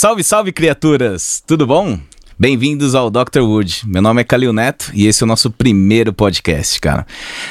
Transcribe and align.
Salve, 0.00 0.24
salve, 0.24 0.50
criaturas! 0.50 1.42
Tudo 1.46 1.66
bom? 1.66 1.98
Bem-vindos 2.38 2.94
ao 2.94 3.10
Dr. 3.10 3.40
Wood. 3.40 3.82
Meu 3.84 4.00
nome 4.00 4.22
é 4.22 4.24
Calil 4.24 4.50
Neto 4.50 4.90
e 4.94 5.06
esse 5.06 5.22
é 5.22 5.26
o 5.26 5.28
nosso 5.28 5.50
primeiro 5.50 6.10
podcast, 6.10 6.80
cara. 6.80 7.06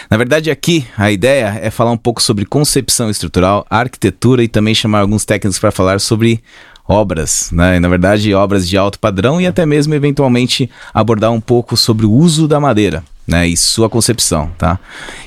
Na 0.09 0.17
verdade, 0.17 0.49
aqui 0.49 0.83
a 0.97 1.11
ideia 1.11 1.59
é 1.61 1.69
falar 1.69 1.91
um 1.91 1.97
pouco 1.97 2.23
sobre 2.23 2.47
concepção 2.47 3.07
estrutural, 3.07 3.67
arquitetura 3.69 4.43
e 4.43 4.47
também 4.47 4.73
chamar 4.73 5.01
alguns 5.01 5.25
técnicos 5.25 5.59
para 5.59 5.69
falar 5.69 5.99
sobre 5.99 6.41
obras, 6.87 7.51
né? 7.51 7.79
Na 7.79 7.87
verdade, 7.87 8.33
obras 8.33 8.67
de 8.67 8.75
alto 8.75 8.97
padrão 8.97 9.39
e 9.39 9.45
até 9.45 9.63
mesmo 9.63 9.93
eventualmente 9.93 10.71
abordar 10.91 11.31
um 11.31 11.39
pouco 11.39 11.77
sobre 11.77 12.07
o 12.07 12.11
uso 12.11 12.47
da 12.47 12.59
madeira. 12.59 13.03
Né, 13.27 13.47
e 13.47 13.55
sua 13.55 13.87
concepção, 13.87 14.51
tá? 14.57 14.79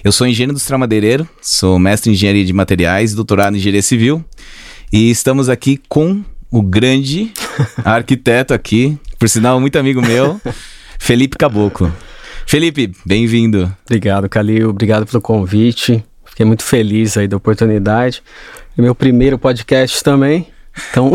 Eu 0.02 0.11
sou 0.11 0.27
engenheiro 0.27 0.51
industrial 0.51 0.80
madeireiro, 0.80 1.29
sou 1.41 1.79
mestre 1.79 2.11
em 2.11 2.15
engenharia 2.15 2.45
de 2.45 2.52
materiais, 2.52 3.15
doutorado 3.15 3.55
em 3.55 3.59
engenharia 3.59 3.80
civil 3.80 4.25
e 4.93 5.09
estamos 5.09 5.49
aqui 5.49 5.80
com 5.89 6.23
o 6.52 6.61
grande 6.61 7.33
arquiteto 7.83 8.52
aqui, 8.52 8.98
por 9.19 9.29
sinal, 9.29 9.59
muito 9.59 9.79
amigo 9.79 10.02
meu, 10.02 10.38
Felipe 11.01 11.38
Caboclo. 11.38 11.91
Felipe, 12.47 12.93
bem-vindo. 13.06 13.74
Obrigado, 13.87 14.29
Calil. 14.29 14.69
Obrigado 14.69 15.07
pelo 15.07 15.23
convite. 15.23 16.05
Fiquei 16.27 16.45
muito 16.45 16.62
feliz 16.62 17.16
aí 17.16 17.27
da 17.27 17.37
oportunidade. 17.37 18.23
É 18.77 18.83
meu 18.83 18.95
primeiro 18.95 19.38
podcast 19.38 20.02
também. 20.05 20.46
Então, 20.91 21.12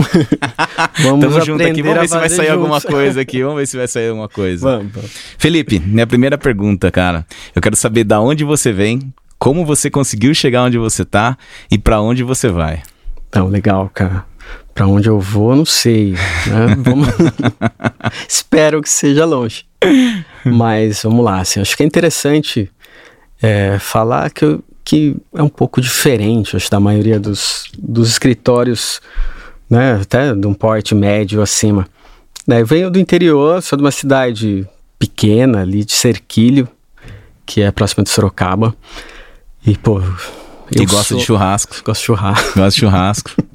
vamos 1.03 1.25
Tamo 1.25 1.45
junto 1.45 1.63
aqui. 1.63 1.83
Vamos 1.83 2.01
ver 2.01 2.07
se 2.07 2.17
vai 2.17 2.29
sair 2.29 2.47
juntos. 2.47 2.51
alguma 2.51 2.81
coisa 2.81 3.21
aqui. 3.21 3.43
Vamos 3.43 3.57
ver 3.57 3.67
se 3.67 3.77
vai 3.77 3.87
sair 3.87 4.09
alguma 4.09 4.29
coisa. 4.29 4.77
Vamos. 4.77 4.91
Felipe, 5.37 5.79
minha 5.79 6.07
primeira 6.07 6.37
pergunta, 6.37 6.89
cara. 6.89 7.25
Eu 7.55 7.61
quero 7.61 7.75
saber 7.75 8.03
da 8.03 8.19
onde 8.19 8.43
você 8.43 8.71
vem, 8.71 9.13
como 9.37 9.65
você 9.65 9.89
conseguiu 9.89 10.33
chegar 10.33 10.63
onde 10.63 10.77
você 10.77 11.05
tá 11.05 11.37
e 11.69 11.77
para 11.77 12.01
onde 12.01 12.23
você 12.23 12.47
vai. 12.49 12.81
Então, 13.29 13.47
legal, 13.47 13.91
cara. 13.93 14.25
Para 14.77 14.85
onde 14.85 15.09
eu 15.09 15.19
vou, 15.19 15.55
não 15.55 15.65
sei. 15.65 16.11
Né? 16.11 16.75
Vamos... 16.77 17.07
Espero 18.29 18.79
que 18.79 18.87
seja 18.87 19.25
longe. 19.25 19.65
Mas 20.45 21.01
vamos 21.01 21.25
lá. 21.25 21.39
Assim, 21.39 21.59
acho 21.59 21.75
que 21.75 21.81
é 21.81 21.85
interessante 21.85 22.69
é, 23.41 23.79
falar 23.79 24.29
que, 24.29 24.45
eu, 24.45 24.63
que 24.85 25.15
é 25.33 25.41
um 25.41 25.49
pouco 25.49 25.81
diferente, 25.81 26.55
acho, 26.55 26.69
da 26.69 26.79
maioria 26.79 27.19
dos, 27.19 27.65
dos 27.75 28.07
escritórios, 28.09 29.01
né? 29.67 29.99
Até 29.99 30.35
de 30.35 30.45
um 30.45 30.53
porte 30.53 30.93
médio 30.93 31.41
acima. 31.41 31.87
Né, 32.47 32.61
eu 32.61 32.65
venho 32.65 32.91
do 32.91 32.99
interior, 32.99 33.61
sou 33.63 33.77
de 33.77 33.83
uma 33.83 33.91
cidade 33.91 34.67
pequena 34.99 35.61
ali 35.61 35.83
de 35.83 35.93
Cerquilho, 35.93 36.67
que 37.47 37.61
é 37.61 37.71
próxima 37.71 38.03
de 38.03 38.11
Sorocaba. 38.11 38.75
E, 39.65 39.75
pô. 39.75 40.01
E 40.71 40.85
gosta 40.85 41.09
sou... 41.09 41.17
de 41.17 41.23
churrasco. 41.23 41.75
Gosto 41.83 41.99
de 41.99 42.05
churrasco. 42.05 42.59
Gosta 42.59 42.69
de 42.69 42.79
churrasco. 42.79 43.31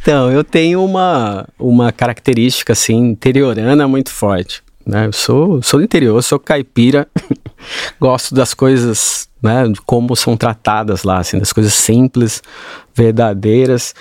então, 0.00 0.30
eu 0.30 0.42
tenho 0.42 0.84
uma, 0.84 1.46
uma 1.58 1.92
característica, 1.92 2.72
assim, 2.72 2.96
interiorana 2.96 3.86
muito 3.86 4.10
forte. 4.10 4.62
Né? 4.84 5.06
Eu 5.06 5.12
sou, 5.12 5.62
sou 5.62 5.78
do 5.80 5.84
interior, 5.84 6.22
sou 6.22 6.38
caipira, 6.38 7.06
gosto 8.00 8.34
das 8.34 8.52
coisas, 8.52 9.28
né, 9.42 9.68
de 9.68 9.80
como 9.80 10.16
são 10.16 10.36
tratadas 10.36 11.04
lá, 11.04 11.18
assim, 11.18 11.38
das 11.38 11.52
coisas 11.52 11.74
simples, 11.74 12.42
verdadeiras 12.94 13.94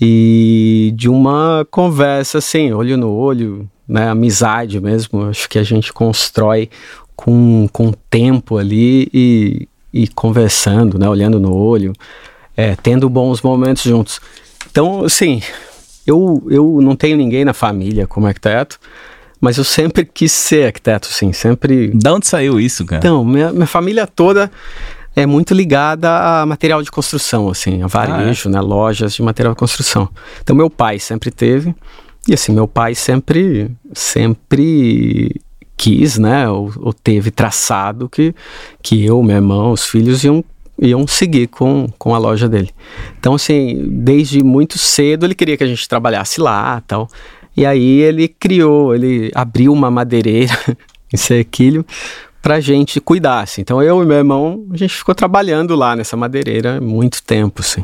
e 0.00 0.92
de 0.94 1.08
uma 1.08 1.66
conversa, 1.70 2.38
assim, 2.38 2.72
olho 2.72 2.96
no 2.96 3.10
olho, 3.10 3.68
né, 3.86 4.08
amizade 4.08 4.80
mesmo. 4.80 5.24
Acho 5.24 5.48
que 5.48 5.58
a 5.58 5.64
gente 5.64 5.92
constrói 5.92 6.70
com, 7.16 7.66
com 7.72 7.92
tempo 8.08 8.58
ali 8.58 9.08
e, 9.12 9.68
e 9.92 10.06
conversando, 10.08 10.98
né, 10.98 11.08
olhando 11.08 11.40
no 11.40 11.54
olho, 11.54 11.92
é, 12.56 12.76
tendo 12.76 13.08
bons 13.08 13.42
momentos 13.42 13.82
juntos. 13.82 14.20
Então, 14.70 15.04
assim, 15.04 15.42
eu, 16.06 16.46
eu 16.50 16.80
não 16.80 16.96
tenho 16.96 17.16
ninguém 17.16 17.44
na 17.44 17.52
família 17.52 18.06
como 18.06 18.26
arquiteto, 18.26 18.78
mas 19.40 19.58
eu 19.58 19.64
sempre 19.64 20.04
quis 20.04 20.32
ser 20.32 20.66
arquiteto, 20.66 21.06
sim, 21.06 21.32
sempre... 21.32 21.90
Da 21.94 22.14
onde 22.14 22.26
saiu 22.26 22.58
isso, 22.58 22.84
cara? 22.84 22.98
Então, 22.98 23.24
minha, 23.24 23.52
minha 23.52 23.66
família 23.66 24.06
toda 24.06 24.50
é 25.14 25.26
muito 25.26 25.54
ligada 25.54 26.10
a 26.10 26.46
material 26.46 26.82
de 26.82 26.90
construção, 26.90 27.48
assim, 27.48 27.82
a 27.82 27.86
varejo, 27.86 28.48
ah, 28.48 28.50
é? 28.50 28.54
né, 28.54 28.60
lojas 28.60 29.14
de 29.14 29.22
material 29.22 29.54
de 29.54 29.58
construção. 29.58 30.08
Então, 30.42 30.54
meu 30.54 30.70
pai 30.70 30.98
sempre 30.98 31.30
teve, 31.30 31.74
e 32.26 32.34
assim, 32.34 32.52
meu 32.52 32.68
pai 32.68 32.94
sempre, 32.94 33.70
sempre 33.92 35.40
quis, 35.76 36.18
né, 36.18 36.48
ou, 36.48 36.72
ou 36.76 36.92
teve 36.92 37.30
traçado 37.30 38.08
que, 38.08 38.34
que 38.82 39.04
eu, 39.04 39.22
meu 39.22 39.36
irmão, 39.36 39.72
os 39.72 39.84
filhos 39.84 40.24
iam 40.24 40.44
iam 40.80 41.06
seguir 41.06 41.48
com, 41.48 41.86
com 41.98 42.14
a 42.14 42.18
loja 42.18 42.48
dele. 42.48 42.70
Então, 43.18 43.34
assim, 43.34 43.84
desde 43.88 44.42
muito 44.42 44.78
cedo 44.78 45.26
ele 45.26 45.34
queria 45.34 45.56
que 45.56 45.64
a 45.64 45.66
gente 45.66 45.88
trabalhasse 45.88 46.40
lá 46.40 46.82
tal. 46.86 47.08
E 47.56 47.66
aí 47.66 48.00
ele 48.00 48.28
criou, 48.28 48.94
ele 48.94 49.30
abriu 49.34 49.72
uma 49.72 49.90
madeireira 49.90 50.52
em 51.12 51.16
Sequilho 51.16 51.84
pra 52.40 52.60
gente 52.60 53.00
cuidar, 53.00 53.40
assim. 53.40 53.60
Então 53.60 53.82
eu 53.82 54.02
e 54.02 54.06
meu 54.06 54.16
irmão, 54.16 54.64
a 54.72 54.76
gente 54.76 54.94
ficou 54.94 55.14
trabalhando 55.14 55.74
lá 55.74 55.96
nessa 55.96 56.16
madeireira 56.16 56.80
muito 56.80 57.22
tempo, 57.22 57.60
assim. 57.60 57.82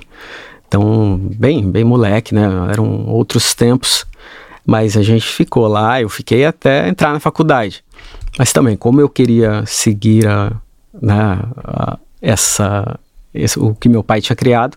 Então, 0.66 1.16
bem, 1.36 1.70
bem 1.70 1.84
moleque, 1.84 2.34
né? 2.34 2.48
Eram 2.70 3.06
outros 3.06 3.54
tempos, 3.54 4.04
mas 4.66 4.96
a 4.96 5.02
gente 5.02 5.26
ficou 5.26 5.66
lá, 5.66 6.00
eu 6.00 6.08
fiquei 6.08 6.44
até 6.44 6.88
entrar 6.88 7.12
na 7.12 7.20
faculdade. 7.20 7.84
Mas 8.38 8.52
também, 8.52 8.76
como 8.76 9.00
eu 9.00 9.08
queria 9.08 9.64
seguir 9.66 10.26
a, 10.26 10.52
né, 11.00 11.38
a, 11.58 11.98
essa 12.24 12.98
esse, 13.34 13.58
o 13.58 13.74
que 13.74 13.88
meu 13.88 14.02
pai 14.04 14.20
tinha 14.20 14.36
criado. 14.36 14.76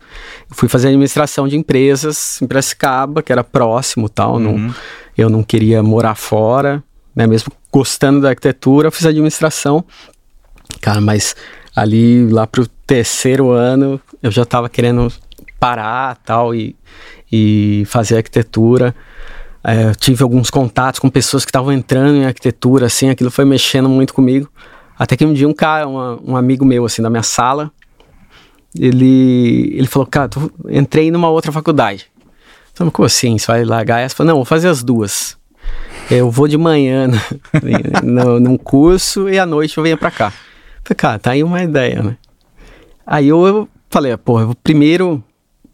Eu 0.50 0.56
fui 0.56 0.68
fazer 0.68 0.88
administração 0.88 1.48
de 1.48 1.56
empresas 1.56 2.42
em 2.42 2.48
Piracicaba, 2.48 3.22
que 3.22 3.32
era 3.32 3.44
próximo 3.44 4.10
tal. 4.10 4.36
Uhum. 4.36 4.58
Não, 4.58 4.76
eu 5.16 5.30
não 5.30 5.44
queria 5.44 5.84
morar 5.84 6.16
fora, 6.16 6.84
né? 7.16 7.28
Mesmo 7.28 7.52
gostando 7.72 8.22
da 8.22 8.30
arquitetura, 8.30 8.88
eu 8.88 8.92
fiz 8.92 9.06
administração. 9.06 9.86
Cara, 10.82 11.00
mas 11.00 11.36
ali 11.76 12.28
lá 12.28 12.48
pro 12.48 12.68
terceiro 12.88 13.52
ano 13.52 14.02
eu 14.24 14.32
já 14.32 14.42
estava 14.42 14.68
querendo 14.68 15.12
parar 15.60 16.18
tal 16.18 16.56
e, 16.56 16.76
e 17.32 17.84
fazer 17.86 18.18
arquitetura. 18.18 18.96
É, 19.64 19.92
tive 19.94 20.24
alguns 20.24 20.50
contatos 20.50 21.00
com 21.00 21.10
pessoas 21.10 21.44
que 21.44 21.50
estavam 21.50 21.74
entrando 21.74 22.16
em 22.16 22.26
arquitetura, 22.26 22.86
assim, 22.86 23.10
aquilo 23.10 23.30
foi 23.30 23.44
mexendo 23.44 23.90
muito 23.90 24.14
comigo. 24.14 24.50
Até 24.98 25.16
que 25.16 25.26
um 25.26 25.34
dia 25.34 25.48
um 25.48 25.54
cara, 25.54 25.88
uma, 25.88 26.20
um 26.24 26.36
amigo 26.36 26.66
meu, 26.66 26.86
assim, 26.86 27.02
da 27.02 27.10
minha 27.10 27.24
sala, 27.24 27.72
ele, 28.78 29.74
ele 29.76 29.88
falou, 29.88 30.08
cara, 30.08 30.30
tô, 30.30 30.52
entrei 30.70 31.12
numa 31.12 31.30
outra 31.30 31.52
faculdade. 31.52 32.10
Então, 32.74 32.90
como 32.90 33.06
assim? 33.06 33.38
Você 33.38 33.48
vai 33.48 33.64
largar 33.64 34.00
essa? 34.00 34.16
Falei, 34.16 34.30
não, 34.30 34.38
vou 34.38 34.46
fazer 34.46 34.68
as 34.68 34.84
duas. 34.84 35.38
Eu 36.10 36.32
vou 36.32 36.48
de 36.48 36.58
manhã 36.58 37.10
no, 38.04 38.40
num 38.40 38.58
curso 38.58 39.30
e 39.30 39.38
à 39.38 39.46
noite 39.46 39.78
eu 39.78 39.84
venho 39.84 39.98
pra 39.98 40.12
cá. 40.12 40.32
Falei, 40.84 40.96
cara, 40.96 41.20
tá 41.20 41.32
aí 41.32 41.44
uma 41.44 41.62
ideia, 41.62 42.02
né? 42.02 42.18
Aí 43.06 43.28
eu, 43.28 43.68
falei, 43.90 44.16
pô, 44.18 44.40
eu 44.40 44.48
vou 44.48 44.56
primeiro 44.56 45.24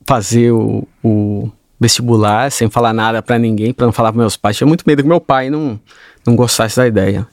fazer 0.05 0.51
o, 0.51 0.87
o 1.03 1.51
vestibular 1.79 2.51
sem 2.51 2.69
falar 2.69 2.93
nada 2.93 3.21
para 3.21 3.37
ninguém, 3.37 3.73
para 3.73 3.85
não 3.85 3.93
falar 3.93 4.11
para 4.11 4.19
meus 4.19 4.37
pais. 4.37 4.57
Tinha 4.57 4.67
muito 4.67 4.83
medo 4.87 5.03
que 5.03 5.07
meu 5.07 5.19
pai 5.21 5.49
não, 5.49 5.79
não 6.25 6.35
gostasse 6.35 6.77
da 6.77 6.87
ideia. 6.87 7.27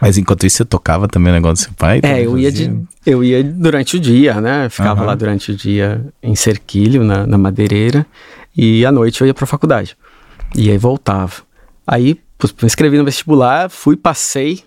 Mas 0.00 0.16
enquanto 0.16 0.46
isso, 0.46 0.58
você 0.58 0.64
tocava 0.64 1.06
também 1.06 1.30
o 1.30 1.36
negócio 1.36 1.56
do 1.56 1.68
seu 1.68 1.72
pai? 1.74 2.00
É, 2.02 2.24
eu 2.24 2.38
ia, 2.38 2.50
de, 2.50 2.72
eu 3.04 3.22
ia 3.22 3.44
durante 3.44 3.96
o 3.96 4.00
dia, 4.00 4.40
né? 4.40 4.68
Ficava 4.68 5.00
uhum. 5.00 5.06
lá 5.06 5.14
durante 5.14 5.52
o 5.52 5.54
dia 5.54 6.04
em 6.22 6.34
Cerquilho, 6.34 7.04
na, 7.04 7.26
na 7.26 7.36
madeireira, 7.36 8.06
e 8.56 8.86
à 8.86 8.90
noite 8.90 9.20
eu 9.20 9.26
ia 9.26 9.34
pra 9.34 9.46
faculdade. 9.46 9.96
E 10.56 10.70
aí 10.70 10.78
voltava. 10.78 11.32
Aí 11.86 12.18
me 12.42 12.66
inscrevi 12.66 12.96
no 12.96 13.04
vestibular, 13.04 13.68
fui, 13.68 13.96
passei, 13.96 14.64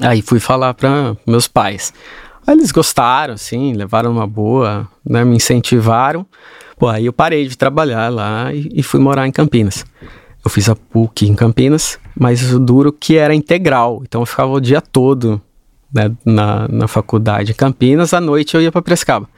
aí 0.00 0.22
fui 0.22 0.38
falar 0.38 0.74
para 0.74 1.16
meus 1.26 1.48
pais. 1.48 1.92
Aí 2.46 2.54
eles 2.54 2.70
gostaram, 2.70 3.34
assim, 3.34 3.72
levaram 3.72 4.12
uma 4.12 4.26
boa, 4.26 4.88
né? 5.04 5.24
Me 5.24 5.36
incentivaram. 5.36 6.24
Pô, 6.78 6.88
aí 6.88 7.06
eu 7.06 7.12
parei 7.12 7.46
de 7.46 7.58
trabalhar 7.58 8.08
lá 8.08 8.52
e, 8.54 8.68
e 8.72 8.82
fui 8.82 9.00
morar 9.00 9.26
em 9.26 9.32
Campinas. 9.32 9.84
Eu 10.44 10.50
fiz 10.50 10.68
a 10.68 10.74
PUC 10.74 11.26
em 11.26 11.34
Campinas, 11.34 11.98
mas 12.18 12.52
o 12.52 12.58
duro 12.58 12.92
que 12.92 13.16
era 13.16 13.34
integral. 13.34 14.02
Então 14.02 14.22
eu 14.22 14.26
ficava 14.26 14.50
o 14.50 14.60
dia 14.60 14.80
todo 14.80 15.40
né, 15.92 16.10
na, 16.24 16.66
na 16.68 16.88
faculdade 16.88 17.52
em 17.52 17.54
Campinas, 17.54 18.14
à 18.14 18.20
noite 18.20 18.54
eu 18.54 18.62
ia 18.62 18.72
para 18.72 18.82
Prescaba. 18.82 19.28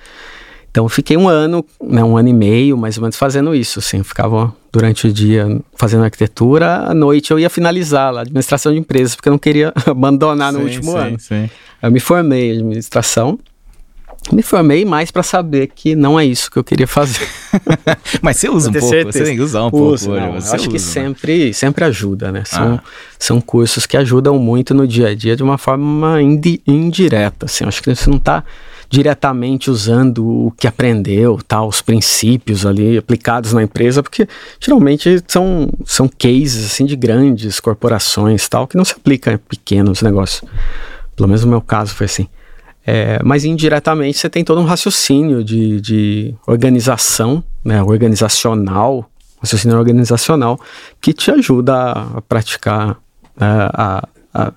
Então 0.70 0.86
eu 0.86 0.88
fiquei 0.88 1.18
um 1.18 1.28
ano, 1.28 1.64
né, 1.82 2.02
um 2.02 2.16
ano 2.16 2.28
e 2.28 2.32
meio, 2.32 2.78
mais 2.78 2.96
ou 2.96 3.02
menos, 3.02 3.16
fazendo 3.16 3.54
isso. 3.54 3.78
Assim, 3.78 4.02
ficava 4.02 4.54
durante 4.72 5.06
o 5.06 5.12
dia 5.12 5.60
fazendo 5.74 6.02
arquitetura, 6.02 6.86
à 6.86 6.94
noite 6.94 7.30
eu 7.30 7.38
ia 7.38 7.50
finalizar 7.50 8.10
lá, 8.10 8.22
administração 8.22 8.72
de 8.72 8.78
empresas, 8.78 9.14
porque 9.14 9.28
eu 9.28 9.32
não 9.32 9.38
queria 9.38 9.72
abandonar 9.86 10.50
no 10.50 10.60
sim, 10.60 10.64
último 10.64 10.92
sim, 10.92 10.98
ano. 10.98 11.18
Sim. 11.18 11.50
Eu 11.82 11.90
me 11.90 12.00
formei 12.00 12.52
em 12.52 12.56
administração 12.56 13.38
me 14.30 14.42
formei 14.42 14.84
mais 14.84 15.10
para 15.10 15.22
saber 15.22 15.68
que 15.74 15.96
não 15.96 16.18
é 16.18 16.24
isso 16.24 16.50
que 16.50 16.56
eu 16.56 16.64
queria 16.64 16.86
fazer. 16.86 17.26
Mas 18.22 18.36
você 18.36 18.48
usa 18.48 18.70
um 18.70 18.72
pouco, 18.72 18.88
certeza. 18.88 19.18
você 19.18 19.24
tem 19.24 19.36
que 19.36 19.42
usar 19.42 19.64
um 19.64 19.70
Uso, 19.72 20.06
pouco. 20.06 20.20
Não, 20.20 20.36
acho 20.36 20.54
usa, 20.54 20.58
que 20.58 20.72
né? 20.74 20.78
sempre, 20.78 21.54
sempre 21.54 21.84
ajuda, 21.84 22.30
né? 22.30 22.44
São, 22.44 22.74
ah. 22.74 22.82
são 23.18 23.40
cursos 23.40 23.84
que 23.84 23.96
ajudam 23.96 24.38
muito 24.38 24.74
no 24.74 24.86
dia 24.86 25.08
a 25.08 25.14
dia 25.14 25.34
de 25.34 25.42
uma 25.42 25.58
forma 25.58 26.22
indi 26.22 26.62
indireta, 26.66 27.46
assim. 27.46 27.64
Acho 27.64 27.82
que 27.82 27.94
você 27.94 28.08
não 28.08 28.18
está 28.18 28.44
diretamente 28.88 29.70
usando 29.70 30.46
o 30.48 30.52
que 30.52 30.66
aprendeu, 30.66 31.40
tal, 31.48 31.66
os 31.66 31.80
princípios 31.80 32.66
ali 32.66 32.98
aplicados 32.98 33.54
na 33.54 33.62
empresa, 33.62 34.02
porque 34.02 34.28
geralmente 34.60 35.22
são, 35.26 35.70
são 35.86 36.06
cases 36.06 36.66
assim 36.66 36.84
de 36.84 36.94
grandes 36.94 37.58
corporações, 37.58 38.46
tal, 38.48 38.68
que 38.68 38.76
não 38.76 38.84
se 38.84 38.92
aplica 38.92 39.32
em 39.32 39.38
pequenos 39.38 40.02
negócios. 40.02 40.44
Pelo 41.16 41.26
menos 41.26 41.42
no 41.42 41.50
meu 41.50 41.62
caso 41.62 41.94
foi 41.94 42.04
assim. 42.04 42.28
É, 42.86 43.20
mas 43.24 43.44
indiretamente 43.44 44.18
você 44.18 44.28
tem 44.28 44.42
todo 44.42 44.60
um 44.60 44.64
raciocínio 44.64 45.44
de, 45.44 45.80
de 45.80 46.34
organização, 46.46 47.42
né, 47.64 47.82
organizacional, 47.82 49.08
raciocínio 49.40 49.78
organizacional, 49.78 50.58
que 51.00 51.12
te 51.12 51.30
ajuda 51.30 51.74
a, 51.74 52.18
a 52.18 52.22
praticar 52.22 52.98
né, 53.36 53.68
a, 53.72 54.08
a, 54.34 54.52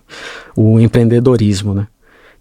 o 0.56 0.80
empreendedorismo, 0.80 1.74
né? 1.74 1.88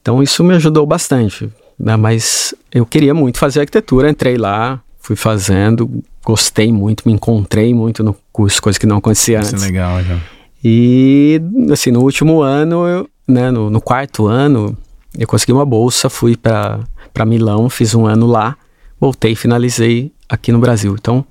Então 0.00 0.22
isso 0.22 0.42
me 0.42 0.54
ajudou 0.54 0.86
bastante 0.86 1.50
né? 1.78 1.96
mas 1.96 2.54
eu 2.72 2.86
queria 2.86 3.14
muito 3.14 3.38
fazer 3.38 3.60
arquitetura, 3.60 4.10
entrei 4.10 4.36
lá, 4.36 4.80
fui 5.00 5.16
fazendo, 5.16 6.02
gostei 6.24 6.72
muito, 6.72 7.02
me 7.06 7.12
encontrei 7.12 7.74
muito 7.74 8.02
no 8.02 8.16
curso, 8.32 8.62
coisa 8.62 8.78
que 8.78 8.86
não 8.86 8.98
acontecia 8.98 9.40
Isso 9.40 9.50
antes. 9.50 9.62
é 9.62 9.66
legal, 9.66 10.02
já. 10.02 10.18
E, 10.62 11.40
assim, 11.70 11.90
no 11.90 12.00
último 12.00 12.40
ano, 12.40 12.86
eu, 12.86 13.08
né, 13.28 13.50
no, 13.50 13.68
no 13.68 13.80
quarto 13.80 14.26
ano, 14.26 14.76
eu 15.18 15.26
consegui 15.26 15.52
uma 15.52 15.64
bolsa, 15.64 16.08
fui 16.08 16.36
para 16.36 16.86
Milão, 17.26 17.68
fiz 17.70 17.94
um 17.94 18.06
ano 18.06 18.26
lá, 18.26 18.56
voltei 19.00 19.32
e 19.32 19.36
finalizei 19.36 20.12
aqui 20.28 20.50
no 20.50 20.58
Brasil. 20.58 20.94
Então, 20.98 21.24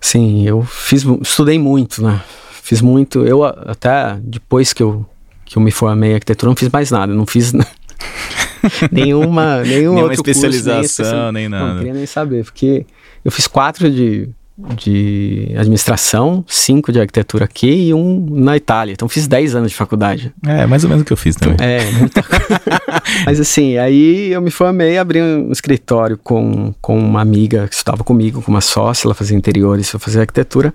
assim, 0.00 0.46
eu 0.46 0.62
fiz, 0.62 1.04
estudei 1.20 1.58
muito, 1.58 2.02
né? 2.02 2.22
Fiz 2.62 2.80
muito, 2.80 3.24
eu 3.24 3.44
até 3.44 4.18
depois 4.22 4.72
que 4.72 4.82
eu, 4.82 5.06
que 5.44 5.56
eu 5.56 5.62
me 5.62 5.70
formei 5.70 6.12
em 6.12 6.14
arquitetura, 6.14 6.50
não 6.50 6.56
fiz 6.56 6.68
mais 6.68 6.90
nada, 6.90 7.14
não 7.14 7.26
fiz 7.26 7.52
nenhuma, 8.92 9.62
nenhum 9.62 9.94
Nenhuma 9.94 10.12
especialização, 10.12 11.04
curso, 11.06 11.32
nem, 11.32 11.32
nem 11.32 11.48
nada. 11.48 11.66
Não 11.66 11.78
queria 11.78 11.94
nem 11.94 12.06
saber, 12.06 12.44
porque 12.44 12.86
eu 13.24 13.32
fiz 13.32 13.46
quatro 13.46 13.90
de, 13.90 14.28
de 14.58 15.54
administração, 15.56 16.44
cinco 16.48 16.90
de 16.90 16.98
arquitetura 16.98 17.44
aqui 17.44 17.88
e 17.88 17.94
um 17.94 18.26
na 18.28 18.56
Itália. 18.56 18.92
Então 18.92 19.08
fiz 19.08 19.28
dez 19.28 19.54
anos 19.54 19.70
de 19.70 19.76
faculdade. 19.76 20.34
É, 20.44 20.66
mais 20.66 20.82
ou 20.82 20.90
menos 20.90 21.02
o 21.02 21.04
que 21.04 21.12
eu 21.12 21.16
fiz 21.16 21.36
também. 21.36 21.56
É, 21.60 21.90
muita 21.92 22.22
coisa. 22.22 22.60
Mas 23.24 23.38
assim, 23.38 23.78
aí 23.78 24.32
eu 24.32 24.42
me 24.42 24.50
formei, 24.50 24.98
abri 24.98 25.22
um 25.22 25.52
escritório 25.52 26.18
com, 26.18 26.74
com 26.80 26.98
uma 26.98 27.20
amiga 27.20 27.68
que 27.68 27.74
estudava 27.74 28.02
comigo, 28.02 28.42
com 28.42 28.50
uma 28.50 28.60
sócia, 28.60 29.06
ela 29.06 29.14
fazia 29.14 29.36
interiores, 29.36 29.92
eu 29.92 30.00
fazia 30.00 30.22
arquitetura. 30.22 30.74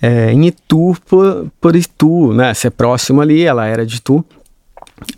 É, 0.00 0.32
em 0.32 0.46
Itu, 0.46 0.96
por, 1.08 1.46
por 1.60 1.74
Itu, 1.74 2.32
né? 2.32 2.54
Ser 2.54 2.70
próximo 2.70 3.20
ali, 3.20 3.42
ela 3.42 3.66
era 3.66 3.84
de 3.84 3.96
Itu. 3.96 4.24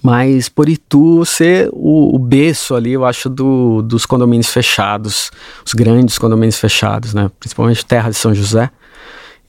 Mas 0.02 0.48
por 0.48 0.68
Itu 0.68 1.24
ser 1.24 1.68
o, 1.72 2.14
o 2.14 2.18
berço 2.18 2.74
ali, 2.74 2.92
eu 2.92 3.04
acho, 3.04 3.28
do, 3.28 3.82
dos 3.82 4.06
condomínios 4.06 4.48
fechados, 4.48 5.30
os 5.64 5.72
grandes 5.72 6.18
condomínios 6.18 6.58
fechados, 6.58 7.14
né? 7.14 7.30
Principalmente 7.38 7.84
Terra 7.84 8.10
de 8.10 8.16
São 8.16 8.34
José. 8.34 8.70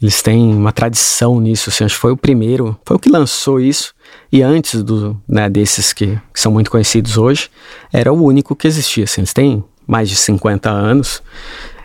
Eles 0.02 0.22
têm 0.22 0.54
uma 0.54 0.72
tradição 0.72 1.40
nisso, 1.40 1.70
assim, 1.70 1.86
acho 1.86 1.96
que 1.96 2.02
foi 2.02 2.12
o 2.12 2.18
primeiro, 2.18 2.78
foi 2.86 2.98
o 2.98 3.00
que 3.00 3.10
lançou 3.10 3.60
isso. 3.60 3.94
E 4.32 4.42
antes 4.42 4.84
do, 4.84 5.20
né, 5.28 5.50
desses 5.50 5.94
que, 5.94 6.20
que 6.34 6.40
são 6.40 6.52
muito 6.52 6.70
conhecidos 6.70 7.18
hoje, 7.18 7.50
era 7.94 8.12
o 8.12 8.22
único 8.22 8.56
que 8.56 8.68
existia. 8.68 9.06
Assim, 9.06 9.22
eles 9.22 9.34
têm 9.34 9.64
mais 9.88 10.10
de 10.10 10.16
50 10.16 10.70
anos 10.70 11.24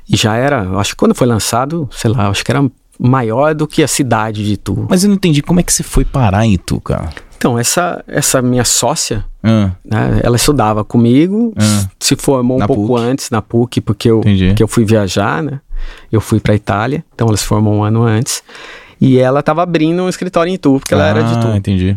e 0.09 0.17
já 0.17 0.37
era, 0.37 0.69
acho 0.79 0.91
que 0.91 0.97
quando 0.97 1.15
foi 1.15 1.27
lançado, 1.27 1.89
sei 1.93 2.11
lá, 2.11 2.29
acho 2.29 2.45
que 2.45 2.51
era 2.51 2.69
maior 2.99 3.55
do 3.55 3.67
que 3.67 3.83
a 3.83 3.89
cidade 3.89 4.45
de 4.45 4.55
Itu. 4.55 4.87
Mas 4.89 5.05
eu 5.05 5.09
não 5.09 5.15
entendi 5.15 5.41
como 5.41 5.61
é 5.61 5.63
que 5.63 5.73
você 5.73 5.83
foi 5.83 6.05
parar 6.05 6.45
em 6.45 6.55
Itu, 6.55 6.81
cara. 6.81 7.11
Então, 7.41 7.59
essa, 7.59 8.05
essa 8.07 8.43
minha 8.43 8.67
sócia, 8.67 9.25
Ah, 9.43 9.71
né, 9.83 10.21
ela 10.23 10.37
estudava 10.37 10.85
comigo, 10.85 11.55
Ah. 11.57 11.89
se 11.99 12.15
formou 12.15 12.59
um 12.59 12.61
Na 12.61 12.67
pouco 12.67 12.87
PUC. 12.89 13.01
antes 13.01 13.31
na 13.31 13.41
PUC, 13.41 13.81
porque 13.81 14.11
eu, 14.11 14.19
Entendi. 14.19 14.53
que 14.53 14.63
eu 14.63 14.69
fui 14.69 14.85
viajar, 14.85 15.43
né? 15.43 15.59
Eu 16.13 16.21
fui 16.21 16.39
para 16.39 16.55
Itália, 16.55 17.03
então 17.15 17.27
ela 17.29 17.37
se 17.39 17.47
formou 17.47 17.73
um 17.73 17.83
ano 17.83 18.03
antes. 18.03 18.43
E 19.01 19.19
ela 19.19 19.41
estava 19.41 19.63
abrindo 19.63 20.03
um 20.03 20.09
escritório 20.11 20.51
em 20.51 20.55
Itu, 20.57 20.79
porque 20.81 20.93
ela 20.93 21.07
era 21.07 21.23
de 21.23 21.35
Ah, 21.35 21.39
Itu. 21.39 21.49
entendi. 21.57 21.97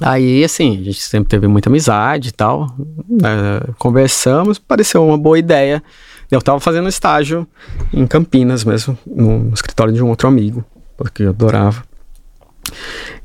Aí, 0.00 0.42
assim, 0.42 0.80
a 0.80 0.82
gente 0.82 1.00
sempre 1.00 1.28
teve 1.28 1.46
muita 1.46 1.68
amizade 1.70 2.30
e 2.30 2.32
tal. 2.32 2.66
eh, 3.22 3.70
conversamos, 3.78 4.58
pareceu 4.58 5.06
uma 5.06 5.16
boa 5.16 5.38
ideia. 5.38 5.80
Eu 6.28 6.40
estava 6.40 6.58
fazendo 6.58 6.88
estágio 6.88 7.46
em 7.94 8.04
Campinas 8.04 8.64
mesmo, 8.64 8.98
no 9.06 9.52
escritório 9.54 9.92
de 9.92 10.02
um 10.02 10.08
outro 10.08 10.26
amigo, 10.26 10.64
porque 10.96 11.22
eu 11.22 11.28
adorava. 11.28 11.84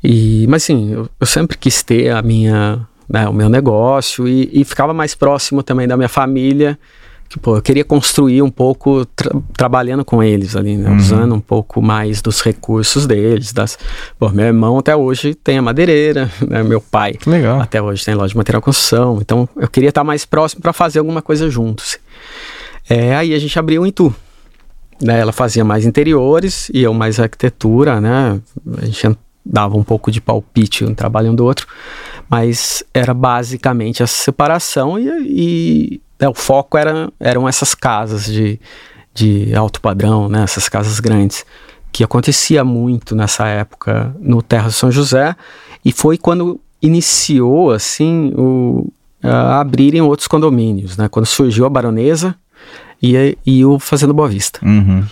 E, 0.02 0.46
mas 0.48 0.62
assim, 0.64 0.92
eu, 0.92 1.08
eu 1.20 1.26
sempre 1.26 1.56
quis 1.56 1.82
ter 1.82 2.10
a 2.10 2.22
minha, 2.22 2.80
né, 3.08 3.28
o 3.28 3.32
meu 3.32 3.48
negócio 3.48 4.26
e, 4.28 4.48
e 4.52 4.64
ficava 4.64 4.92
mais 4.94 5.14
próximo 5.14 5.62
também 5.62 5.86
da 5.88 5.96
minha 5.96 6.08
família. 6.08 6.78
Que, 7.30 7.38
pô, 7.38 7.56
eu 7.56 7.60
queria 7.62 7.84
construir 7.84 8.40
um 8.40 8.48
pouco 8.48 9.04
tra- 9.04 9.30
trabalhando 9.54 10.02
com 10.02 10.22
eles 10.22 10.56
ali, 10.56 10.78
né, 10.78 10.88
Uhum. 10.88 10.96
usando 10.96 11.34
um 11.34 11.40
pouco 11.40 11.82
mais 11.82 12.22
dos 12.22 12.40
recursos 12.40 13.06
deles. 13.06 13.52
Das, 13.52 13.78
pô, 14.18 14.30
meu 14.30 14.46
irmão 14.46 14.78
até 14.78 14.96
hoje 14.96 15.34
tem 15.34 15.58
a 15.58 15.62
madeireira, 15.62 16.30
né, 16.48 16.62
meu 16.62 16.80
pai 16.80 17.16
legal. 17.26 17.60
até 17.60 17.82
hoje 17.82 18.02
tem 18.02 18.14
loja 18.14 18.30
de 18.32 18.36
material 18.36 18.60
de 18.62 18.64
construção. 18.64 19.18
Então 19.20 19.46
eu 19.56 19.68
queria 19.68 19.90
estar 19.90 20.04
mais 20.04 20.24
próximo 20.24 20.62
para 20.62 20.72
fazer 20.72 21.00
alguma 21.00 21.20
coisa 21.20 21.50
juntos. 21.50 21.98
É, 22.88 23.14
aí 23.14 23.34
a 23.34 23.38
gente 23.38 23.58
abriu 23.58 23.84
em 23.84 23.90
Itu. 23.90 24.14
Né, 25.00 25.20
ela 25.20 25.30
fazia 25.32 25.64
mais 25.64 25.84
interiores 25.86 26.68
e 26.74 26.82
eu 26.82 26.92
mais 26.92 27.20
arquitetura, 27.20 28.00
né? 28.00 28.40
A 28.78 28.84
gente 28.86 29.16
dava 29.50 29.76
um 29.76 29.82
pouco 29.82 30.10
de 30.10 30.20
palpite 30.20 30.84
um 30.84 30.94
trabalho 30.94 31.30
um 31.30 31.34
do 31.34 31.44
outro, 31.44 31.66
mas 32.28 32.82
era 32.92 33.14
basicamente 33.14 34.02
essa 34.02 34.22
separação 34.24 34.98
e, 34.98 35.08
e 35.26 36.00
né, 36.20 36.28
o 36.28 36.34
foco 36.34 36.76
era, 36.76 37.10
eram 37.18 37.48
essas 37.48 37.74
casas 37.74 38.26
de, 38.26 38.60
de 39.14 39.54
alto 39.54 39.80
padrão, 39.80 40.28
né? 40.28 40.42
Essas 40.42 40.68
casas 40.68 41.00
grandes 41.00 41.46
que 41.90 42.04
acontecia 42.04 42.62
muito 42.62 43.16
nessa 43.16 43.46
época 43.48 44.14
no 44.20 44.42
Terra 44.42 44.70
São 44.70 44.90
José 44.90 45.34
e 45.82 45.90
foi 45.90 46.18
quando 46.18 46.60
iniciou 46.82 47.72
assim 47.72 48.32
o 48.36 48.92
a 49.22 49.58
abrirem 49.60 50.00
outros 50.00 50.28
condomínios, 50.28 50.96
né? 50.96 51.08
Quando 51.08 51.26
surgiu 51.26 51.64
a 51.66 51.68
Baronesa 51.68 52.36
e, 53.02 53.36
e 53.44 53.64
o 53.64 53.78
Fazenda 53.80 54.12
Boa 54.12 54.28
Vista, 54.28 54.60
Uhum. 54.64 55.04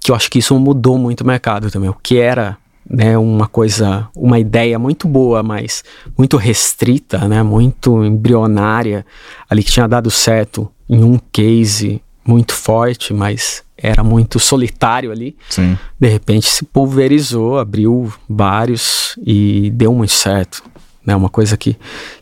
que 0.00 0.10
eu 0.10 0.14
acho 0.14 0.30
que 0.30 0.38
isso 0.38 0.58
mudou 0.58 0.98
muito 0.98 1.22
o 1.22 1.26
mercado 1.26 1.70
também, 1.70 1.88
o 1.88 1.94
que 1.94 2.18
era 2.18 2.58
né, 2.88 3.16
uma 3.16 3.46
coisa, 3.46 4.08
uma 4.14 4.38
ideia 4.38 4.78
muito 4.78 5.08
boa, 5.08 5.42
mas 5.42 5.82
muito 6.16 6.36
restrita, 6.36 7.26
né, 7.28 7.42
muito 7.42 8.04
embrionária, 8.04 9.04
ali 9.48 9.62
que 9.62 9.72
tinha 9.72 9.88
dado 9.88 10.10
certo 10.10 10.70
em 10.88 11.02
um 11.02 11.18
case 11.32 12.02
muito 12.26 12.54
forte, 12.54 13.12
mas 13.12 13.62
era 13.76 14.02
muito 14.02 14.38
solitário 14.38 15.10
ali 15.10 15.36
Sim. 15.50 15.76
de 15.98 16.08
repente 16.08 16.46
se 16.46 16.64
pulverizou, 16.64 17.58
abriu 17.58 18.12
vários 18.28 19.18
e 19.26 19.70
deu 19.74 19.92
muito 19.92 20.12
certo. 20.12 20.62
Né? 21.04 21.14
Uma 21.14 21.28
coisa 21.28 21.56
que, 21.56 21.76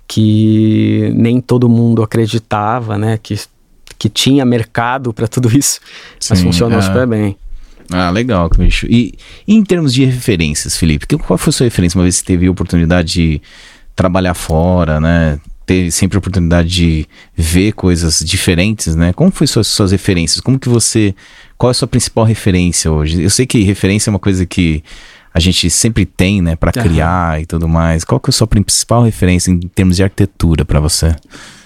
que 0.09 1.13
nem 1.15 1.41
todo 1.41 1.69
mundo 1.69 2.03
acreditava, 2.03 2.99
né? 2.99 3.17
Que, 3.23 3.39
que 3.97 4.09
tinha 4.09 4.45
mercado 4.45 5.13
para 5.13 5.29
tudo 5.29 5.57
isso, 5.57 5.79
mas 6.29 6.39
Sim, 6.39 6.47
funcionou 6.47 6.79
é. 6.81 6.83
super 6.83 7.07
bem. 7.07 7.37
Ah, 7.91 8.11
legal, 8.11 8.49
bicho. 8.57 8.87
E, 8.89 9.15
e 9.47 9.55
em 9.55 9.65
termos 9.65 9.93
de 9.93 10.05
referências, 10.05 10.77
Felipe, 10.77 11.07
que- 11.07 11.17
qual 11.19 11.39
foi 11.39 11.51
a 11.51 11.53
sua 11.53 11.65
referência? 11.65 11.99
Uma 11.99 12.05
vez 12.05 12.17
que 12.17 12.21
você 12.21 12.27
teve 12.27 12.47
a 12.47 12.51
oportunidade 12.51 13.13
de 13.13 13.43
trabalhar 13.97 14.35
fora, 14.35 15.01
né? 15.01 15.39
Teve 15.65 15.91
sempre 15.91 16.17
a 16.17 16.19
oportunidade 16.19 16.69
de 16.69 17.07
ver 17.37 17.73
coisas 17.73 18.19
diferentes, 18.21 18.95
né? 18.97 19.13
Como 19.13 19.31
foi 19.31 19.47
suas, 19.47 19.67
suas 19.69 19.93
referências? 19.93 20.41
Como 20.41 20.59
que 20.59 20.69
você... 20.69 21.15
Qual 21.57 21.71
é 21.71 21.73
a 21.73 21.75
sua 21.75 21.87
principal 21.89 22.25
referência 22.25 22.91
hoje? 22.91 23.23
Eu 23.23 23.31
sei 23.31 23.47
que 23.47 23.63
referência 23.63 24.09
é 24.09 24.13
uma 24.13 24.19
coisa 24.19 24.45
que 24.45 24.83
a 25.33 25.39
gente 25.39 25.71
sempre 25.71 26.05
tem, 26.05 26.43
né? 26.43 26.57
Pra 26.57 26.73
Aham. 26.77 26.83
criar 26.89 27.41
e 27.41 27.47
tudo 27.47 27.69
mais. 27.69 28.03
Qual 28.05 28.19
que 28.19 28.29
é 28.29 28.33
a 28.33 28.33
sua 28.33 28.47
principal 28.47 29.05
referência 29.05 29.51
em 29.51 29.59
termos 29.61 29.97
de 29.97 30.03
arquitetura 30.03 30.65
pra 30.65 30.81
você? 30.81 31.15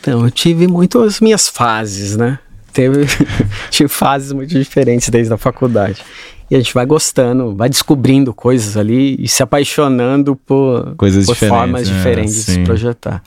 Então, 0.01 0.23
eu 0.25 0.31
tive 0.31 0.67
muito 0.69 1.01
as 1.03 1.19
minhas 1.21 1.49
fases, 1.49 2.17
né? 2.17 2.39
Teve, 2.77 3.07
tive 3.71 3.89
fases 3.89 4.33
muito 4.33 4.51
diferentes 4.59 5.09
desde 5.09 5.33
a 5.33 5.39
faculdade. 5.39 6.03
E 6.51 6.55
a 6.55 6.59
gente 6.59 6.75
vai 6.75 6.85
gostando, 6.85 7.57
vai 7.57 7.71
descobrindo 7.71 8.35
coisas 8.35 8.77
ali 8.77 9.17
e 9.19 9.27
se 9.27 9.43
apaixonando 9.43 10.37
por, 10.37 10.95
Coisas 10.97 11.25
por 11.25 11.33
diferentes, 11.33 11.59
formas 11.59 11.89
né? 11.89 11.97
diferentes 11.97 12.35
de 12.35 12.41
Sim. 12.43 12.53
se 12.53 12.61
projetar. 12.61 13.23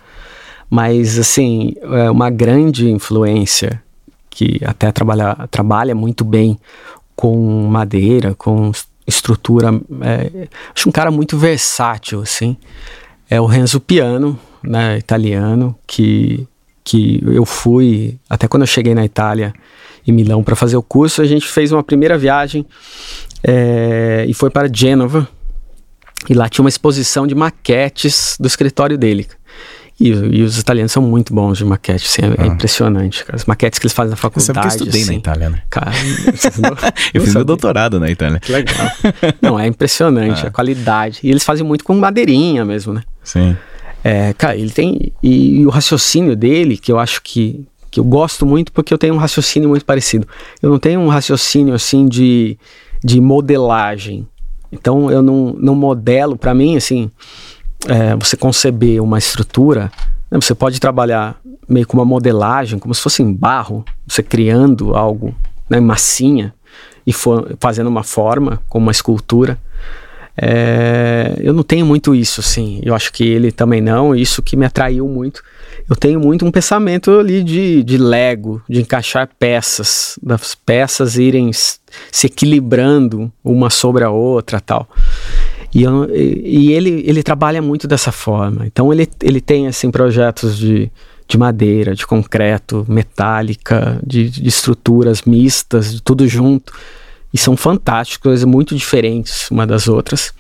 Mas, 0.69 1.17
assim, 1.17 1.73
é 1.81 2.11
uma 2.11 2.29
grande 2.29 2.89
influência 2.91 3.81
que 4.29 4.61
até 4.63 4.91
trabalha, 4.91 5.35
trabalha 5.49 5.95
muito 5.95 6.23
bem 6.23 6.57
com 7.15 7.65
madeira, 7.67 8.35
com 8.35 8.69
es- 8.69 8.87
estrutura. 9.07 9.69
é, 10.01 10.47
acho 10.75 10.87
um 10.87 10.91
cara 10.91 11.09
muito 11.09 11.35
versátil, 11.39 12.21
assim. 12.21 12.55
É 13.27 13.41
o 13.41 13.45
Renzo 13.47 13.79
Piano, 13.79 14.39
né, 14.63 14.97
italiano, 14.99 15.75
que, 15.87 16.47
que 16.89 17.22
eu 17.24 17.46
fui, 17.46 18.17
até 18.27 18.48
quando 18.48 18.63
eu 18.63 18.67
cheguei 18.67 18.96
na 18.96 19.05
Itália, 19.05 19.53
em 20.08 20.12
Milão, 20.12 20.43
para 20.43 20.55
fazer 20.55 20.75
o 20.75 20.81
curso, 20.81 21.22
a 21.22 21.25
gente 21.25 21.48
fez 21.48 21.72
uma 21.72 21.84
primeira 21.84 22.17
viagem 22.17 22.65
é, 23.43 24.25
e 24.27 24.34
foi 24.34 24.50
para 24.50 24.67
Gênova. 24.74 25.27
E 26.27 26.34
lá 26.34 26.50
tinha 26.50 26.63
uma 26.63 26.69
exposição 26.69 27.27
de 27.27 27.36
maquetes 27.36 28.36
do 28.39 28.48
escritório 28.48 28.98
dele. 28.98 29.27
E, 30.00 30.08
e, 30.10 30.41
os 30.41 30.58
italianos 30.58 30.91
são 30.91 31.03
muito 31.03 31.34
bons 31.34 31.60
de 31.60 31.65
maquete, 31.65 32.05
assim, 32.08 32.22
é, 32.24 32.41
ah. 32.41 32.46
é 32.46 32.48
impressionante. 32.48 33.24
Cara. 33.24 33.36
As 33.36 33.46
maquetes 33.46 33.77
que 33.77 33.86
eles 33.86 33.93
fazem 33.93 34.10
na 34.10 34.15
faculdade. 34.15 34.60
Eu 34.60 34.67
estudei 34.67 35.01
assim, 35.01 35.12
na 35.12 35.17
Itália, 35.17 35.50
né? 35.50 35.62
Cara, 35.69 35.91
não, 36.58 36.75
eu 37.13 37.22
fiz 37.22 37.36
meu 37.36 37.46
doutorado 37.46 38.00
na 38.00 38.10
Itália. 38.10 38.39
Que 38.39 38.51
legal. 38.51 38.91
Não, 39.41 39.60
é 39.60 39.67
impressionante 39.67 40.41
ah. 40.46 40.48
a 40.48 40.51
qualidade. 40.51 41.19
E 41.22 41.29
eles 41.29 41.43
fazem 41.43 41.65
muito 41.65 41.84
com 41.84 41.93
madeirinha 41.93 42.65
mesmo, 42.65 42.93
né? 42.93 43.03
Sim. 43.24 43.55
É, 44.03 44.33
cara, 44.33 44.55
ele 44.55 44.71
tem. 44.71 45.11
E, 45.21 45.59
e, 45.59 45.67
o 45.67 45.69
raciocínio 45.69 46.35
dele, 46.35 46.77
que 46.77 46.91
eu 46.91 46.99
acho 46.99 47.21
que, 47.21 47.65
que 47.91 47.99
eu 47.99 48.03
gosto 48.03 48.45
muito, 48.45 48.71
porque 48.71 48.93
eu 48.93 48.97
tenho 48.97 49.13
um 49.13 49.17
raciocínio 49.17 49.69
muito 49.69 49.85
parecido. 49.85 50.27
Eu 50.61 50.69
não 50.69 50.79
tenho 50.79 50.99
um 50.99 51.07
raciocínio 51.07 51.73
assim 51.73 52.07
de, 52.07 52.57
de 53.03 53.19
modelagem. 53.19 54.27
Então 54.71 55.11
eu 55.11 55.21
não, 55.21 55.55
não 55.57 55.75
modelo, 55.75 56.37
para 56.37 56.53
mim, 56.53 56.77
assim 56.77 57.09
é, 57.87 58.15
você 58.15 58.35
conceber 58.35 59.01
uma 59.01 59.17
estrutura, 59.17 59.91
né, 60.29 60.39
você 60.39 60.53
pode 60.53 60.79
trabalhar 60.79 61.39
meio 61.67 61.87
com 61.87 61.97
uma 61.97 62.05
modelagem, 62.05 62.79
como 62.79 62.93
se 62.93 63.01
fosse 63.01 63.21
em 63.21 63.31
barro, 63.31 63.85
você 64.07 64.23
criando 64.23 64.95
algo 64.95 65.33
né, 65.69 65.79
massinha 65.79 66.53
e 67.05 67.13
for, 67.13 67.55
fazendo 67.59 67.87
uma 67.87 68.03
forma, 68.03 68.61
como 68.67 68.87
uma 68.87 68.91
escultura. 68.91 69.57
É, 70.41 71.36
eu 71.39 71.53
não 71.53 71.63
tenho 71.63 71.86
muito 71.86 72.15
isso, 72.15 72.39
assim. 72.39 72.79
Eu 72.84 72.96
acho 72.96 73.12
que 73.12 73.24
ele 73.24 73.51
também 73.51 73.81
não. 73.81 74.15
Isso 74.15 74.41
que 74.41 74.55
me 74.55 74.65
atraiu 74.65 75.08
muito. 75.08 75.43
Eu 75.89 75.96
tenho 75.96 76.19
muito 76.19 76.46
um 76.46 76.51
pensamento 76.51 77.19
ali 77.19 77.43
de, 77.43 77.84
de 77.84 77.98
Lego, 77.98 78.62
de 78.69 78.81
encaixar 78.81 79.29
peças, 79.39 80.17
das 80.22 80.55
peças 80.55 81.17
irem 81.17 81.51
se 81.53 82.27
equilibrando 82.27 83.31
uma 83.43 83.69
sobre 83.69 84.03
a 84.03 84.10
outra, 84.10 84.62
tal. 84.62 84.88
E, 85.74 85.84
eu, 85.84 86.10
e 86.15 86.72
ele, 86.72 87.03
ele 87.05 87.24
trabalha 87.24 87.62
muito 87.62 87.88
dessa 87.88 88.12
forma. 88.12 88.65
Então 88.65 88.91
ele, 88.93 89.08
ele 89.22 89.41
tem 89.41 89.67
assim 89.67 89.91
projetos 89.91 90.58
de, 90.58 90.91
de 91.27 91.38
madeira, 91.38 91.96
de 91.96 92.05
concreto, 92.08 92.86
metálica, 92.88 94.00
de, 94.05 94.29
de 94.29 94.48
estruturas 94.48 95.24
mistas, 95.24 95.93
de 95.93 96.01
tudo 96.01 96.27
junto. 96.27 96.74
E 97.33 97.38
são 97.38 97.55
fantásticas, 97.55 98.43
muito 98.43 98.75
diferentes 98.75 99.50
uma 99.51 99.65
das 99.65 99.88
outras. 99.88 100.33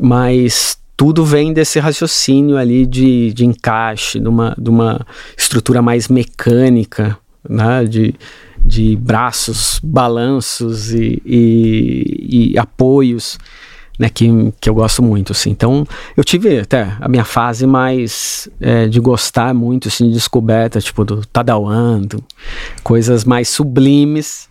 Mas 0.00 0.78
tudo 0.96 1.24
vem 1.24 1.52
desse 1.52 1.78
raciocínio 1.78 2.56
ali 2.56 2.86
de, 2.86 3.32
de 3.32 3.44
encaixe, 3.44 4.18
de 4.18 4.28
uma, 4.28 4.54
de 4.58 4.70
uma 4.70 5.04
estrutura 5.36 5.82
mais 5.82 6.08
mecânica, 6.08 7.18
né? 7.48 7.84
de, 7.84 8.14
de 8.64 8.96
braços, 8.96 9.80
balanços 9.82 10.92
e, 10.92 11.20
e, 11.26 12.52
e 12.52 12.58
apoios 12.58 13.38
né, 13.98 14.08
que, 14.08 14.28
que 14.60 14.68
eu 14.68 14.74
gosto 14.74 15.02
muito, 15.02 15.32
assim. 15.32 15.50
Então, 15.50 15.86
eu 16.16 16.24
tive 16.24 16.58
até 16.58 16.96
a 17.00 17.08
minha 17.08 17.24
fase 17.24 17.66
mais 17.66 18.48
é, 18.60 18.86
de 18.88 18.98
gostar 18.98 19.54
muito, 19.54 19.88
assim, 19.88 20.08
de 20.08 20.14
descoberta, 20.14 20.80
tipo, 20.80 21.04
do 21.04 21.24
Tadawando, 21.26 22.22
coisas 22.82 23.24
mais 23.24 23.48
sublimes, 23.48 24.48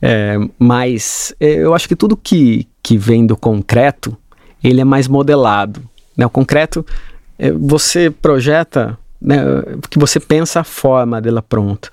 é, 0.00 0.36
mas 0.58 1.34
é, 1.40 1.54
eu 1.54 1.74
acho 1.74 1.88
que 1.88 1.96
tudo 1.96 2.16
que, 2.16 2.68
que 2.82 2.96
vem 2.96 3.26
do 3.26 3.36
concreto, 3.36 4.16
ele 4.62 4.80
é 4.80 4.84
mais 4.84 5.08
modelado, 5.08 5.82
né? 6.16 6.26
O 6.26 6.30
concreto, 6.30 6.84
é, 7.38 7.50
você 7.52 8.10
projeta, 8.10 8.98
né, 9.20 9.42
porque 9.80 9.98
você 9.98 10.20
pensa 10.20 10.60
a 10.60 10.64
forma 10.64 11.20
dela 11.20 11.42
pronta 11.42 11.90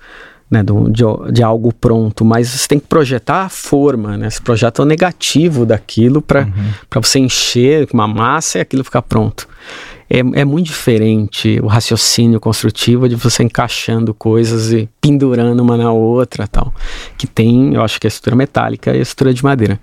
né, 0.50 0.62
do, 0.62 0.90
de, 0.90 1.02
de, 1.32 1.42
algo 1.42 1.72
pronto, 1.72 2.24
mas 2.24 2.48
você 2.48 2.68
tem 2.68 2.78
que 2.78 2.86
projetar 2.86 3.46
a 3.46 3.48
forma, 3.48 4.16
né? 4.16 4.30
Você 4.30 4.40
projeta 4.40 4.82
o 4.82 4.84
negativo 4.84 5.66
daquilo 5.66 6.22
para 6.22 6.42
uhum. 6.42 7.00
você 7.02 7.18
encher 7.18 7.86
com 7.88 7.94
uma 7.94 8.06
massa 8.06 8.58
e 8.58 8.60
aquilo 8.60 8.84
ficar 8.84 9.02
pronto. 9.02 9.48
É, 10.08 10.18
é 10.18 10.44
muito 10.44 10.66
diferente 10.66 11.58
o 11.62 11.66
raciocínio 11.66 12.38
construtivo 12.38 13.08
de 13.08 13.16
você 13.16 13.42
encaixando 13.42 14.12
coisas 14.12 14.72
e 14.72 14.88
pendurando 15.00 15.60
uma 15.60 15.76
na 15.76 15.92
outra 15.92 16.46
tal. 16.46 16.72
Que 17.16 17.26
tem, 17.26 17.74
eu 17.74 17.82
acho 17.82 18.00
que 18.00 18.06
é 18.06 18.08
a 18.08 18.10
estrutura 18.10 18.36
metálica 18.36 18.94
e 18.94 18.98
a 18.98 19.02
estrutura 19.02 19.34
de 19.34 19.42
madeira. 19.42 19.80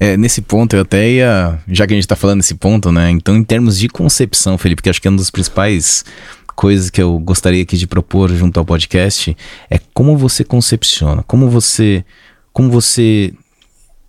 É, 0.00 0.16
nesse 0.16 0.42
ponto, 0.42 0.74
eu 0.74 0.82
até 0.82 1.08
ia. 1.08 1.58
Já 1.68 1.86
que 1.86 1.92
a 1.92 1.96
gente 1.96 2.04
está 2.04 2.16
falando 2.16 2.38
nesse 2.38 2.54
ponto, 2.54 2.90
né? 2.90 3.10
Então, 3.10 3.36
em 3.36 3.44
termos 3.44 3.78
de 3.78 3.88
concepção, 3.88 4.58
Felipe, 4.58 4.82
que 4.82 4.90
acho 4.90 5.00
que 5.00 5.08
é 5.08 5.10
um 5.10 5.16
dos 5.16 5.30
principais 5.30 6.04
coisas 6.54 6.90
que 6.90 7.02
eu 7.02 7.18
gostaria 7.18 7.62
aqui 7.62 7.76
de 7.76 7.86
propor 7.86 8.30
junto 8.30 8.58
ao 8.58 8.64
podcast 8.64 9.36
é 9.68 9.78
como 9.92 10.16
você 10.16 10.44
concepciona, 10.44 11.22
como 11.24 11.50
você, 11.50 12.04
como 12.52 12.70
você, 12.70 13.34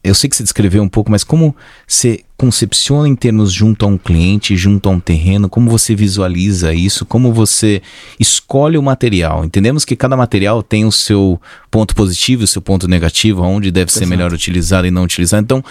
eu 0.06 0.14
sei 0.14 0.30
que 0.30 0.36
você 0.36 0.44
descreveu 0.44 0.84
um 0.84 0.88
pouco, 0.88 1.10
mas 1.10 1.24
como 1.24 1.56
você 1.88 2.24
concepciona 2.38 3.08
em 3.08 3.16
termos 3.16 3.52
junto 3.52 3.86
a 3.86 3.90
um 3.90 3.98
cliente, 3.98 4.56
junto 4.56 4.88
a 4.88 4.92
um 4.92 5.00
terreno, 5.00 5.50
como 5.50 5.72
você 5.72 5.96
visualiza 5.96 6.74
isso, 6.74 7.06
como 7.06 7.34
você 7.34 7.82
escolhe 8.20 8.78
o 8.78 8.84
material. 8.84 9.44
Entendemos 9.44 9.84
que 9.84 9.96
cada 9.96 10.16
material 10.16 10.62
tem 10.62 10.86
o 10.86 10.92
seu 10.92 11.42
ponto 11.72 11.96
positivo 11.96 12.44
e 12.44 12.46
o 12.46 12.48
seu 12.48 12.62
ponto 12.62 12.88
negativo, 12.88 13.42
onde 13.42 13.72
deve 13.72 13.90
Exato. 13.90 14.00
ser 14.00 14.06
melhor 14.06 14.32
utilizado 14.32 14.86
e 14.86 14.92
não 14.92 15.04
utilizado. 15.04 15.44
Então, 15.44 15.64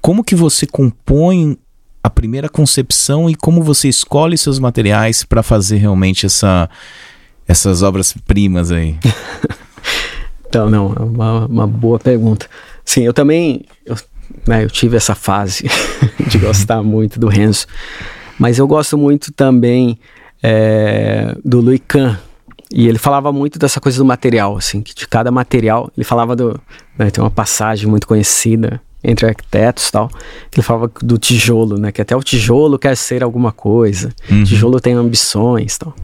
como 0.00 0.22
que 0.22 0.36
você 0.36 0.66
compõe 0.66 1.58
a 2.00 2.08
primeira 2.08 2.48
concepção 2.48 3.28
e 3.28 3.34
como 3.34 3.60
você 3.60 3.88
escolhe 3.88 4.38
seus 4.38 4.60
materiais 4.60 5.24
para 5.24 5.42
fazer 5.42 5.78
realmente 5.78 6.26
essa, 6.26 6.70
essas 7.48 7.82
obras-primas 7.82 8.70
aí? 8.70 8.96
então, 10.46 10.70
não, 10.70 10.94
é 10.96 11.02
uma, 11.02 11.46
uma 11.46 11.66
boa 11.66 11.98
pergunta. 11.98 12.46
Sim, 12.84 13.02
eu 13.02 13.12
também 13.12 13.62
eu, 13.84 13.96
né, 14.46 14.64
eu 14.64 14.70
tive 14.70 14.96
essa 14.96 15.14
fase 15.14 15.68
de 16.28 16.38
gostar 16.38 16.82
muito 16.82 17.18
do 17.18 17.28
Renzo, 17.28 17.66
mas 18.38 18.58
eu 18.58 18.66
gosto 18.66 18.98
muito 18.98 19.32
também 19.32 19.98
é, 20.42 21.34
do 21.44 21.60
Louis 21.60 21.80
Kahn, 21.86 22.16
e 22.76 22.88
ele 22.88 22.98
falava 22.98 23.32
muito 23.32 23.58
dessa 23.58 23.80
coisa 23.80 23.98
do 23.98 24.04
material, 24.04 24.56
assim, 24.56 24.82
que 24.82 24.94
de 24.94 25.06
cada 25.06 25.30
material, 25.30 25.90
ele 25.96 26.04
falava 26.04 26.34
do. 26.34 26.60
Né, 26.98 27.08
tem 27.08 27.22
uma 27.22 27.30
passagem 27.30 27.88
muito 27.88 28.06
conhecida 28.06 28.80
entre 29.02 29.26
arquitetos 29.26 29.90
tal, 29.90 30.08
que 30.50 30.58
ele 30.58 30.66
falava 30.66 30.90
do 31.02 31.18
tijolo, 31.18 31.78
né? 31.78 31.92
Que 31.92 32.00
até 32.00 32.16
o 32.16 32.22
tijolo 32.22 32.78
quer 32.78 32.96
ser 32.96 33.22
alguma 33.22 33.52
coisa. 33.52 34.12
Uhum. 34.30 34.40
O 34.40 34.44
tijolo 34.44 34.80
tem 34.80 34.94
ambições 34.94 35.76
tal. 35.78 35.94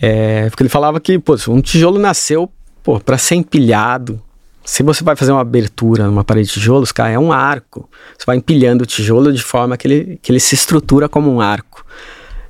É, 0.00 0.48
porque 0.50 0.62
ele 0.62 0.68
falava 0.68 1.00
que, 1.00 1.18
pô, 1.18 1.36
um 1.48 1.60
tijolo 1.60 1.98
nasceu, 1.98 2.48
pô, 2.82 3.00
para 3.00 3.18
ser 3.18 3.36
empilhado. 3.36 4.22
Se 4.68 4.82
você 4.82 5.02
vai 5.02 5.16
fazer 5.16 5.32
uma 5.32 5.40
abertura 5.40 6.06
numa 6.06 6.22
parede 6.22 6.48
de 6.48 6.52
tijolos, 6.52 6.92
cara, 6.92 7.08
é 7.08 7.18
um 7.18 7.32
arco. 7.32 7.88
Você 8.18 8.26
vai 8.26 8.36
empilhando 8.36 8.84
o 8.84 8.86
tijolo 8.86 9.32
de 9.32 9.42
forma 9.42 9.78
que 9.78 9.88
ele, 9.88 10.18
que 10.20 10.30
ele 10.30 10.38
se 10.38 10.54
estrutura 10.54 11.08
como 11.08 11.34
um 11.34 11.40
arco. 11.40 11.82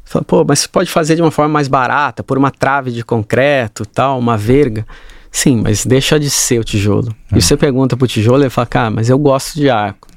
Você 0.05 0.15
fala, 0.15 0.25
pô, 0.25 0.45
mas 0.45 0.59
você 0.59 0.69
pode 0.69 0.91
fazer 0.91 1.15
de 1.15 1.23
uma 1.23 1.31
forma 1.31 1.53
mais 1.53 1.69
barata, 1.69 2.25
por 2.25 2.37
uma 2.37 2.51
trave 2.51 2.91
de 2.91 3.05
concreto, 3.05 3.87
tal, 3.87 4.19
uma 4.19 4.37
verga. 4.37 4.85
Sim, 5.31 5.61
mas 5.63 5.87
deixa 5.87 6.19
de 6.19 6.29
ser 6.29 6.59
o 6.59 6.65
tijolo. 6.65 7.15
É. 7.31 7.39
E 7.39 7.41
você 7.41 7.57
pergunta 7.57 7.97
pro 7.97 8.09
tijolo, 8.09 8.43
ele 8.43 8.51
fala, 8.51 8.67
cara, 8.67 8.91
mas 8.91 9.09
eu 9.09 9.17
gosto 9.17 9.55
de 9.55 9.71
arco. 9.71 10.09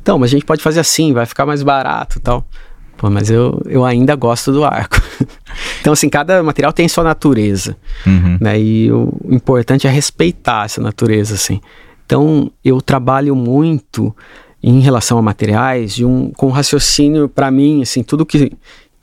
Então, 0.00 0.18
mas 0.18 0.30
a 0.30 0.32
gente 0.32 0.46
pode 0.46 0.62
fazer 0.62 0.80
assim, 0.80 1.12
vai 1.12 1.26
ficar 1.26 1.44
mais 1.44 1.62
barato 1.62 2.18
tal. 2.18 2.48
Pô, 2.96 3.10
mas 3.10 3.30
eu, 3.30 3.60
eu 3.66 3.84
ainda 3.84 4.14
gosto 4.14 4.52
do 4.52 4.64
arco. 4.64 5.00
então, 5.80 5.92
assim, 5.92 6.08
cada 6.08 6.42
material 6.42 6.72
tem 6.72 6.88
sua 6.88 7.04
natureza. 7.04 7.76
Uhum. 8.06 8.38
Né? 8.40 8.58
E 8.58 8.92
o 8.92 9.12
importante 9.28 9.86
é 9.86 9.90
respeitar 9.90 10.64
essa 10.64 10.80
natureza, 10.80 11.34
assim. 11.34 11.60
Então, 12.06 12.50
eu 12.64 12.80
trabalho 12.80 13.34
muito 13.36 14.14
em 14.62 14.80
relação 14.80 15.18
a 15.18 15.22
materiais 15.22 15.94
de 15.94 16.04
um, 16.04 16.30
com 16.30 16.48
raciocínio, 16.50 17.28
para 17.28 17.50
mim, 17.50 17.82
assim, 17.82 18.02
tudo 18.02 18.24
que, 18.24 18.52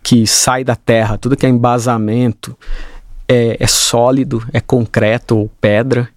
que 0.01 0.25
sai 0.25 0.63
da 0.63 0.75
terra, 0.75 1.17
tudo 1.17 1.38
que 1.38 1.45
é 1.45 1.50
embasamento, 1.50 2.57
é, 3.27 3.57
é 3.59 3.67
sólido, 3.67 4.43
é 4.51 4.59
concreto 4.59 5.38
ou 5.38 5.51
pedra, 5.62 6.09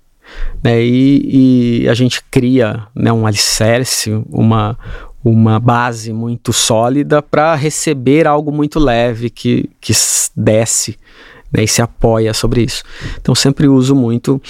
né? 0.62 0.82
E, 0.82 1.82
e, 1.82 1.88
a 1.88 1.94
gente 1.94 2.22
cria 2.30 2.86
né, 2.94 3.12
um 3.12 3.26
alicerce, 3.26 4.10
uma, 4.28 4.76
uma 5.28 5.58
base 5.58 6.12
muito 6.12 6.52
sólida 6.52 7.20
para 7.20 7.56
receber 7.56 8.28
algo 8.28 8.52
muito 8.52 8.78
leve 8.78 9.28
que, 9.28 9.68
que 9.80 9.92
desce 10.36 10.96
né, 11.52 11.64
e 11.64 11.68
se 11.68 11.82
apoia 11.82 12.32
sobre 12.32 12.62
isso. 12.62 12.84
Então 13.20 13.34
sempre 13.34 13.66
uso 13.66 13.92
muito 13.92 14.40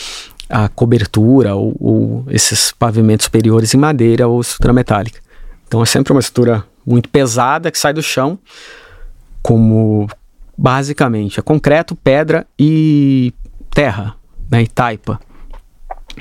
a 0.51 0.69
cobertura 0.69 1.55
ou, 1.55 1.75
ou 1.81 2.25
esses 2.29 2.73
pavimentos 2.73 3.25
superiores 3.25 3.73
em 3.73 3.79
madeira 3.79 4.29
ou 4.29 4.39
estrutura 4.39 4.75
metálica. 4.75 5.19
Então 5.67 5.83
é 5.83 5.87
sempre 5.87 6.13
uma 6.13 6.21
estrutura 6.21 6.63
muito 6.85 7.09
pesada 7.09 7.71
que 7.71 7.79
sai 7.79 7.95
do 7.95 8.03
chão, 8.03 8.39
como 9.43 10.07
basicamente. 10.59 11.41
É 11.41 11.43
concreto, 11.43 11.97
pedra 11.97 12.47
e 12.59 13.33
terra, 13.71 14.15
né, 14.51 14.63
e 14.63 14.69
taipa. 14.69 15.19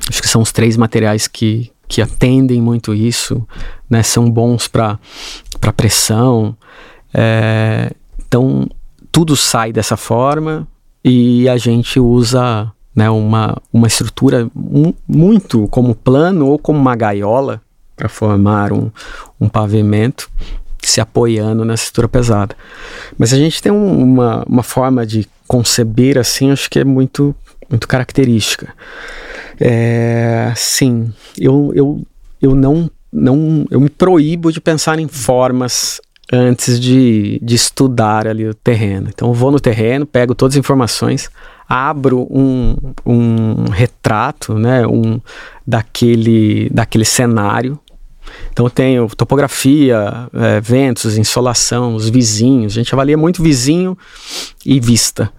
Acho 0.10 0.22
que 0.22 0.30
são 0.30 0.42
os 0.42 0.54
três 0.54 0.78
materiais 0.78 1.28
que, 1.28 1.72
que 1.88 2.02
atendem 2.02 2.62
muito 2.62 2.94
isso, 2.94 3.46
né, 3.90 4.04
são 4.04 4.30
bons 4.30 4.68
para 4.68 5.00
pressão. 5.76 6.56
É, 7.14 7.92
então, 8.28 8.68
tudo 9.12 9.36
sai 9.36 9.72
dessa 9.72 9.96
forma 9.96 10.68
e 11.04 11.48
a 11.48 11.58
gente 11.58 12.00
usa 12.00 12.72
né, 12.96 13.10
uma, 13.10 13.58
uma 13.72 13.88
estrutura 13.88 14.50
muito 15.08 15.68
como 15.68 15.94
plano 15.94 16.48
ou 16.48 16.58
como 16.58 16.80
uma 16.80 16.96
gaiola 16.96 17.62
para 17.96 18.10
formar 18.10 18.74
um, 18.74 18.92
um 19.40 19.48
pavimento 19.48 20.30
se 20.82 21.02
apoiando 21.02 21.66
na 21.66 21.74
estrutura 21.74 22.08
pesada. 22.08 22.56
Mas 23.18 23.34
a 23.34 23.38
gente 23.38 23.62
tem 23.62 23.72
um, 23.72 24.04
uma, 24.04 24.44
uma 24.48 24.64
forma 24.64 25.06
de 25.06 25.28
conceber 25.48 26.18
assim, 26.18 26.52
acho 26.52 26.70
que 26.70 26.80
é 26.80 26.84
muito, 26.84 27.36
muito 27.70 27.88
característica. 27.88 28.74
É, 29.60 30.52
sim, 30.56 31.14
eu, 31.38 31.72
eu, 31.76 32.02
eu 32.42 32.56
não, 32.56 32.90
não 33.12 33.66
eu 33.70 33.80
me 33.80 33.90
proíbo 33.90 34.52
de 34.52 34.60
pensar 34.60 35.00
em 35.00 35.08
formas 35.08 36.02
antes 36.32 36.80
de, 36.80 37.40
de 37.42 37.56
estudar 37.56 38.28
ali 38.28 38.48
o 38.48 38.54
terreno. 38.54 39.10
Então 39.14 39.30
eu 39.30 39.34
vou 39.34 39.52
no 39.52 39.60
terreno, 39.60 40.06
pego 40.06 40.34
todas 40.34 40.56
as 40.56 40.60
informações, 40.60 41.30
abro 41.68 42.28
um, 42.30 42.76
um 43.06 43.70
retrato, 43.70 44.58
né, 44.58 44.86
um, 44.88 45.20
daquele, 45.66 46.70
daquele 46.70 47.06
cenário. 47.06 47.80
Então 48.52 48.66
eu 48.66 48.70
tenho 48.70 49.08
topografia, 49.16 50.28
é, 50.34 50.60
ventos, 50.60 51.18
insolação, 51.18 51.96
os 51.96 52.10
vizinhos. 52.10 52.74
A 52.74 52.76
gente 52.76 52.94
avalia 52.94 53.18
muito 53.18 53.44
vizinho 53.44 53.98
e 54.66 54.80
vista. 54.80 55.32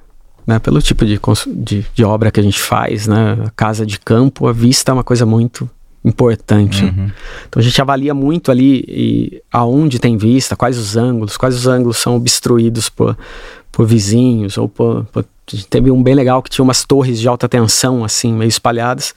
Né, 0.46 0.60
pelo 0.60 0.80
tipo 0.80 1.04
de, 1.04 1.18
de, 1.48 1.84
de, 1.92 2.04
obra 2.04 2.30
que 2.30 2.38
a 2.38 2.42
gente 2.42 2.60
faz, 2.60 3.08
né, 3.08 3.36
casa 3.56 3.84
de 3.84 3.98
campo, 3.98 4.46
a 4.46 4.52
vista 4.52 4.92
é 4.92 4.94
uma 4.94 5.02
coisa 5.02 5.26
muito 5.26 5.68
importante. 6.04 6.84
Uhum. 6.84 7.10
Então 7.48 7.60
a 7.60 7.62
gente 7.62 7.82
avalia 7.82 8.14
muito 8.14 8.52
ali 8.52 8.84
e, 8.86 9.42
aonde 9.52 9.98
tem 9.98 10.16
vista, 10.16 10.54
quais 10.54 10.78
os 10.78 10.96
ângulos, 10.96 11.36
quais 11.36 11.56
os 11.56 11.66
ângulos 11.66 11.96
são 11.96 12.14
obstruídos 12.14 12.88
por, 12.88 13.18
por 13.72 13.84
vizinhos 13.86 14.56
ou 14.56 14.68
por, 14.68 15.04
por 15.06 15.24
teve 15.68 15.90
um 15.90 16.02
bem 16.02 16.14
legal 16.14 16.42
que 16.42 16.50
tinha 16.50 16.62
umas 16.62 16.84
torres 16.84 17.20
de 17.20 17.28
alta 17.28 17.48
tensão 17.48 18.04
assim 18.04 18.32
meio 18.32 18.48
espalhadas 18.48 19.14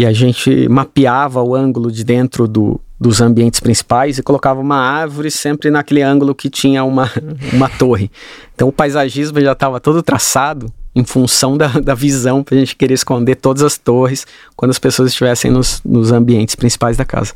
e 0.00 0.06
a 0.06 0.14
gente 0.14 0.66
mapeava 0.66 1.42
o 1.42 1.54
ângulo 1.54 1.92
de 1.92 2.02
dentro 2.02 2.48
do, 2.48 2.80
dos 2.98 3.20
ambientes 3.20 3.60
principais 3.60 4.16
e 4.16 4.22
colocava 4.22 4.58
uma 4.58 4.78
árvore 4.78 5.30
sempre 5.30 5.70
naquele 5.70 6.00
ângulo 6.00 6.34
que 6.34 6.48
tinha 6.48 6.82
uma, 6.84 7.12
uma 7.52 7.68
torre. 7.68 8.10
Então 8.54 8.66
o 8.68 8.72
paisagismo 8.72 9.38
já 9.42 9.52
estava 9.52 9.78
todo 9.78 10.02
traçado 10.02 10.72
em 10.94 11.04
função 11.04 11.54
da, 11.54 11.68
da 11.84 11.94
visão 11.94 12.42
para 12.42 12.56
a 12.56 12.58
gente 12.60 12.76
querer 12.76 12.94
esconder 12.94 13.34
todas 13.34 13.62
as 13.62 13.76
torres 13.76 14.26
quando 14.56 14.70
as 14.70 14.78
pessoas 14.78 15.10
estivessem 15.10 15.50
nos, 15.50 15.82
nos 15.84 16.10
ambientes 16.12 16.54
principais 16.54 16.96
da 16.96 17.04
casa. 17.04 17.34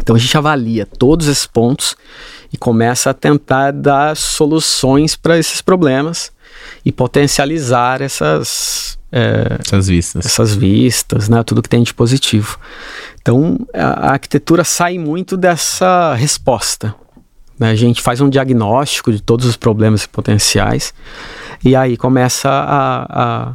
Então 0.00 0.16
a 0.16 0.18
gente 0.18 0.36
avalia 0.36 0.84
todos 0.84 1.28
esses 1.28 1.46
pontos 1.46 1.94
e 2.52 2.56
começa 2.56 3.10
a 3.10 3.14
tentar 3.14 3.70
dar 3.70 4.16
soluções 4.16 5.14
para 5.14 5.38
esses 5.38 5.62
problemas 5.62 6.32
e 6.84 6.90
potencializar 6.90 8.02
essas 8.02 8.97
é, 9.10 9.58
essas 9.58 9.88
vistas, 9.88 10.26
essas 10.26 10.54
vistas, 10.54 11.28
né, 11.28 11.42
tudo 11.42 11.62
que 11.62 11.68
tem 11.68 11.82
de 11.82 11.94
positivo. 11.94 12.58
Então 13.20 13.58
a, 13.74 14.08
a 14.08 14.12
arquitetura 14.12 14.64
sai 14.64 14.98
muito 14.98 15.36
dessa 15.36 16.14
resposta. 16.14 16.94
Né? 17.58 17.70
A 17.70 17.74
gente 17.74 18.02
faz 18.02 18.20
um 18.20 18.28
diagnóstico 18.28 19.12
de 19.12 19.20
todos 19.20 19.46
os 19.46 19.56
problemas 19.56 20.06
potenciais 20.06 20.94
e 21.64 21.74
aí 21.74 21.96
começa 21.96 22.48
a, 22.48 23.54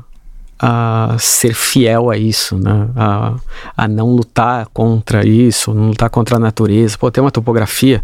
a, 0.60 1.12
a 1.14 1.18
ser 1.18 1.54
fiel 1.54 2.10
a 2.10 2.18
isso, 2.18 2.58
né? 2.58 2.90
a, 2.96 3.36
a 3.78 3.88
não 3.88 4.10
lutar 4.10 4.68
contra 4.74 5.26
isso, 5.26 5.74
não 5.74 5.90
lutar 5.90 6.10
contra 6.10 6.36
a 6.36 6.40
natureza. 6.40 6.98
Pô, 6.98 7.10
tem 7.10 7.24
uma 7.24 7.32
topografia 7.32 8.04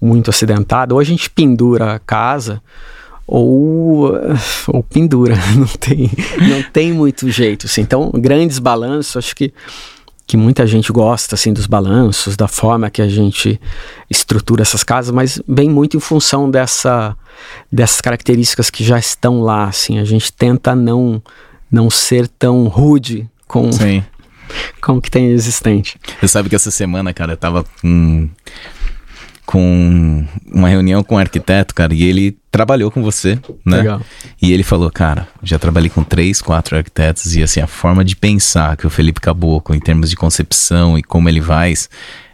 muito 0.00 0.30
acidentada, 0.30 0.94
ou 0.94 1.00
a 1.00 1.04
gente 1.04 1.28
pendura 1.28 1.94
a 1.94 1.98
casa 1.98 2.62
ou, 3.30 4.12
ou 4.68 4.82
pendura, 4.82 5.36
não 5.56 5.66
tem, 5.66 6.10
não 6.48 6.62
tem 6.64 6.92
muito 6.92 7.30
jeito. 7.30 7.66
Assim. 7.66 7.82
Então, 7.82 8.10
grandes 8.14 8.58
balanços, 8.58 9.16
acho 9.16 9.36
que 9.36 9.52
que 10.26 10.36
muita 10.36 10.64
gente 10.64 10.92
gosta 10.92 11.34
assim 11.34 11.52
dos 11.52 11.66
balanços, 11.66 12.36
da 12.36 12.46
forma 12.46 12.88
que 12.88 13.02
a 13.02 13.08
gente 13.08 13.60
estrutura 14.08 14.62
essas 14.62 14.84
casas, 14.84 15.12
mas 15.12 15.42
vem 15.48 15.68
muito 15.68 15.96
em 15.96 16.00
função 16.00 16.48
dessa 16.48 17.16
dessas 17.70 18.00
características 18.00 18.70
que 18.70 18.84
já 18.84 18.96
estão 18.96 19.40
lá, 19.40 19.64
assim. 19.64 19.98
A 19.98 20.04
gente 20.04 20.32
tenta 20.32 20.72
não 20.72 21.20
não 21.68 21.90
ser 21.90 22.28
tão 22.28 22.68
rude 22.68 23.28
com 23.48 23.72
Sim. 23.72 24.04
com 24.80 24.98
o 24.98 25.02
que 25.02 25.10
tem 25.10 25.32
existente. 25.32 25.98
Você 26.20 26.28
sabe 26.28 26.48
que 26.48 26.54
essa 26.54 26.70
semana, 26.70 27.12
cara, 27.12 27.32
eu 27.32 27.36
tava 27.36 27.64
com 27.82 28.28
com 29.50 30.24
uma 30.46 30.68
reunião 30.68 31.02
com 31.02 31.16
um 31.16 31.18
arquiteto, 31.18 31.74
cara, 31.74 31.92
e 31.92 32.04
ele 32.04 32.38
trabalhou 32.52 32.88
com 32.88 33.02
você, 33.02 33.36
né? 33.66 33.78
Legal. 33.78 34.00
E 34.40 34.52
ele 34.52 34.62
falou, 34.62 34.88
cara, 34.92 35.26
já 35.42 35.58
trabalhei 35.58 35.90
com 35.90 36.04
três, 36.04 36.40
quatro 36.40 36.76
arquitetos 36.76 37.34
e 37.34 37.42
assim, 37.42 37.60
a 37.60 37.66
forma 37.66 38.04
de 38.04 38.14
pensar 38.14 38.76
que 38.76 38.86
o 38.86 38.90
Felipe 38.90 39.20
Caboclo, 39.20 39.74
em 39.74 39.80
termos 39.80 40.08
de 40.08 40.14
concepção 40.14 40.96
e 40.96 41.02
como 41.02 41.28
ele 41.28 41.42
faz, 41.42 41.90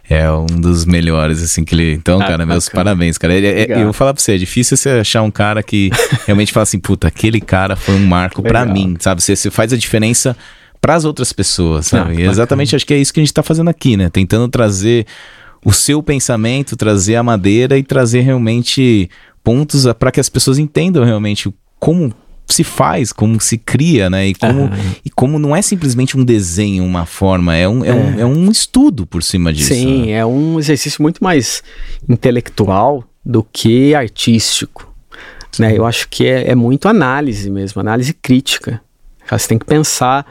é 0.07 0.31
um 0.31 0.45
dos 0.45 0.85
melhores, 0.85 1.41
assim, 1.41 1.65
que 1.65 1.73
ele. 1.73 1.93
Então, 1.93 2.21
ah, 2.21 2.27
cara, 2.27 2.45
meus 2.45 2.69
parabéns, 2.69 3.17
cara. 3.17 3.33
Ele, 3.33 3.47
é, 3.47 3.81
eu 3.81 3.85
vou 3.85 3.93
falar 3.93 4.13
pra 4.13 4.21
você, 4.21 4.35
é 4.35 4.37
difícil 4.37 4.77
você 4.77 4.91
achar 4.91 5.23
um 5.23 5.31
cara 5.31 5.63
que 5.63 5.89
realmente 6.27 6.53
fala 6.53 6.65
assim, 6.65 6.77
puta, 6.77 7.07
aquele 7.07 7.41
cara 7.41 7.75
foi 7.75 7.95
um 7.95 8.05
marco 8.05 8.43
para 8.43 8.63
mim, 8.63 8.95
sabe? 8.99 9.23
Você, 9.23 9.35
você 9.35 9.49
faz 9.49 9.73
a 9.73 9.77
diferença 9.77 10.37
para 10.79 10.93
as 10.93 11.03
outras 11.03 11.33
pessoas, 11.33 11.87
sabe? 11.87 12.17
Ah, 12.17 12.21
e 12.21 12.29
exatamente 12.29 12.75
acho 12.75 12.85
que 12.85 12.93
é 12.93 12.97
isso 12.99 13.11
que 13.11 13.19
a 13.19 13.23
gente 13.23 13.33
tá 13.33 13.41
fazendo 13.41 13.71
aqui, 13.71 13.97
né? 13.97 14.07
Tentando 14.07 14.47
trazer 14.47 15.07
o 15.65 15.73
seu 15.73 16.01
pensamento, 16.01 16.75
trazer 16.75 17.15
a 17.15 17.23
madeira 17.23 17.77
e 17.77 17.83
trazer 17.83 18.21
realmente 18.21 19.09
pontos 19.43 19.85
para 19.97 20.11
que 20.11 20.19
as 20.19 20.29
pessoas 20.29 20.57
entendam 20.57 21.03
realmente 21.03 21.53
como 21.79 22.13
se 22.45 22.63
faz, 22.63 23.11
como 23.11 23.39
se 23.41 23.57
cria, 23.57 24.09
né? 24.09 24.27
E 24.27 24.35
como, 24.35 24.69
e 25.03 25.09
como 25.09 25.37
não 25.37 25.55
é 25.55 25.61
simplesmente 25.61 26.17
um 26.17 26.23
desenho, 26.23 26.83
uma 26.83 27.05
forma, 27.05 27.55
é 27.55 27.67
um, 27.67 27.83
é, 27.83 27.89
é. 27.89 27.93
um, 27.93 28.19
é 28.19 28.25
um 28.25 28.49
estudo 28.49 29.05
por 29.05 29.21
cima 29.21 29.51
disso. 29.51 29.73
Sim, 29.73 30.07
né? 30.07 30.11
é 30.11 30.25
um 30.25 30.57
exercício 30.57 31.01
muito 31.01 31.23
mais 31.23 31.61
intelectual 32.07 33.03
do 33.23 33.43
que 33.43 33.93
artístico. 33.93 34.93
Né? 35.59 35.77
Eu 35.77 35.85
acho 35.85 36.07
que 36.07 36.25
é, 36.25 36.51
é 36.51 36.55
muito 36.55 36.87
análise 36.87 37.49
mesmo, 37.49 37.81
análise 37.81 38.13
crítica. 38.13 38.81
Você 39.29 39.49
tem 39.49 39.59
que 39.59 39.65
pensar, 39.65 40.25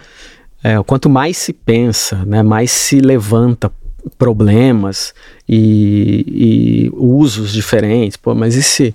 é, 0.65 0.83
quanto 0.83 1.11
mais 1.11 1.37
se 1.37 1.53
pensa, 1.53 2.25
né, 2.25 2.43
mais 2.43 2.71
se 2.71 2.99
levanta 3.01 3.71
problemas 4.19 5.15
e, 5.49 6.25
e 6.27 6.91
usos 6.95 7.53
diferentes. 7.53 8.17
Pô, 8.17 8.35
mas 8.35 8.57
esse, 8.57 8.95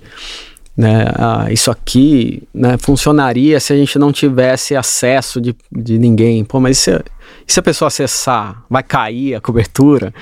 né, 0.76 1.06
ah, 1.16 1.46
isso 1.50 1.70
aqui 1.70 2.42
né, 2.52 2.76
funcionaria 2.78 3.60
se 3.60 3.72
a 3.72 3.76
gente 3.76 3.98
não 3.98 4.12
tivesse 4.12 4.74
acesso 4.74 5.40
de, 5.40 5.54
de 5.70 5.98
ninguém. 5.98 6.44
Pô, 6.44 6.60
mas 6.60 6.78
e 6.78 6.80
se, 6.80 7.04
e 7.46 7.52
se 7.52 7.60
a 7.60 7.62
pessoa 7.62 7.88
acessar? 7.88 8.62
Vai 8.68 8.82
cair 8.82 9.34
a 9.34 9.40
cobertura? 9.40 10.12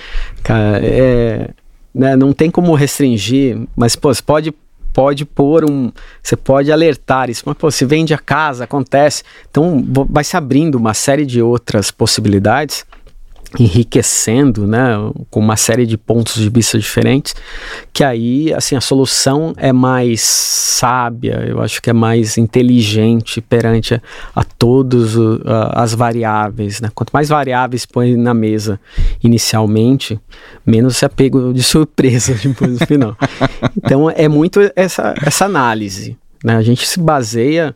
Cara, 0.43 0.81
é, 0.83 1.51
né, 1.95 2.17
não 2.17 2.33
tem 2.33 2.51
como 2.51 2.75
restringir, 2.75 3.59
mas 3.77 3.97
pô, 3.97 4.13
você 4.13 4.23
pode 4.23 4.55
pode 4.93 5.25
pôr 5.25 5.65
um. 5.65 5.93
Você 6.23 6.37
pode 6.37 6.71
alertar 6.71 7.31
isso, 7.31 7.43
mas 7.47 7.57
pô, 7.57 7.71
se 7.71 7.85
vende 7.85 8.13
a 8.13 8.19
casa, 8.19 8.65
acontece. 8.65 9.23
Então 9.51 9.85
vai 10.09 10.25
se 10.25 10.37
abrindo 10.37 10.75
uma 10.75 10.95
série 10.95 11.25
de 11.25 11.41
outras 11.41 11.91
possibilidades 11.91 12.85
enriquecendo, 13.59 14.67
né, 14.67 14.91
com 15.31 15.41
uma 15.41 15.57
série 15.57 15.87
de 15.87 15.97
pontos 15.97 16.37
de 16.37 16.49
vista 16.49 16.79
diferentes, 16.79 17.35
que 17.93 18.05
aí, 18.05 18.53
assim, 18.55 18.77
a 18.77 18.81
solução 18.81 19.53
é 19.57 19.73
mais 19.73 20.21
sábia, 20.21 21.45
eu 21.47 21.61
acho 21.61 21.83
que 21.83 21.91
é 21.91 21.93
mais 21.93 22.39
inteligente 22.39 23.41
perante 23.41 23.95
a, 23.95 24.01
a 24.35 24.45
todas 24.45 25.17
as 25.73 25.95
variáveis, 25.95 26.81
né? 26.81 26.91
Quanto 26.95 27.11
mais 27.11 27.29
variáveis 27.29 27.85
põe 27.85 28.17
na 28.17 28.35
mesa 28.35 28.81
inicialmente, 29.23 30.21
menos 30.65 30.97
se 30.97 31.05
apego 31.05 31.53
de 31.53 31.63
surpresa 31.63 32.35
depois 32.43 32.73
no 32.73 32.87
final. 32.87 33.17
então, 33.77 34.11
é 34.11 34.29
muito 34.29 34.61
essa, 34.77 35.15
essa 35.23 35.45
análise, 35.45 36.17
né? 36.45 36.57
A 36.57 36.63
gente 36.63 36.87
se 36.87 37.01
baseia, 37.01 37.75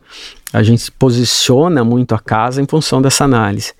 a 0.53 0.63
gente 0.63 0.91
posiciona 0.91 1.83
muito 1.83 2.15
a 2.15 2.19
casa 2.19 2.61
em 2.61 2.65
função 2.65 3.01
dessa 3.01 3.25
análise. 3.25 3.73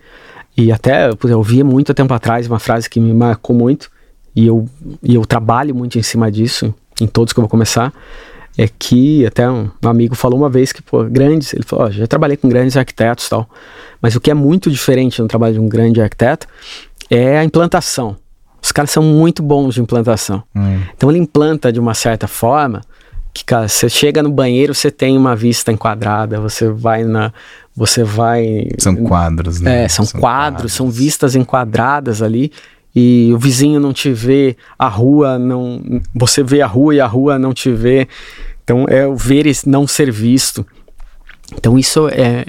E 0.57 0.71
até 0.71 1.09
eu 1.09 1.37
ouvia 1.37 1.65
muito 1.65 1.93
tempo 1.93 2.13
atrás 2.13 2.47
uma 2.47 2.59
frase 2.59 2.89
que 2.89 2.99
me 2.99 3.13
marcou 3.13 3.55
muito, 3.55 3.89
e 4.35 4.47
eu, 4.47 4.67
e 5.03 5.15
eu 5.15 5.25
trabalho 5.25 5.75
muito 5.75 5.97
em 5.97 6.03
cima 6.03 6.31
disso, 6.31 6.73
em 6.99 7.07
todos 7.07 7.33
que 7.33 7.39
eu 7.39 7.43
vou 7.43 7.49
começar, 7.49 7.93
é 8.57 8.67
que 8.67 9.25
até 9.25 9.49
um, 9.49 9.69
um 9.83 9.89
amigo 9.89 10.15
falou 10.15 10.39
uma 10.39 10.49
vez 10.49 10.71
que, 10.71 10.81
pô, 10.81 11.03
grandes, 11.03 11.53
ele 11.53 11.63
falou, 11.63 11.87
oh, 11.87 11.91
já 11.91 12.07
trabalhei 12.07 12.37
com 12.37 12.47
grandes 12.47 12.77
arquitetos 12.77 13.27
e 13.27 13.29
tal, 13.29 13.49
mas 14.01 14.15
o 14.15 14.21
que 14.21 14.31
é 14.31 14.33
muito 14.33 14.71
diferente 14.71 15.21
no 15.21 15.27
trabalho 15.27 15.55
de 15.55 15.59
um 15.59 15.67
grande 15.67 16.01
arquiteto 16.01 16.47
é 17.09 17.37
a 17.37 17.43
implantação. 17.43 18.15
Os 18.61 18.71
caras 18.71 18.89
são 18.89 19.03
muito 19.03 19.43
bons 19.43 19.75
de 19.75 19.81
implantação. 19.81 20.41
Hum. 20.55 20.79
Então 20.95 21.11
ele 21.11 21.19
implanta 21.19 21.71
de 21.71 21.79
uma 21.79 21.93
certa 21.93 22.27
forma 22.27 22.81
que, 23.35 23.43
cara, 23.43 23.67
você 23.67 23.89
chega 23.89 24.23
no 24.23 24.31
banheiro, 24.31 24.73
você 24.73 24.89
tem 24.89 25.17
uma 25.17 25.35
vista 25.35 25.71
enquadrada, 25.71 26.39
você 26.39 26.69
vai 26.69 27.03
na. 27.03 27.33
Você 27.75 28.03
vai. 28.03 28.69
São 28.77 28.95
quadros, 28.95 29.59
né? 29.59 29.83
É, 29.83 29.87
são, 29.87 30.05
são 30.05 30.19
quadros, 30.19 30.53
quadros, 30.53 30.73
são 30.73 30.89
vistas 30.89 31.35
enquadradas 31.35 32.21
ali. 32.21 32.51
E 32.95 33.31
o 33.33 33.37
vizinho 33.37 33.77
não 33.77 33.91
te 33.91 34.13
vê, 34.13 34.55
a 34.79 34.87
rua 34.87 35.37
não. 35.37 35.81
Você 36.13 36.41
vê 36.41 36.61
a 36.61 36.67
rua 36.67 36.95
e 36.95 37.01
a 37.01 37.07
rua 37.07 37.37
não 37.37 37.53
te 37.53 37.69
vê. 37.69 38.07
Então 38.63 38.85
é 38.87 39.05
o 39.05 39.15
ver 39.15 39.45
e 39.45 39.53
não 39.65 39.85
ser 39.85 40.09
visto. 40.11 40.65
Então 41.53 41.77
isso 41.77 42.07
é, 42.07 42.45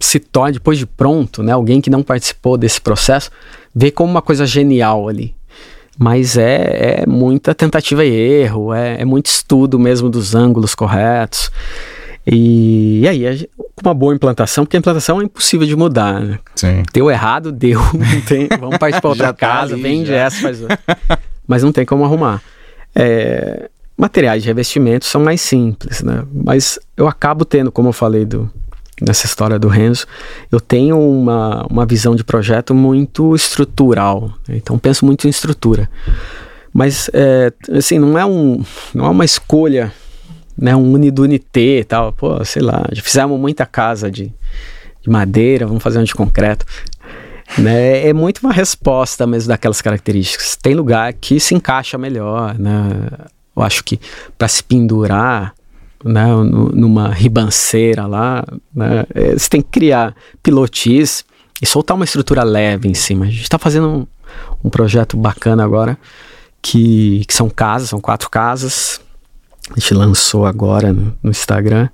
se 0.00 0.18
torna, 0.18 0.52
depois 0.52 0.76
de 0.76 0.84
pronto, 0.84 1.42
né, 1.42 1.52
alguém 1.52 1.80
que 1.80 1.88
não 1.88 2.02
participou 2.02 2.58
desse 2.58 2.80
processo, 2.80 3.30
vê 3.74 3.90
como 3.90 4.10
uma 4.10 4.20
coisa 4.20 4.44
genial 4.44 5.08
ali. 5.08 5.34
Mas 5.96 6.36
é, 6.36 7.02
é 7.02 7.06
muita 7.06 7.54
tentativa 7.54 8.04
e 8.04 8.10
erro, 8.10 8.74
é, 8.74 9.00
é 9.00 9.04
muito 9.04 9.26
estudo 9.26 9.78
mesmo 9.78 10.10
dos 10.10 10.34
ângulos 10.34 10.74
corretos. 10.74 11.50
E, 12.26 13.00
e 13.00 13.08
aí, 13.08 13.48
com 13.56 13.88
uma 13.88 13.94
boa 13.94 14.14
implantação, 14.14 14.64
porque 14.64 14.76
a 14.76 14.80
implantação 14.80 15.20
é 15.20 15.24
impossível 15.24 15.66
de 15.66 15.76
mudar. 15.76 16.20
Né? 16.20 16.38
Sim. 16.54 16.82
Deu 16.92 17.10
errado, 17.10 17.52
deu. 17.52 17.80
Tem, 18.26 18.48
vamos 18.58 18.78
partir 18.78 19.00
para 19.00 19.10
outra 19.10 19.26
tá 19.32 19.34
casa, 19.34 19.74
ali, 19.74 19.82
vende 19.82 20.08
já. 20.08 20.16
essa, 20.16 20.40
faz 20.40 20.60
outra. 20.60 20.78
Mas 21.46 21.62
não 21.62 21.72
tem 21.72 21.84
como 21.84 22.04
arrumar. 22.04 22.42
É, 22.94 23.68
materiais 23.96 24.42
de 24.42 24.48
revestimento 24.48 25.04
são 25.04 25.22
mais 25.22 25.40
simples, 25.40 26.02
né? 26.02 26.24
Mas 26.32 26.78
eu 26.96 27.06
acabo 27.06 27.44
tendo, 27.44 27.70
como 27.70 27.90
eu 27.90 27.92
falei 27.92 28.24
do, 28.24 28.50
nessa 29.00 29.26
história 29.26 29.58
do 29.58 29.68
Renzo, 29.68 30.06
eu 30.50 30.60
tenho 30.60 30.98
uma, 30.98 31.66
uma 31.68 31.84
visão 31.84 32.14
de 32.14 32.24
projeto 32.24 32.74
muito 32.74 33.34
estrutural. 33.34 34.32
Né? 34.48 34.56
Então 34.56 34.78
penso 34.78 35.04
muito 35.04 35.26
em 35.26 35.30
estrutura. 35.30 35.90
Mas 36.72 37.08
é, 37.12 37.52
assim, 37.76 37.98
não 37.98 38.18
é, 38.18 38.24
um, 38.24 38.64
não 38.92 39.06
é 39.06 39.08
uma 39.08 39.24
escolha, 39.24 39.92
né, 40.56 40.74
um 40.74 40.92
unidunité 40.92 41.80
e 41.80 41.84
tal. 41.84 42.12
Pô, 42.12 42.44
sei 42.44 42.62
lá, 42.62 42.86
já 42.92 43.02
fizemos 43.02 43.38
muita 43.38 43.66
casa 43.66 44.10
de, 44.10 44.32
de 45.02 45.10
madeira, 45.10 45.66
vamos 45.66 45.82
fazer 45.82 45.98
um 45.98 46.04
de 46.04 46.14
concreto. 46.14 46.64
Né, 47.58 48.08
é 48.08 48.12
muito 48.12 48.38
uma 48.38 48.52
resposta 48.52 49.26
mesmo 49.26 49.48
daquelas 49.48 49.80
características. 49.80 50.56
Tem 50.56 50.74
lugar 50.74 51.12
que 51.12 51.38
se 51.38 51.54
encaixa 51.54 51.98
melhor, 51.98 52.58
né? 52.58 53.10
Eu 53.56 53.62
acho 53.62 53.84
que 53.84 54.00
para 54.36 54.48
se 54.48 54.64
pendurar 54.64 55.54
né, 56.04 56.26
numa 56.72 57.08
ribanceira 57.08 58.06
lá, 58.06 58.44
né, 58.74 59.06
é, 59.14 59.32
você 59.32 59.48
tem 59.48 59.62
que 59.62 59.68
criar 59.70 60.14
pilotis 60.42 61.24
e 61.62 61.66
soltar 61.66 61.96
uma 61.96 62.04
estrutura 62.04 62.42
leve 62.42 62.88
em 62.88 62.94
cima. 62.94 63.24
A 63.24 63.28
gente 63.28 63.42
está 63.42 63.58
fazendo 63.58 63.88
um, 63.88 64.06
um, 64.64 64.70
projeto 64.70 65.16
bacana 65.16 65.64
agora, 65.64 65.96
que, 66.60 67.24
que, 67.26 67.32
são 67.32 67.48
casas, 67.48 67.88
são 67.88 68.00
quatro 68.00 68.28
casas. 68.28 69.00
A 69.70 69.78
gente 69.78 69.94
lançou 69.94 70.46
agora 70.46 70.92
no, 70.92 71.16
no 71.22 71.30
Instagram. 71.30 71.88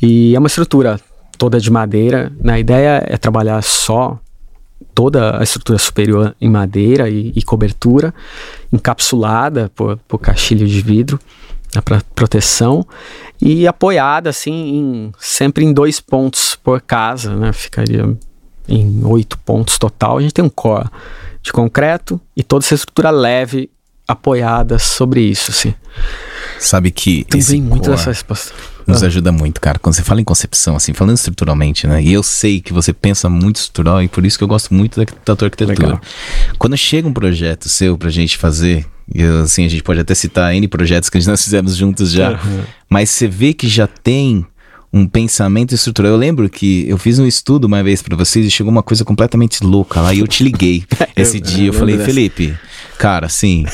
E 0.00 0.34
é 0.34 0.38
uma 0.38 0.48
estrutura 0.48 1.00
toda 1.36 1.60
de 1.60 1.70
madeira. 1.70 2.32
Né, 2.40 2.54
a 2.54 2.58
ideia 2.58 3.02
é 3.06 3.16
trabalhar 3.16 3.62
só 3.62 4.18
toda 4.94 5.38
a 5.38 5.42
estrutura 5.42 5.78
superior 5.78 6.34
em 6.40 6.50
madeira 6.50 7.08
e, 7.08 7.32
e 7.34 7.42
cobertura, 7.42 8.12
encapsulada 8.72 9.70
por, 9.74 9.96
por 10.08 10.18
caixilho 10.18 10.66
de 10.66 10.80
vidro 10.80 11.18
né, 11.74 11.80
para 11.80 12.02
proteção 12.14 12.86
e 13.40 13.66
apoiada 13.66 14.30
assim 14.30 14.52
em, 14.52 15.12
sempre 15.18 15.64
em 15.64 15.72
dois 15.72 16.00
pontos 16.00 16.54
por 16.54 16.80
casa, 16.80 17.34
né? 17.34 17.52
Ficaria 17.52 18.16
em 18.68 19.04
oito 19.04 19.38
pontos 19.38 19.78
total. 19.78 20.18
A 20.18 20.22
gente 20.22 20.34
tem 20.34 20.44
um 20.44 20.50
core 20.50 20.88
de 21.42 21.52
concreto 21.52 22.20
e 22.36 22.42
toda 22.42 22.64
essa 22.64 22.74
estrutura 22.74 23.10
leve 23.10 23.70
apoiada 24.06 24.78
sobre 24.78 25.20
isso, 25.22 25.50
assim. 25.50 25.74
Sabe 26.58 26.90
que 26.90 27.24
Também 27.24 27.40
esse 27.40 27.60
muito 27.60 27.90
dessa 27.90 28.10
resposta 28.10 28.52
nos 28.86 29.02
ah. 29.02 29.06
ajuda 29.06 29.32
muito, 29.32 29.60
cara. 29.60 29.78
Quando 29.78 29.94
você 29.94 30.02
fala 30.02 30.20
em 30.20 30.24
concepção, 30.24 30.76
assim, 30.76 30.92
falando 30.92 31.16
estruturalmente, 31.16 31.86
né? 31.86 32.02
E 32.02 32.12
eu 32.12 32.22
sei 32.22 32.60
que 32.60 32.72
você 32.72 32.92
pensa 32.92 33.28
muito 33.28 33.56
estrutural 33.56 34.02
e 34.02 34.08
por 34.08 34.24
isso 34.24 34.38
que 34.38 34.44
eu 34.44 34.48
gosto 34.48 34.74
muito 34.74 34.98
da, 34.98 35.06
da 35.24 35.36
tua 35.36 35.46
arquitetura. 35.46 35.86
Legal. 35.86 36.00
Quando 36.58 36.76
chega 36.76 37.08
um 37.08 37.12
projeto 37.12 37.68
seu 37.68 37.96
pra 37.96 38.10
gente 38.10 38.36
fazer, 38.36 38.86
e 39.12 39.22
assim, 39.22 39.64
a 39.64 39.68
gente 39.68 39.82
pode 39.82 40.00
até 40.00 40.14
citar 40.14 40.54
N 40.54 40.66
projetos 40.68 41.08
que 41.08 41.24
nós 41.26 41.42
fizemos 41.42 41.76
juntos 41.76 42.10
já, 42.10 42.32
uhum. 42.32 42.62
mas 42.88 43.10
você 43.10 43.28
vê 43.28 43.52
que 43.52 43.68
já 43.68 43.86
tem 43.86 44.46
um 44.92 45.06
pensamento 45.06 45.74
estrutural. 45.74 46.12
Eu 46.12 46.18
lembro 46.18 46.48
que 46.50 46.86
eu 46.88 46.98
fiz 46.98 47.18
um 47.18 47.26
estudo 47.26 47.64
uma 47.64 47.82
vez 47.82 48.02
para 48.02 48.14
vocês 48.14 48.44
e 48.44 48.50
chegou 48.50 48.70
uma 48.70 48.82
coisa 48.82 49.04
completamente 49.04 49.64
louca 49.64 50.00
lá 50.00 50.12
e 50.12 50.18
eu 50.18 50.28
te 50.28 50.44
liguei 50.44 50.84
esse 51.16 51.38
eu, 51.38 51.42
dia. 51.42 51.68
Eu, 51.68 51.72
eu 51.72 51.78
falei, 51.78 51.96
dessa. 51.96 52.06
Felipe, 52.06 52.54
cara, 52.98 53.26
assim, 53.26 53.64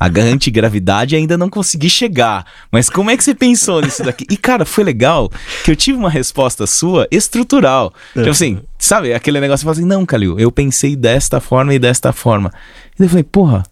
a 0.00 0.06
antigravidade 0.06 1.14
ainda 1.14 1.38
não 1.38 1.48
consegui 1.48 1.88
chegar. 1.88 2.44
Mas 2.72 2.90
como 2.90 3.10
é 3.10 3.16
que 3.16 3.22
você 3.22 3.34
pensou 3.34 3.80
nisso 3.80 4.02
daqui? 4.02 4.26
E, 4.28 4.36
cara, 4.36 4.64
foi 4.64 4.82
legal 4.82 5.30
que 5.64 5.70
eu 5.70 5.76
tive 5.76 5.96
uma 5.96 6.10
resposta 6.10 6.66
sua 6.66 7.06
estrutural. 7.10 7.94
Tipo 8.12 8.30
assim, 8.30 8.58
sabe, 8.76 9.14
aquele 9.14 9.38
negócio, 9.38 9.60
você 9.60 9.64
fala 9.64 9.76
assim, 9.76 9.86
não, 9.86 10.04
Calil, 10.04 10.38
eu 10.40 10.50
pensei 10.50 10.96
desta 10.96 11.40
forma 11.40 11.72
e 11.72 11.78
desta 11.78 12.12
forma. 12.12 12.52
E 12.98 13.02
eu 13.02 13.08
falei, 13.08 13.24
porra, 13.24 13.62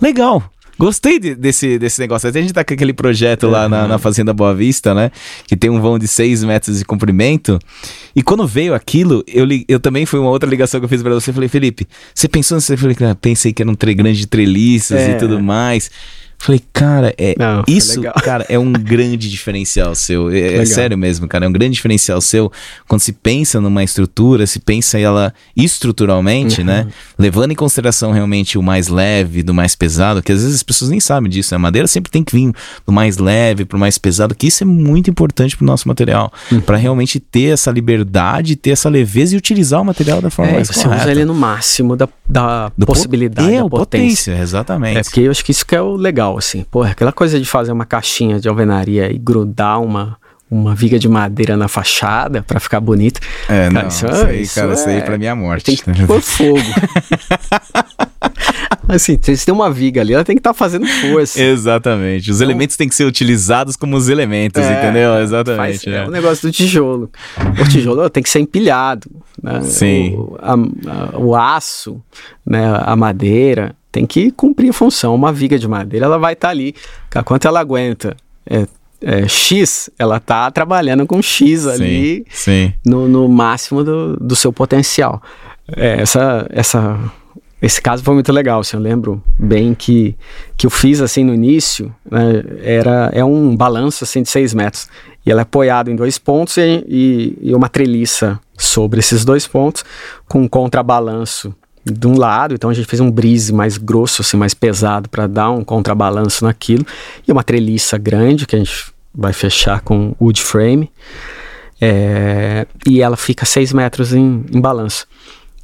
legal. 0.00 0.42
Gostei 0.78 1.18
de, 1.18 1.34
desse, 1.34 1.78
desse 1.78 2.00
negócio. 2.00 2.28
Até 2.28 2.38
a 2.38 2.42
gente 2.42 2.52
tá 2.52 2.64
com 2.64 2.74
aquele 2.74 2.92
projeto 2.92 3.48
lá 3.48 3.68
na, 3.68 3.86
na, 3.86 3.98
Fazenda 3.98 4.32
Boa 4.32 4.54
Vista, 4.54 4.92
né? 4.94 5.10
Que 5.46 5.56
tem 5.56 5.70
um 5.70 5.80
vão 5.80 5.98
de 5.98 6.08
6 6.08 6.44
metros 6.44 6.78
de 6.78 6.84
comprimento. 6.84 7.58
E 8.14 8.22
quando 8.22 8.46
veio 8.46 8.74
aquilo, 8.74 9.24
eu, 9.26 9.46
eu 9.68 9.78
também 9.78 10.04
foi 10.04 10.18
uma 10.18 10.30
outra 10.30 10.48
ligação 10.48 10.80
que 10.80 10.84
eu 10.84 10.88
fiz 10.88 11.02
para 11.02 11.14
você. 11.14 11.30
Eu 11.30 11.34
falei, 11.34 11.48
Felipe, 11.48 11.86
você 12.14 12.28
pensou 12.28 12.56
nisso? 12.56 12.72
Eu 12.72 12.78
falei, 12.78 12.96
pensei 13.20 13.52
que 13.52 13.62
era 13.62 13.70
um 13.70 13.74
tre 13.74 13.94
grande 13.94 14.18
de 14.18 14.26
treliças 14.26 15.00
é. 15.00 15.12
e 15.12 15.18
tudo 15.18 15.40
mais. 15.40 15.90
Falei, 16.38 16.60
cara, 16.72 17.14
é 17.16 17.34
Não, 17.38 17.62
isso, 17.66 18.02
cara, 18.22 18.44
é 18.48 18.58
um 18.58 18.72
grande 18.72 19.30
diferencial 19.30 19.94
seu. 19.94 20.30
É, 20.30 20.56
é, 20.56 20.64
sério 20.66 20.96
mesmo, 20.96 21.26
cara, 21.26 21.44
é 21.44 21.48
um 21.48 21.52
grande 21.52 21.72
diferencial 21.72 22.20
seu 22.20 22.52
quando 22.86 23.00
se 23.00 23.12
pensa 23.12 23.60
numa 23.60 23.82
estrutura, 23.82 24.46
se 24.46 24.58
pensa 24.58 24.98
ela 24.98 25.32
estruturalmente, 25.56 26.60
uhum. 26.60 26.66
né? 26.66 26.86
Levando 27.18 27.52
em 27.52 27.54
consideração 27.54 28.12
realmente 28.12 28.58
o 28.58 28.62
mais 28.62 28.88
leve, 28.88 29.42
do 29.42 29.54
mais 29.54 29.74
pesado, 29.74 30.22
que 30.22 30.32
às 30.32 30.40
vezes 30.40 30.56
as 30.56 30.62
pessoas 30.62 30.90
nem 30.90 31.00
sabem 31.00 31.30
disso, 31.30 31.54
né? 31.54 31.56
A 31.56 31.60
madeira 31.60 31.86
sempre 31.86 32.10
tem 32.10 32.22
que 32.22 32.34
vir 32.34 32.52
do 32.86 32.92
mais 32.92 33.18
leve 33.18 33.64
pro 33.64 33.78
mais 33.78 33.96
pesado, 33.96 34.34
que 34.34 34.46
isso 34.46 34.62
é 34.62 34.66
muito 34.66 35.10
importante 35.10 35.56
pro 35.56 35.64
nosso 35.64 35.88
material, 35.88 36.32
uhum. 36.52 36.60
para 36.60 36.76
realmente 36.76 37.18
ter 37.18 37.52
essa 37.52 37.70
liberdade, 37.70 38.56
ter 38.56 38.70
essa 38.70 38.88
leveza 38.88 39.34
e 39.34 39.38
utilizar 39.38 39.80
o 39.80 39.84
material 39.84 40.20
da 40.20 40.30
forma 40.30 40.52
é, 40.52 40.54
mais 40.56 40.68
você 40.68 40.82
correta. 40.82 41.02
usa 41.02 41.10
ele 41.10 41.24
no 41.24 41.34
máximo 41.34 41.96
da, 41.96 42.08
da 42.28 42.70
possibilidade, 42.84 43.48
po 43.48 43.54
é, 43.54 43.62
da 43.62 43.68
potência. 43.68 44.32
potência. 44.32 44.42
Exatamente. 44.42 44.98
É 44.98 45.02
porque 45.02 45.20
eu 45.20 45.30
acho 45.30 45.44
que 45.44 45.50
isso 45.50 45.64
que 45.64 45.74
é 45.74 45.80
o 45.80 45.96
legal 45.96 46.23
legal, 46.24 46.38
assim. 46.38 46.64
Pô, 46.70 46.82
aquela 46.82 47.12
coisa 47.12 47.38
de 47.38 47.46
fazer 47.46 47.72
uma 47.72 47.84
caixinha 47.84 48.40
de 48.40 48.48
alvenaria 48.48 49.12
e 49.12 49.18
grudar 49.18 49.80
uma, 49.80 50.16
uma 50.50 50.74
viga 50.74 50.98
de 50.98 51.08
madeira 51.08 51.56
na 51.56 51.68
fachada 51.68 52.42
para 52.42 52.58
ficar 52.58 52.80
bonito. 52.80 53.20
É, 53.48 53.68
cara, 53.68 53.70
não, 53.70 53.88
isso, 53.88 54.06
isso 54.06 54.26
aí, 54.26 54.42
isso 54.42 54.54
cara, 54.54 54.70
é... 54.70 54.74
isso 54.74 54.88
aí 54.88 55.02
pra 55.02 55.18
minha 55.18 55.36
morte. 55.36 55.64
Tem 55.64 55.76
que 55.76 56.06
pôr 56.06 56.20
fogo. 56.20 56.60
assim, 58.88 59.18
se 59.22 59.44
tem 59.44 59.54
uma 59.54 59.70
viga 59.70 60.00
ali, 60.00 60.14
ela 60.14 60.24
tem 60.24 60.36
que 60.36 60.40
estar 60.40 60.50
tá 60.50 60.54
fazendo 60.54 60.86
força. 60.86 61.40
Exatamente. 61.40 62.30
Os 62.30 62.38
então, 62.38 62.46
elementos 62.46 62.76
têm 62.76 62.88
que 62.88 62.94
ser 62.94 63.04
utilizados 63.04 63.76
como 63.76 63.96
os 63.96 64.08
elementos, 64.08 64.62
é, 64.62 64.78
entendeu? 64.78 65.20
Exatamente. 65.20 65.84
Faz, 65.84 65.86
é. 65.86 66.04
é 66.04 66.06
o 66.06 66.10
negócio 66.10 66.48
do 66.48 66.52
tijolo. 66.52 67.10
O 67.60 67.68
tijolo 67.68 68.08
tem 68.08 68.22
que 68.22 68.30
ser 68.30 68.40
empilhado. 68.40 69.10
Né? 69.42 69.60
Sim. 69.62 70.14
O, 70.14 70.38
a, 70.40 70.54
a, 70.54 71.18
o 71.18 71.34
aço, 71.34 72.00
né? 72.46 72.64
a 72.82 72.96
madeira 72.96 73.74
tem 73.94 74.04
que 74.04 74.32
cumprir 74.32 74.70
a 74.70 74.72
função. 74.72 75.14
Uma 75.14 75.32
viga 75.32 75.56
de 75.56 75.68
madeira, 75.68 76.06
ela 76.06 76.18
vai 76.18 76.32
estar 76.32 76.48
tá 76.48 76.50
ali. 76.50 76.74
Quanto 77.24 77.46
ela 77.46 77.60
aguenta? 77.60 78.16
É, 78.44 78.66
é, 79.00 79.28
X, 79.28 79.88
ela 79.96 80.16
está 80.16 80.50
trabalhando 80.50 81.06
com 81.06 81.22
X 81.22 81.64
ali 81.64 82.24
sim, 82.28 82.64
sim. 82.66 82.74
No, 82.84 83.06
no, 83.06 83.28
máximo 83.28 83.84
do, 83.84 84.16
do 84.16 84.34
seu 84.34 84.52
potencial. 84.52 85.22
É, 85.76 86.00
essa, 86.00 86.44
essa, 86.50 86.98
esse 87.62 87.80
caso 87.80 88.02
foi 88.02 88.14
muito 88.14 88.32
legal. 88.32 88.58
Assim, 88.58 88.76
eu 88.76 88.82
lembro 88.82 89.22
bem 89.38 89.74
que, 89.74 90.16
que 90.56 90.66
eu 90.66 90.70
fiz 90.70 91.00
assim 91.00 91.22
no 91.22 91.32
início, 91.32 91.94
né, 92.10 92.42
era, 92.64 93.12
é 93.14 93.24
um 93.24 93.56
balanço 93.56 94.02
assim, 94.02 94.22
de 94.22 94.28
6 94.28 94.54
metros. 94.54 94.88
E 95.24 95.30
ela 95.30 95.42
é 95.42 95.44
apoiada 95.44 95.88
em 95.88 95.94
dois 95.94 96.18
pontos 96.18 96.56
e, 96.56 96.84
e, 96.88 97.38
e 97.40 97.54
uma 97.54 97.68
treliça 97.68 98.40
sobre 98.58 98.98
esses 98.98 99.24
dois 99.24 99.46
pontos, 99.46 99.84
com 100.26 100.42
um 100.42 100.48
contrabalanço 100.48 101.54
de 101.84 102.06
um 102.06 102.16
lado, 102.16 102.54
então 102.54 102.70
a 102.70 102.74
gente 102.74 102.86
fez 102.86 103.00
um 103.00 103.10
brise 103.10 103.52
mais 103.52 103.76
grosso, 103.76 104.22
assim, 104.22 104.36
mais 104.36 104.54
pesado, 104.54 105.08
para 105.08 105.26
dar 105.26 105.50
um 105.50 105.62
contrabalanço 105.62 106.44
naquilo, 106.44 106.86
e 107.26 107.30
uma 107.30 107.44
treliça 107.44 107.98
grande 107.98 108.46
que 108.46 108.56
a 108.56 108.58
gente 108.58 108.92
vai 109.14 109.32
fechar 109.32 109.80
com 109.80 110.14
wood 110.20 110.42
frame, 110.42 110.90
é, 111.80 112.66
e 112.86 113.02
ela 113.02 113.16
fica 113.16 113.44
6 113.44 113.72
metros 113.72 114.14
em, 114.14 114.44
em 114.50 114.60
balanço. 114.60 115.06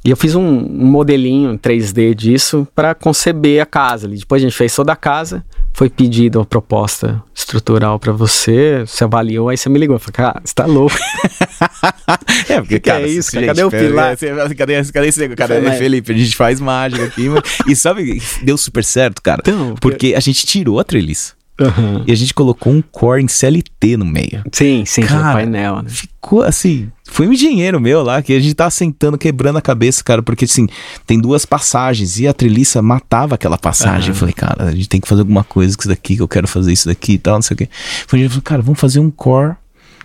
E 0.03 0.09
eu 0.09 0.17
fiz 0.17 0.33
um, 0.33 0.41
um 0.41 0.85
modelinho 0.85 1.57
3D 1.59 2.15
disso 2.15 2.67
para 2.73 2.95
conceber 2.95 3.61
a 3.61 3.65
casa. 3.65 4.07
Ali. 4.07 4.17
Depois 4.17 4.41
a 4.41 4.45
gente 4.45 4.57
fez 4.57 4.73
toda 4.73 4.91
a 4.91 4.95
casa, 4.95 5.45
foi 5.73 5.89
pedido 5.89 6.39
a 6.39 6.45
proposta 6.45 7.21
estrutural 7.35 7.99
para 7.99 8.11
você, 8.11 8.83
você 8.85 9.03
avaliou, 9.03 9.49
aí 9.49 9.57
você 9.57 9.69
me 9.69 9.77
ligou. 9.77 9.95
Eu 9.95 9.99
falei, 9.99 10.13
cara, 10.13 10.41
você 10.43 10.55
tá 10.55 10.65
louco. 10.65 10.95
é, 12.49 12.59
porque, 12.61 12.79
que 12.79 12.89
cara, 12.89 13.03
é 13.03 13.07
isso? 13.07 13.31
Cadê 13.31 13.63
o 13.63 13.69
pilar? 13.69 14.17
Cadê, 14.17 14.55
cadê, 14.55 14.83
cadê 14.91 15.07
esse 15.07 15.29
cara? 15.29 15.55
É, 15.55 15.71
Felipe, 15.77 16.11
a 16.11 16.17
gente 16.17 16.35
faz 16.35 16.59
mágica 16.59 17.03
aqui. 17.03 17.27
e 17.69 17.75
sabe, 17.75 18.21
deu 18.43 18.57
super 18.57 18.83
certo, 18.83 19.21
cara. 19.21 19.41
Então, 19.41 19.75
porque 19.79 20.15
a 20.15 20.19
gente 20.19 20.45
tirou 20.47 20.79
a 20.79 20.83
treliça. 20.83 21.33
Uhum. 21.59 22.03
E 22.07 22.11
a 22.11 22.15
gente 22.15 22.33
colocou 22.33 22.73
um 22.73 22.81
core 22.81 23.21
em 23.21 23.27
CLT 23.27 23.97
no 23.97 24.05
meio. 24.05 24.43
Sim, 24.51 24.83
sim, 24.85 25.03
cara, 25.03 25.33
painel, 25.33 25.83
né? 25.83 25.89
Ficou 25.89 26.41
assim. 26.41 26.89
Foi 27.11 27.27
um 27.27 27.33
engenheiro 27.33 27.77
meu 27.79 28.01
lá 28.01 28.21
que 28.21 28.33
a 28.33 28.39
gente 28.39 28.55
tá 28.55 28.69
sentando, 28.69 29.17
quebrando 29.17 29.57
a 29.57 29.61
cabeça, 29.61 30.01
cara, 30.01 30.23
porque 30.23 30.45
assim, 30.45 30.65
tem 31.05 31.19
duas 31.19 31.45
passagens 31.45 32.17
e 32.19 32.25
a 32.25 32.33
treliça 32.33 32.81
matava 32.81 33.35
aquela 33.35 33.57
passagem. 33.57 34.09
Uhum. 34.09 34.15
Eu 34.15 34.19
falei, 34.19 34.33
cara, 34.33 34.63
a 34.63 34.71
gente 34.71 34.87
tem 34.87 35.01
que 35.01 35.09
fazer 35.09 35.19
alguma 35.19 35.43
coisa 35.43 35.75
com 35.75 35.81
isso 35.81 35.89
daqui, 35.89 36.15
que 36.15 36.21
eu 36.21 36.27
quero 36.27 36.47
fazer 36.47 36.71
isso 36.71 36.87
daqui 36.87 37.13
e 37.13 37.17
tal, 37.17 37.35
não 37.35 37.41
sei 37.41 37.55
o 37.55 37.57
quê. 37.57 37.69
Foi, 38.07 38.29
falei, 38.29 38.41
cara, 38.41 38.61
vamos 38.61 38.79
fazer 38.79 39.01
um 39.01 39.11
core, 39.11 39.55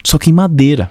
só 0.05 0.19
que 0.19 0.31
em 0.31 0.33
madeira. 0.33 0.90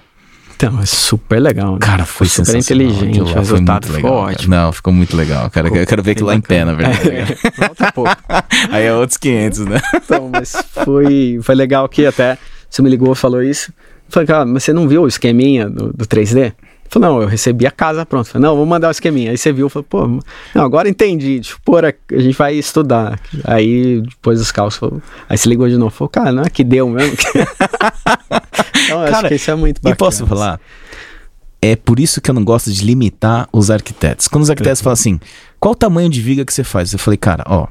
Então, 0.56 0.80
é 0.80 0.86
super 0.86 1.38
legal. 1.38 1.74
Né? 1.74 1.78
Cara, 1.80 2.06
foi, 2.06 2.26
super 2.26 2.46
sensacional. 2.46 2.86
inteligente, 2.88 3.20
o 3.20 3.24
lá 3.24 3.32
foi 3.32 3.40
resultado 3.40 3.86
ficou 3.86 3.96
legal, 3.96 4.12
cara. 4.12 4.32
ótimo. 4.32 4.56
Não, 4.56 4.72
ficou 4.72 4.92
muito 4.94 5.14
legal, 5.14 5.50
cara. 5.50 5.66
Ficou 5.66 5.80
eu 5.82 5.86
quero 5.86 6.02
ver 6.02 6.12
aquilo 6.12 6.28
lá 6.28 6.34
em 6.34 6.40
pé, 6.40 6.64
na 6.64 6.72
verdade. 6.72 7.10
É, 7.12 7.66
volta 7.66 7.88
um 7.88 7.92
pouco. 7.92 8.16
Aí 8.72 8.84
é 8.84 8.94
outros 8.94 9.18
500, 9.18 9.58
né? 9.66 9.80
Então, 9.94 10.30
mas 10.32 10.56
foi, 10.82 11.38
foi 11.42 11.54
legal 11.54 11.86
que 11.90 12.06
até 12.06 12.38
você 12.70 12.80
me 12.80 12.88
ligou 12.88 13.12
e 13.12 13.16
falou 13.16 13.42
isso. 13.42 13.70
Falei, 14.08 14.26
cara, 14.26 14.46
mas 14.46 14.64
você 14.64 14.72
não 14.72 14.88
viu 14.88 15.02
o 15.02 15.08
esqueminha 15.08 15.68
do, 15.68 15.92
do 15.92 16.06
3D? 16.06 16.52
Falei, 16.88 17.08
não, 17.08 17.20
eu 17.20 17.28
recebi 17.28 17.66
a 17.66 17.70
casa 17.70 18.06
pronta. 18.06 18.30
Falei, 18.30 18.46
não, 18.46 18.56
vou 18.56 18.64
mandar 18.64 18.88
o 18.88 18.90
esqueminha. 18.90 19.30
Aí 19.30 19.38
você 19.38 19.52
viu, 19.52 19.68
falou, 19.68 19.84
pô, 19.88 20.06
não, 20.54 20.64
agora 20.64 20.88
entendi. 20.88 21.40
Tipo, 21.40 21.60
pô, 21.64 21.76
a 21.78 21.92
gente 22.20 22.36
vai 22.36 22.54
estudar. 22.54 23.20
Aí 23.44 24.00
depois 24.02 24.38
dos 24.38 24.52
cálculos, 24.52 24.76
falou, 24.76 25.02
aí 25.28 25.36
você 25.36 25.48
ligou 25.48 25.68
de 25.68 25.76
novo. 25.76 25.90
Falou, 25.90 26.08
cara, 26.08 26.32
não 26.32 26.42
é 26.42 26.50
que 26.50 26.62
deu 26.62 26.88
mesmo. 26.88 27.16
então, 28.84 28.98
eu 28.98 29.00
acho 29.00 29.12
Cara, 29.12 29.28
que 29.28 29.34
isso 29.34 29.50
é 29.50 29.54
muito 29.54 29.78
bacana. 29.78 29.94
E 29.94 29.98
posso 29.98 30.26
falar? 30.26 30.60
É 31.60 31.74
por 31.74 31.98
isso 31.98 32.20
que 32.20 32.30
eu 32.30 32.34
não 32.34 32.44
gosto 32.44 32.70
de 32.70 32.84
limitar 32.84 33.48
os 33.52 33.70
arquitetos. 33.70 34.28
Quando 34.28 34.44
os 34.44 34.50
arquitetos 34.50 34.80
falam 34.80 34.92
assim, 34.92 35.18
qual 35.58 35.72
o 35.72 35.76
tamanho 35.76 36.08
de 36.08 36.20
viga 36.20 36.44
que 36.44 36.52
você 36.52 36.62
faz? 36.62 36.92
Eu 36.92 36.98
falei, 36.98 37.16
cara, 37.16 37.42
ó, 37.46 37.66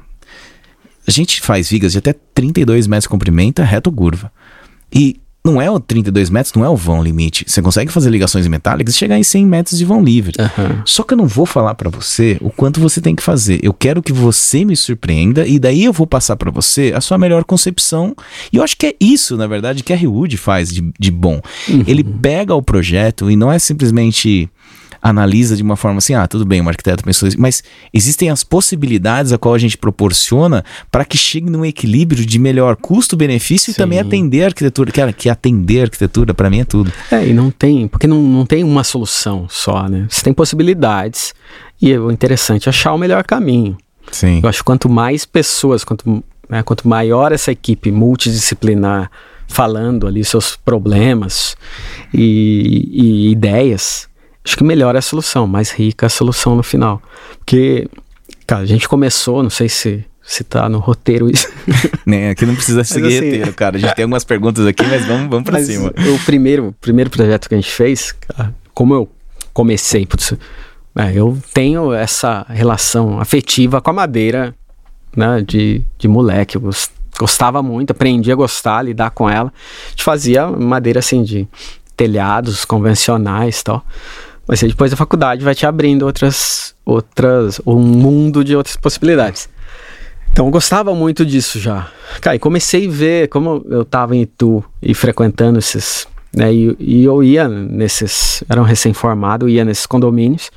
a 1.06 1.10
gente 1.10 1.40
faz 1.40 1.70
vigas 1.70 1.92
de 1.92 1.98
até 1.98 2.12
32 2.34 2.86
metros 2.86 3.04
de 3.04 3.08
comprimento, 3.08 3.62
é 3.62 3.64
reto 3.64 3.88
ou 3.88 3.96
curva. 3.96 4.30
E 4.92 5.20
não 5.46 5.62
é 5.62 5.70
o 5.70 5.78
32 5.78 6.28
metros, 6.28 6.52
não 6.54 6.64
é 6.64 6.68
o 6.68 6.76
vão 6.76 7.02
limite. 7.02 7.44
Você 7.46 7.62
consegue 7.62 7.92
fazer 7.92 8.10
ligações 8.10 8.46
metálicas 8.48 8.94
e 8.94 8.98
chegar 8.98 9.16
em 9.16 9.22
100 9.22 9.46
metros 9.46 9.78
de 9.78 9.84
vão 9.84 10.02
livre. 10.02 10.34
Aham. 10.38 10.82
Só 10.84 11.04
que 11.04 11.14
eu 11.14 11.18
não 11.18 11.26
vou 11.26 11.46
falar 11.46 11.74
pra 11.76 11.88
você 11.88 12.36
o 12.40 12.50
quanto 12.50 12.80
você 12.80 13.00
tem 13.00 13.14
que 13.14 13.22
fazer. 13.22 13.60
Eu 13.62 13.72
quero 13.72 14.02
que 14.02 14.12
você 14.12 14.64
me 14.64 14.74
surpreenda 14.74 15.46
e 15.46 15.58
daí 15.58 15.84
eu 15.84 15.92
vou 15.92 16.06
passar 16.06 16.36
pra 16.36 16.50
você 16.50 16.92
a 16.94 17.00
sua 17.00 17.16
melhor 17.16 17.44
concepção. 17.44 18.14
E 18.52 18.56
eu 18.56 18.62
acho 18.62 18.76
que 18.76 18.86
é 18.86 18.96
isso, 19.00 19.36
na 19.36 19.46
verdade, 19.46 19.84
que 19.84 19.92
a 19.92 19.96
Rewood 19.96 20.36
faz 20.36 20.72
de, 20.72 20.90
de 20.98 21.10
bom. 21.10 21.40
Ele 21.86 22.02
pega 22.02 22.54
o 22.54 22.62
projeto 22.62 23.30
e 23.30 23.36
não 23.36 23.52
é 23.52 23.58
simplesmente 23.58 24.50
analisa 25.08 25.56
de 25.56 25.62
uma 25.62 25.76
forma 25.76 25.98
assim, 25.98 26.14
ah, 26.14 26.26
tudo 26.26 26.44
bem, 26.44 26.60
o 26.60 26.68
arquiteto 26.68 27.04
pensou 27.04 27.28
isso, 27.28 27.40
mas 27.40 27.62
existem 27.92 28.28
as 28.28 28.42
possibilidades 28.42 29.32
a 29.32 29.38
qual 29.38 29.54
a 29.54 29.58
gente 29.58 29.78
proporciona 29.78 30.64
para 30.90 31.04
que 31.04 31.16
chegue 31.16 31.48
num 31.48 31.64
equilíbrio 31.64 32.26
de 32.26 32.38
melhor 32.38 32.76
custo-benefício 32.76 33.70
e 33.70 33.74
também 33.74 34.00
atender 34.00 34.42
a 34.42 34.46
arquitetura. 34.46 34.90
Cara, 34.90 35.12
que 35.12 35.28
atender 35.28 35.80
a 35.80 35.82
arquitetura, 35.84 36.34
para 36.34 36.50
mim, 36.50 36.60
é 36.60 36.64
tudo. 36.64 36.92
É, 37.10 37.26
e 37.26 37.32
não 37.32 37.50
tem, 37.50 37.86
porque 37.86 38.06
não, 38.06 38.20
não 38.20 38.44
tem 38.44 38.64
uma 38.64 38.82
solução 38.82 39.46
só, 39.48 39.88
né? 39.88 40.06
Você 40.10 40.22
tem 40.22 40.32
possibilidades 40.32 41.34
e 41.80 41.96
o 41.96 42.10
interessante 42.10 42.68
é 42.68 42.70
achar 42.70 42.92
o 42.92 42.98
melhor 42.98 43.22
caminho. 43.24 43.76
Sim. 44.10 44.40
Eu 44.42 44.48
acho 44.48 44.58
que 44.58 44.64
quanto 44.64 44.88
mais 44.88 45.24
pessoas, 45.24 45.84
quanto, 45.84 46.24
né, 46.48 46.62
quanto 46.62 46.88
maior 46.88 47.32
essa 47.32 47.52
equipe 47.52 47.90
multidisciplinar 47.90 49.10
falando 49.48 50.06
ali 50.06 50.24
seus 50.24 50.56
problemas 50.56 51.56
e, 52.12 52.88
e 52.92 53.30
ideias, 53.30 54.08
acho 54.46 54.56
que 54.56 54.62
melhor 54.64 54.94
é 54.94 54.98
a 54.98 55.02
solução, 55.02 55.46
mais 55.46 55.70
rica 55.70 56.06
a 56.06 56.08
solução 56.08 56.54
no 56.54 56.62
final. 56.62 57.02
Porque, 57.38 57.88
cara, 58.46 58.62
a 58.62 58.66
gente 58.66 58.88
começou, 58.88 59.42
não 59.42 59.50
sei 59.50 59.68
se, 59.68 60.04
se 60.22 60.44
tá 60.44 60.68
no 60.68 60.78
roteiro 60.78 61.28
isso. 61.30 61.48
Né, 62.06 62.30
Aqui 62.30 62.46
não 62.46 62.54
precisa 62.54 62.84
seguir 62.84 63.08
assim- 63.08 63.16
roteiro, 63.26 63.52
cara. 63.52 63.76
A 63.76 63.80
gente 63.80 63.94
tem 63.96 64.04
algumas 64.04 64.22
perguntas 64.24 64.64
aqui, 64.64 64.84
mas 64.86 65.04
vamos, 65.04 65.28
vamos 65.28 65.44
pra 65.44 65.60
cima. 65.62 65.92
O 66.14 66.24
primeiro, 66.24 66.72
primeiro 66.80 67.10
projeto 67.10 67.48
que 67.48 67.54
a 67.54 67.58
gente 67.58 67.70
fez, 67.72 68.12
cara, 68.12 68.54
como 68.72 68.94
eu 68.94 69.08
comecei, 69.52 70.06
putz, 70.06 70.32
é, 70.94 71.12
eu 71.14 71.36
tenho 71.52 71.92
essa 71.92 72.46
relação 72.48 73.18
afetiva 73.20 73.80
com 73.80 73.90
a 73.90 73.92
madeira, 73.92 74.54
né, 75.16 75.42
de, 75.44 75.82
de 75.98 76.06
moleque. 76.06 76.56
Eu 76.56 76.60
gos- 76.60 76.88
gostava 77.18 77.60
muito, 77.62 77.90
aprendi 77.90 78.30
a 78.30 78.34
gostar, 78.36 78.82
lidar 78.82 79.10
com 79.10 79.28
ela. 79.28 79.52
A 79.86 79.90
gente 79.90 80.04
fazia 80.04 80.46
madeira 80.46 81.00
assim 81.00 81.24
de 81.24 81.48
telhados 81.96 82.64
convencionais 82.64 83.60
e 83.60 83.64
tal. 83.64 83.84
Mas 84.48 84.62
aí 84.62 84.68
depois 84.70 84.90
da 84.90 84.96
faculdade 84.96 85.42
vai 85.44 85.54
te 85.54 85.66
abrindo 85.66 86.04
outras, 86.06 86.74
outras, 86.84 87.60
um 87.66 87.78
mundo 87.80 88.44
de 88.44 88.54
outras 88.54 88.76
possibilidades. 88.76 89.48
Então 90.30 90.46
eu 90.46 90.50
gostava 90.52 90.94
muito 90.94 91.24
disso 91.24 91.58
já. 91.58 91.88
Cara, 92.20 92.36
e 92.36 92.38
comecei 92.38 92.86
a 92.86 92.90
ver 92.90 93.28
como 93.28 93.64
eu 93.68 93.84
tava 93.84 94.14
em 94.14 94.22
Itu 94.22 94.62
e 94.82 94.94
frequentando 94.94 95.58
esses. 95.58 96.06
Né, 96.34 96.52
e, 96.52 96.76
e 96.78 97.04
eu 97.04 97.22
ia 97.24 97.48
nesses. 97.48 98.44
Era 98.48 98.60
um 98.60 98.64
recém-formado, 98.64 99.48
ia 99.48 99.64
nesses 99.64 99.86
condomínios. 99.86 100.50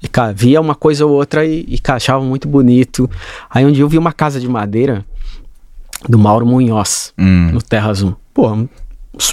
E, 0.00 0.06
cara, 0.08 0.32
via 0.32 0.60
uma 0.60 0.74
coisa 0.76 1.04
ou 1.04 1.12
outra 1.12 1.44
e, 1.44 1.64
e 1.68 1.78
cara, 1.78 1.96
achava 1.96 2.22
muito 2.24 2.46
bonito. 2.46 3.10
Aí 3.50 3.66
um 3.66 3.72
dia 3.72 3.82
eu 3.82 3.88
vi 3.88 3.98
uma 3.98 4.12
casa 4.12 4.38
de 4.38 4.46
madeira 4.48 5.04
do 6.08 6.18
Mauro 6.18 6.46
Munhoz, 6.46 7.12
Hum. 7.18 7.50
no 7.52 7.60
Terra 7.60 7.92
Zoom. 7.92 8.14
Pô, 8.32 8.48
um- 8.52 8.68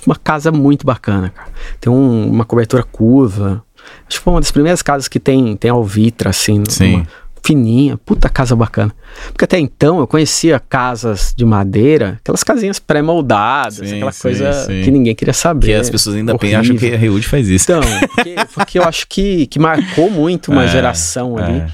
uma 0.08 0.15
casa 0.15 0.52
muito 0.52 0.86
bacana, 0.86 1.30
cara. 1.30 1.50
Tem 1.80 1.91
um- 1.93 2.30
uma 2.30 2.45
cobertura 2.45 2.82
curva. 2.84 3.63
Acho 4.07 4.17
que 4.17 4.23
foi 4.23 4.33
uma 4.33 4.41
das 4.41 4.51
primeiras 4.51 4.81
casas 4.81 5.07
que 5.07 5.19
tem, 5.19 5.55
tem 5.55 5.71
alvitra, 5.71 6.29
assim, 6.31 6.63
Sim. 6.67 7.05
fininha. 7.43 7.97
Puta 7.97 8.29
casa 8.29 8.55
bacana. 8.55 8.93
Porque 9.27 9.45
até 9.45 9.59
então 9.59 9.99
eu 9.99 10.07
conhecia 10.07 10.59
casas 10.59 11.33
de 11.35 11.45
madeira, 11.45 12.17
aquelas 12.21 12.43
casinhas 12.43 12.79
pré-moldadas, 12.79 13.79
aquela 13.91 14.11
sim, 14.11 14.21
coisa 14.21 14.51
sim. 14.53 14.81
que 14.83 14.91
ninguém 14.91 15.15
queria 15.15 15.33
saber. 15.33 15.67
Que 15.67 15.73
as 15.73 15.89
pessoas 15.89 16.15
ainda 16.15 16.33
horrível. 16.33 16.59
acham 16.59 16.75
que 16.75 16.93
a 16.93 16.97
Rewood 16.97 17.25
faz 17.27 17.47
isso. 17.47 17.71
Então, 17.71 17.81
porque, 18.15 18.35
porque 18.53 18.79
eu 18.79 18.83
acho 18.83 19.07
que, 19.07 19.47
que 19.47 19.59
marcou 19.59 20.09
muito 20.09 20.51
uma 20.51 20.63
É, 20.65 20.67
geração 20.67 21.37
ali 21.37 21.59
é. 21.59 21.67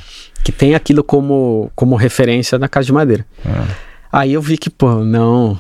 que 0.44 0.52
tem 0.52 0.74
aquilo 0.74 1.04
como, 1.04 1.72
como 1.76 1.96
referência 1.96 2.58
na 2.58 2.68
casa 2.68 2.86
de 2.86 2.94
madeira. 2.94 3.26
É. 3.46 3.88
Aí 4.12 4.34
eu 4.34 4.42
vi 4.42 4.58
que, 4.58 4.70
pô, 4.70 5.04
não, 5.04 5.60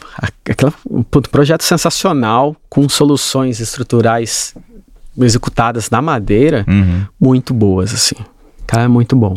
aquela, 0.49 0.73
um 0.89 1.03
projeto 1.03 1.63
sensacional, 1.63 2.55
com 2.69 2.87
soluções 2.87 3.59
estruturais 3.59 4.55
executadas 5.19 5.89
na 5.89 6.01
madeira, 6.01 6.65
Uhum. 6.67 7.05
muito 7.19 7.53
boas, 7.53 7.93
assim. 7.93 8.15
Cara, 8.65 8.83
é 8.83 8.87
muito 8.87 9.15
bom. 9.15 9.35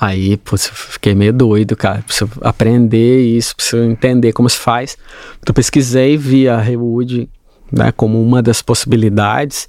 Aí, 0.00 0.36
pô, 0.38 0.54
eu 0.54 0.58
fiquei 0.58 1.14
meio 1.14 1.32
doido, 1.32 1.76
cara. 1.76 2.02
Preciso 2.02 2.30
aprender 2.40 3.20
isso, 3.22 3.54
preciso 3.54 3.82
entender 3.82 4.32
como 4.32 4.48
se 4.48 4.56
faz. 4.56 4.96
Então, 5.40 5.52
pesquisei, 5.52 6.16
vi 6.16 6.48
a 6.48 6.58
Rewood 6.58 7.28
né, 7.70 7.92
como 7.92 8.22
uma 8.22 8.40
das 8.40 8.62
possibilidades. 8.62 9.68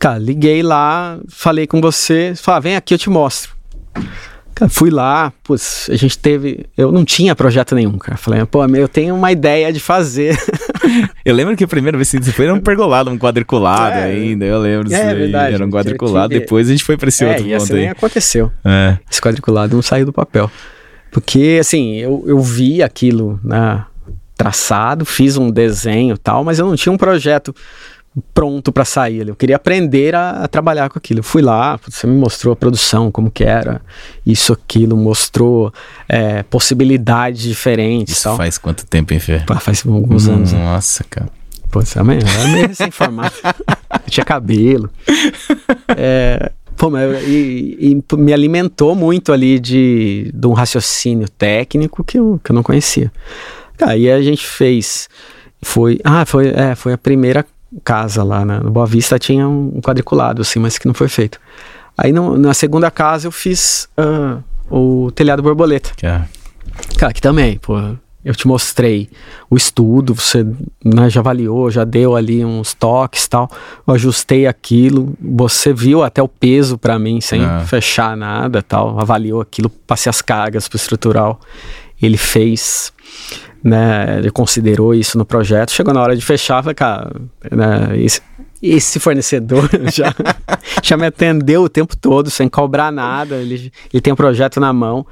Cara, 0.00 0.18
liguei 0.18 0.62
lá, 0.62 1.18
falei 1.28 1.66
com 1.66 1.80
você, 1.80 2.32
falei, 2.36 2.56
ah, 2.56 2.60
vem 2.60 2.76
aqui, 2.76 2.94
eu 2.94 2.98
te 2.98 3.08
mostro. 3.08 3.54
Cara, 4.54 4.68
fui 4.68 4.90
lá, 4.90 5.32
putz, 5.44 5.88
a 5.90 5.96
gente 5.96 6.18
teve. 6.18 6.66
Eu 6.76 6.90
não 6.90 7.04
tinha 7.04 7.34
projeto 7.36 7.74
nenhum, 7.74 7.98
cara. 7.98 8.16
Falei, 8.16 8.44
pô, 8.46 8.64
eu 8.66 8.88
tenho 8.88 9.14
uma 9.14 9.30
ideia 9.30 9.72
de 9.72 9.78
fazer. 9.80 10.36
Eu 11.24 11.34
lembro 11.34 11.56
que 11.56 11.64
a 11.64 11.68
primeira 11.68 11.96
vez 11.96 12.10
que 12.10 12.22
você 12.22 12.32
foi 12.32 12.44
era 12.46 12.54
um 12.54 12.60
pergolado, 12.60 13.10
um 13.10 13.18
quadriculado 13.18 13.96
É. 13.96 14.04
ainda. 14.04 14.44
Eu 14.44 14.58
lembro 14.60 14.88
disso 14.88 15.00
É, 15.00 15.14
verdade. 15.14 15.54
Era 15.54 15.64
um 15.66 15.70
quadriculado. 15.70 16.28
tive- 16.28 16.40
Depois 16.40 16.68
a 16.68 16.72
gente 16.72 16.84
foi 16.84 16.96
pra 16.96 17.08
esse 17.08 17.24
é, 17.24 17.28
outro 17.28 17.42
ponto 17.44 17.54
essa 17.54 17.72
aí. 17.74 17.80
nem 17.80 17.88
aconteceu. 17.90 18.52
É. 18.64 18.98
Esse 19.10 19.20
quadriculado 19.20 19.74
não 19.74 19.82
saiu 19.82 20.06
do 20.06 20.12
papel. 20.12 20.50
Porque, 21.10 21.58
assim, 21.60 21.94
eu, 21.96 22.24
eu 22.26 22.40
vi 22.40 22.82
aquilo 22.82 23.38
né, 23.44 23.84
traçado, 24.36 25.04
fiz 25.04 25.36
um 25.36 25.50
desenho 25.50 26.14
e 26.14 26.18
tal, 26.18 26.42
mas 26.44 26.58
eu 26.58 26.66
não 26.66 26.74
tinha 26.76 26.92
um 26.92 26.96
projeto 26.98 27.54
pronto 28.32 28.70
para 28.72 28.84
sair. 28.84 29.28
Eu 29.28 29.34
queria 29.34 29.56
aprender 29.56 30.14
a, 30.14 30.44
a 30.44 30.48
trabalhar 30.48 30.88
com 30.88 30.98
aquilo. 30.98 31.20
Eu 31.20 31.24
fui 31.24 31.42
lá, 31.42 31.78
você 31.88 32.06
me 32.06 32.16
mostrou 32.16 32.52
a 32.52 32.56
produção, 32.56 33.10
como 33.10 33.30
que 33.30 33.42
era, 33.44 33.80
isso, 34.24 34.52
aquilo, 34.52 34.96
mostrou 34.96 35.72
é, 36.08 36.42
possibilidades 36.44 37.42
diferentes 37.42 38.14
Isso 38.14 38.24
tal. 38.24 38.36
faz 38.36 38.58
quanto 38.58 38.86
tempo, 38.86 39.12
hein? 39.12 39.20
Pá, 39.46 39.58
Faz 39.58 39.84
alguns 39.86 40.28
anos. 40.28 40.52
né? 40.52 40.62
Nossa, 40.62 41.04
cara. 41.04 41.28
Pô, 41.70 41.80
você 41.80 41.98
é 41.98 42.04
meio, 42.04 42.20
eu 42.20 42.28
era 42.28 42.48
meio 42.48 42.68
recém-formado. 42.68 43.34
Eu 44.06 44.10
tinha 44.10 44.24
cabelo. 44.24 44.90
É, 45.96 46.50
pô, 46.76 46.90
mas 46.90 47.22
e, 47.26 47.76
e 47.80 48.16
me 48.16 48.32
alimentou 48.32 48.94
muito 48.94 49.32
ali 49.32 49.58
de, 49.58 50.30
de 50.34 50.46
um 50.46 50.52
raciocínio 50.52 51.28
técnico 51.28 52.02
que 52.04 52.18
eu, 52.18 52.40
que 52.42 52.50
eu 52.50 52.54
não 52.54 52.62
conhecia. 52.62 53.10
Aí 53.80 54.10
a 54.10 54.20
gente 54.20 54.44
fez. 54.46 55.08
Foi. 55.62 55.98
Ah, 56.04 56.26
foi, 56.26 56.48
é, 56.48 56.74
foi 56.74 56.92
a 56.92 56.98
primeira 56.98 57.46
casa 57.82 58.22
lá 58.22 58.44
na, 58.44 58.60
no 58.60 58.70
Boa 58.70 58.86
Vista, 58.86 59.18
tinha 59.18 59.48
um 59.48 59.80
quadriculado, 59.80 60.42
assim, 60.42 60.58
mas 60.58 60.78
que 60.78 60.86
não 60.86 60.94
foi 60.94 61.08
feito. 61.08 61.38
Aí 61.96 62.12
no- 62.12 62.36
na 62.36 62.52
segunda 62.54 62.90
casa 62.90 63.26
eu 63.26 63.32
fiz 63.32 63.88
ah, 63.96 64.38
o 64.70 65.10
telhado 65.14 65.42
borboleta. 65.42 65.90
Que 65.96 66.06
é- 66.06 66.24
Cara, 66.98 67.12
que 67.12 67.20
também, 67.20 67.56
pô, 67.58 67.74
eu 68.24 68.34
te 68.34 68.48
mostrei 68.48 69.08
o 69.50 69.56
estudo, 69.56 70.14
você 70.14 70.44
né, 70.84 71.08
já 71.10 71.20
avaliou, 71.20 71.70
já 71.70 71.84
deu 71.84 72.16
ali 72.16 72.44
uns 72.44 72.72
toques 72.74 73.28
tal. 73.28 73.48
Eu 73.86 73.94
ajustei 73.94 74.46
aquilo, 74.46 75.14
você 75.20 75.72
viu 75.72 76.02
até 76.02 76.22
o 76.22 76.26
peso 76.28 76.76
pra 76.78 76.98
mim, 76.98 77.20
sem 77.20 77.44
Ah. 77.44 77.60
fechar 77.66 78.16
nada 78.16 78.62
tal. 78.62 78.98
Avaliou 78.98 79.40
aquilo, 79.40 79.68
passei 79.68 80.10
as 80.10 80.20
cargas 80.22 80.66
pro 80.66 80.76
estrutural. 80.76 81.38
Ele 82.02 82.16
fez, 82.16 82.92
né, 83.64 84.18
ele 84.18 84.30
considerou 84.30 84.94
isso 84.94 85.16
no 85.16 85.24
projeto. 85.24 85.72
Chegou 85.72 85.94
na 85.94 86.02
hora 86.02 86.14
de 86.14 86.22
fechar, 86.22 86.62
falei, 86.62 86.74
cara, 86.74 87.10
né, 87.50 87.98
esse, 87.98 88.20
esse 88.62 89.00
fornecedor 89.00 89.70
já, 89.90 90.14
já 90.82 90.96
me 90.98 91.06
atendeu 91.06 91.62
o 91.62 91.68
tempo 91.68 91.96
todo, 91.96 92.30
sem 92.30 92.46
cobrar 92.46 92.92
nada. 92.92 93.36
Ele, 93.36 93.72
ele 93.90 94.00
tem 94.02 94.12
um 94.12 94.16
projeto 94.16 94.60
na 94.60 94.70
mão. 94.70 95.06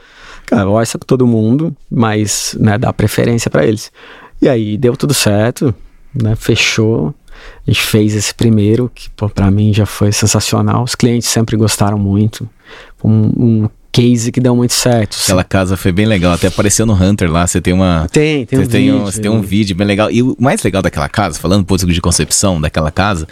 Cara, 0.45 0.69
orça 0.69 0.99
com 0.99 1.07
todo 1.07 1.27
mundo, 1.27 1.75
mas 1.91 2.55
né, 2.61 2.77
dá 2.77 2.93
preferência 2.93 3.51
para 3.51 3.65
eles. 3.65 3.91
E 4.41 4.47
aí 4.47 4.77
deu 4.77 4.99
tudo 4.99 5.15
certo, 5.15 5.75
né, 6.15 6.37
fechou. 6.37 7.15
A 7.67 7.71
gente 7.71 7.83
fez 7.83 8.15
esse 8.15 8.35
primeiro, 8.35 8.91
que 8.95 9.09
para 9.35 9.51
mim 9.51 9.73
já 9.73 9.87
foi 9.87 10.13
sensacional. 10.13 10.85
Os 10.85 10.95
clientes 10.95 11.27
sempre 11.27 11.57
gostaram 11.57 11.99
muito. 11.99 12.47
Um, 13.03 13.65
um 13.65 13.69
case 13.93 14.33
que 14.33 14.41
deu 14.41 14.57
muito 14.57 14.73
certo. 14.73 15.19
Aquela 15.23 15.45
casa 15.45 15.77
foi 15.77 15.93
bem 15.93 16.07
legal, 16.07 16.33
até 16.33 16.47
apareceu 16.49 16.87
no 16.87 16.95
Hunter 16.95 17.31
lá, 17.31 17.47
você 17.47 17.61
tem 17.61 17.75
uma... 17.75 18.09
Tem, 18.11 18.47
tem 18.47 18.59
um 18.59 18.67
tem 18.67 18.87
vídeo. 18.87 18.97
Um, 18.97 19.05
você 19.05 19.21
tem 19.21 19.31
um 19.31 19.43
vídeo 19.43 19.77
bem 19.77 19.87
legal. 19.87 20.11
E 20.11 20.23
o 20.23 20.35
mais 20.41 20.63
legal 20.63 20.81
daquela 20.81 21.09
casa, 21.09 21.39
falando 21.39 21.61
um 21.61 21.65
pouco 21.65 21.87
de 21.87 22.01
concepção 22.01 22.61
daquela 22.61 22.91
casa, 22.91 23.29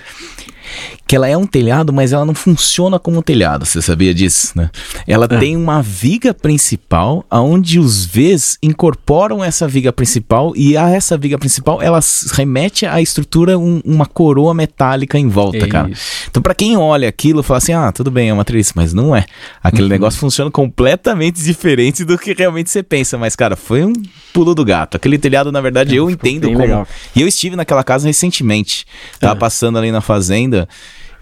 que 1.11 1.17
ela 1.17 1.27
é 1.27 1.37
um 1.37 1.45
telhado, 1.45 1.93
mas 1.93 2.13
ela 2.13 2.25
não 2.25 2.37
funciona 2.37 2.97
como 2.97 3.19
um 3.19 3.23
telhado, 3.23 3.67
você 3.67 3.83
sabia 3.83 4.15
disso, 4.15 4.53
né? 4.55 4.71
Ela 5.09 5.25
é. 5.25 5.39
tem 5.41 5.57
uma 5.57 5.83
viga 5.83 6.33
principal, 6.33 7.27
aonde 7.29 7.81
os 7.81 8.07
Vs 8.07 8.59
incorporam 8.63 9.43
essa 9.43 9.67
viga 9.67 9.93
principal 9.93 10.53
e 10.55 10.77
a 10.77 10.89
essa 10.89 11.19
viga 11.19 11.37
principal 11.37 11.83
ela 11.83 11.99
remete 12.35 12.87
à 12.87 13.03
estrutura 13.03 13.59
um, 13.59 13.83
uma 13.85 14.07
coroa 14.07 14.55
metálica 14.55 15.19
em 15.19 15.27
volta, 15.27 15.65
é 15.65 15.67
cara. 15.67 15.91
Então 16.31 16.41
para 16.41 16.55
quem 16.55 16.77
olha 16.77 17.09
aquilo, 17.09 17.43
fala 17.43 17.59
assim: 17.59 17.73
"Ah, 17.73 17.91
tudo 17.91 18.09
bem, 18.09 18.29
é 18.29 18.33
uma 18.33 18.37
matriz", 18.43 18.73
mas 18.77 18.95
não 18.95 19.15
é. 19.15 19.27
Aquele 19.61 19.83
uhum. 19.83 19.89
negócio 19.89 20.21
funciona 20.21 20.49
completamente 20.49 21.43
diferente 21.43 22.05
do 22.05 22.17
que 22.17 22.33
realmente 22.35 22.71
você 22.71 22.85
pensa, 22.85 23.19
mas 23.19 23.35
cara, 23.35 23.57
foi 23.57 23.85
um 23.85 23.95
pulo 24.33 24.55
do 24.55 24.65
gato. 24.65 24.97
Aquele 24.97 25.19
telhado, 25.19 25.51
na 25.51 25.61
verdade, 25.61 25.93
é, 25.93 25.99
eu 25.99 26.09
entendo 26.09 26.47
como. 26.47 26.61
Legal. 26.61 26.87
E 27.17 27.21
eu 27.21 27.27
estive 27.27 27.57
naquela 27.57 27.83
casa 27.83 28.07
recentemente. 28.07 28.87
Tava 29.19 29.35
é. 29.35 29.39
passando 29.41 29.77
ali 29.77 29.91
na 29.91 30.01
fazenda 30.01 30.69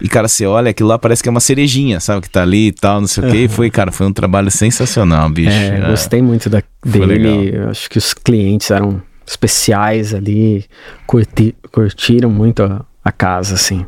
e, 0.01 0.07
cara, 0.07 0.27
você 0.27 0.45
olha, 0.45 0.71
aquilo 0.71 0.87
lá 0.87 0.97
parece 0.97 1.21
que 1.21 1.27
é 1.27 1.31
uma 1.31 1.41
cerejinha, 1.41 1.99
sabe? 1.99 2.21
Que 2.21 2.29
tá 2.29 2.41
ali 2.41 2.67
e 2.67 2.71
tal, 2.71 3.01
não 3.01 3.07
sei 3.07 3.23
uhum. 3.23 3.29
o 3.29 3.31
quê. 3.33 3.37
E 3.39 3.47
foi, 3.47 3.69
cara, 3.69 3.91
foi 3.91 4.07
um 4.07 4.13
trabalho 4.13 4.49
sensacional, 4.49 5.29
bicho. 5.29 5.49
É, 5.49 5.79
é. 5.79 5.89
gostei 5.89 6.21
muito 6.21 6.49
da, 6.49 6.63
dele. 6.85 7.57
Acho 7.69 7.89
que 7.89 7.97
os 7.97 8.13
clientes 8.13 8.71
eram 8.71 9.01
especiais 9.27 10.13
ali, 10.13 10.65
curti, 11.05 11.53
curtiram 11.71 12.29
muito 12.29 12.63
a, 12.63 12.85
a, 13.03 13.11
casa, 13.11 13.55
assim, 13.55 13.85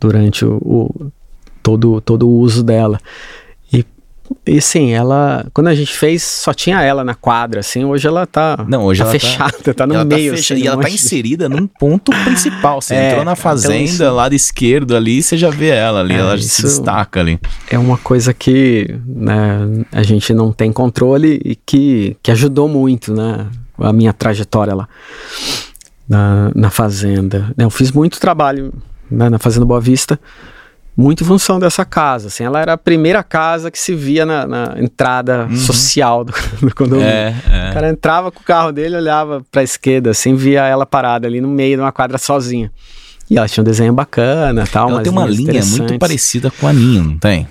durante 0.00 0.44
o, 0.44 0.56
o, 0.56 1.12
todo, 1.62 2.00
todo 2.00 2.28
o 2.28 2.38
uso 2.38 2.64
dela. 2.64 2.98
E 4.44 4.60
sim, 4.60 4.92
ela. 4.92 5.46
Quando 5.52 5.68
a 5.68 5.74
gente 5.74 5.96
fez, 5.96 6.22
só 6.22 6.52
tinha 6.52 6.82
ela 6.82 7.04
na 7.04 7.14
quadra, 7.14 7.60
assim. 7.60 7.84
Hoje 7.84 8.06
ela 8.06 8.26
tá, 8.26 8.64
Não, 8.68 8.84
hoje 8.84 8.98
tá 8.98 9.04
ela 9.04 9.12
tá 9.12 9.18
fechada, 9.18 9.58
tá, 9.58 9.74
tá 9.74 9.86
no 9.86 10.04
meio. 10.04 10.32
Tá 10.32 10.36
fecha, 10.36 10.54
assim, 10.54 10.62
e 10.62 10.66
ela 10.66 10.82
tá 10.82 10.90
inserida 10.90 11.48
num 11.48 11.66
ponto 11.66 12.12
principal. 12.24 12.80
Você 12.80 12.94
é, 12.96 13.08
entrou 13.10 13.24
na 13.24 13.36
fazenda, 13.36 13.74
então 13.76 14.14
lado 14.14 14.34
esquerdo 14.34 14.96
ali, 14.96 15.22
você 15.22 15.36
já 15.36 15.50
vê 15.50 15.68
ela 15.68 16.00
ali, 16.00 16.14
é, 16.14 16.18
ela 16.18 16.38
se 16.38 16.62
destaca 16.62 17.20
ali. 17.20 17.38
É 17.70 17.78
uma 17.78 17.98
coisa 17.98 18.32
que 18.34 18.98
né, 19.06 19.84
a 19.92 20.02
gente 20.02 20.32
não 20.32 20.52
tem 20.52 20.72
controle 20.72 21.40
e 21.44 21.56
que, 21.56 22.16
que 22.22 22.30
ajudou 22.30 22.68
muito, 22.68 23.12
né? 23.12 23.46
A 23.78 23.92
minha 23.92 24.12
trajetória 24.12 24.74
lá 24.74 24.88
na, 26.08 26.50
na 26.54 26.70
fazenda. 26.70 27.52
Eu 27.58 27.70
fiz 27.70 27.90
muito 27.90 28.20
trabalho 28.20 28.72
né, 29.10 29.28
na 29.28 29.38
Fazenda 29.38 29.66
Boa 29.66 29.80
Vista 29.80 30.18
muito 30.96 31.22
em 31.22 31.26
função 31.26 31.58
dessa 31.58 31.84
casa. 31.84 32.28
Assim, 32.28 32.44
ela 32.44 32.60
era 32.60 32.72
a 32.72 32.78
primeira 32.78 33.22
casa 33.22 33.70
que 33.70 33.78
se 33.78 33.94
via 33.94 34.24
na, 34.24 34.46
na 34.46 34.74
entrada 34.78 35.46
uhum. 35.50 35.56
social 35.56 36.24
do, 36.24 36.32
do 36.62 36.74
condomínio. 36.74 37.08
É, 37.08 37.34
é. 37.50 37.70
O 37.70 37.74
cara 37.74 37.90
entrava 37.90 38.32
com 38.32 38.40
o 38.40 38.44
carro 38.44 38.72
dele, 38.72 38.96
olhava 38.96 39.42
para 39.50 39.60
a 39.60 39.64
esquerda, 39.64 40.10
assim, 40.10 40.34
via 40.34 40.64
ela 40.64 40.86
parada 40.86 41.26
ali 41.26 41.40
no 41.40 41.48
meio 41.48 41.76
de 41.76 41.82
uma 41.82 41.92
quadra 41.92 42.16
sozinha. 42.16 42.72
E 43.28 43.36
ela 43.36 43.48
tinha 43.48 43.62
um 43.62 43.64
desenho 43.64 43.92
bacana 43.92 44.64
tal. 44.70 44.88
Ela 44.88 45.02
tem 45.02 45.12
uma 45.12 45.26
linha 45.26 45.64
muito 45.64 45.98
parecida 45.98 46.50
com 46.50 46.66
a 46.66 46.72
Ninho, 46.72 47.02
não 47.02 47.18
tem? 47.18 47.46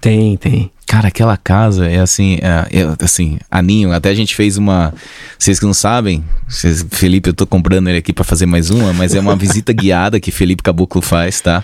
Tem, 0.00 0.36
tem. 0.36 0.70
Cara, 0.88 1.08
aquela 1.08 1.36
casa 1.36 1.86
é 1.86 1.98
assim, 1.98 2.38
é, 2.40 2.80
é, 2.80 3.04
assim, 3.04 3.38
aninho. 3.50 3.92
Até 3.92 4.08
a 4.08 4.14
gente 4.14 4.34
fez 4.34 4.56
uma. 4.56 4.94
Vocês 5.38 5.60
que 5.60 5.66
não 5.66 5.74
sabem, 5.74 6.24
vocês, 6.48 6.84
Felipe, 6.90 7.28
eu 7.28 7.34
tô 7.34 7.46
comprando 7.46 7.88
ele 7.88 7.98
aqui 7.98 8.10
para 8.10 8.24
fazer 8.24 8.46
mais 8.46 8.70
uma, 8.70 8.94
mas 8.94 9.14
é 9.14 9.20
uma 9.20 9.36
visita 9.36 9.70
guiada 9.70 10.18
que 10.18 10.30
Felipe 10.30 10.62
Caboclo 10.62 11.02
faz, 11.02 11.42
tá? 11.42 11.62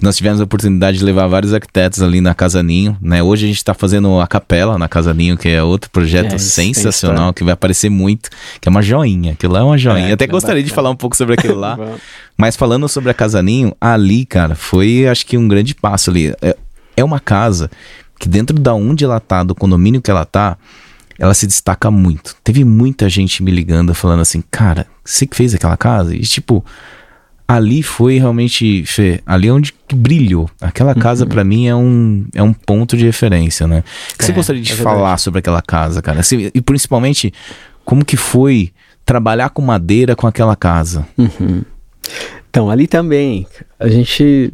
Nós 0.00 0.16
tivemos 0.16 0.40
a 0.40 0.44
oportunidade 0.44 0.96
de 0.96 1.04
levar 1.04 1.26
vários 1.26 1.52
arquitetos 1.52 2.00
ali 2.00 2.22
na 2.22 2.32
Casa 2.32 2.62
Ninho, 2.62 2.96
né? 3.02 3.22
Hoje 3.22 3.44
a 3.44 3.48
gente 3.48 3.62
tá 3.62 3.74
fazendo 3.74 4.18
a 4.18 4.26
capela 4.26 4.78
na 4.78 4.88
Casa 4.88 5.12
Ninho, 5.12 5.36
que 5.36 5.50
é 5.50 5.62
outro 5.62 5.90
projeto 5.90 6.34
é, 6.34 6.38
sensacional, 6.38 7.34
que 7.34 7.44
vai 7.44 7.52
aparecer 7.52 7.90
muito, 7.90 8.30
que 8.58 8.66
é 8.66 8.70
uma 8.70 8.80
joinha. 8.80 9.32
Aquilo 9.32 9.52
lá 9.52 9.60
é 9.60 9.64
uma 9.64 9.76
joinha. 9.76 10.08
É, 10.08 10.12
Até 10.12 10.26
gostaria 10.26 10.62
de 10.62 10.70
falar 10.70 10.88
um 10.88 10.96
pouco 10.96 11.14
sobre 11.14 11.34
aquilo 11.34 11.58
lá. 11.58 11.78
mas 12.38 12.56
falando 12.56 12.88
sobre 12.88 13.10
a 13.10 13.14
Casa 13.14 13.42
Ninho, 13.42 13.76
ali, 13.78 14.24
cara, 14.24 14.54
foi 14.54 15.06
acho 15.06 15.26
que 15.26 15.36
um 15.36 15.46
grande 15.46 15.74
passo 15.74 16.08
ali. 16.08 16.32
É, 16.96 17.04
uma 17.04 17.20
casa 17.20 17.70
que 18.18 18.28
dentro 18.28 18.58
da 18.58 18.74
onde 18.74 19.04
ela 19.04 19.18
tá, 19.18 19.42
do 19.42 19.54
condomínio 19.54 20.00
que 20.00 20.10
ela 20.10 20.24
tá, 20.24 20.56
ela 21.18 21.34
se 21.34 21.46
destaca 21.46 21.90
muito. 21.90 22.36
Teve 22.42 22.64
muita 22.64 23.08
gente 23.08 23.42
me 23.42 23.50
ligando 23.50 23.94
falando 23.94 24.20
assim, 24.20 24.42
cara, 24.50 24.86
você 25.04 25.26
que 25.26 25.36
fez 25.36 25.54
aquela 25.54 25.76
casa? 25.76 26.14
E 26.14 26.20
tipo, 26.20 26.64
ali 27.46 27.82
foi 27.82 28.18
realmente, 28.18 28.84
Fê, 28.86 29.20
ali 29.26 29.48
é 29.48 29.52
onde 29.52 29.74
brilhou. 29.92 30.48
Aquela 30.60 30.94
casa 30.94 31.24
uhum. 31.24 31.30
para 31.30 31.44
mim 31.44 31.66
é 31.66 31.74
um, 31.74 32.24
é 32.34 32.42
um 32.42 32.52
ponto 32.52 32.96
de 32.96 33.04
referência, 33.04 33.66
né? 33.66 33.84
O 34.14 34.18
que 34.18 34.24
é, 34.24 34.26
você 34.26 34.32
gostaria 34.32 34.62
de 34.62 34.72
é 34.72 34.76
falar 34.76 35.18
sobre 35.18 35.40
aquela 35.40 35.62
casa, 35.62 36.00
cara? 36.00 36.20
Assim, 36.20 36.50
e 36.54 36.60
principalmente, 36.60 37.32
como 37.84 38.04
que 38.04 38.16
foi 38.16 38.72
trabalhar 39.04 39.50
com 39.50 39.62
madeira 39.62 40.16
com 40.16 40.26
aquela 40.26 40.56
casa? 40.56 41.06
Uhum. 41.18 41.62
Então, 42.48 42.70
ali 42.70 42.86
também, 42.86 43.46
a 43.78 43.88
gente 43.88 44.52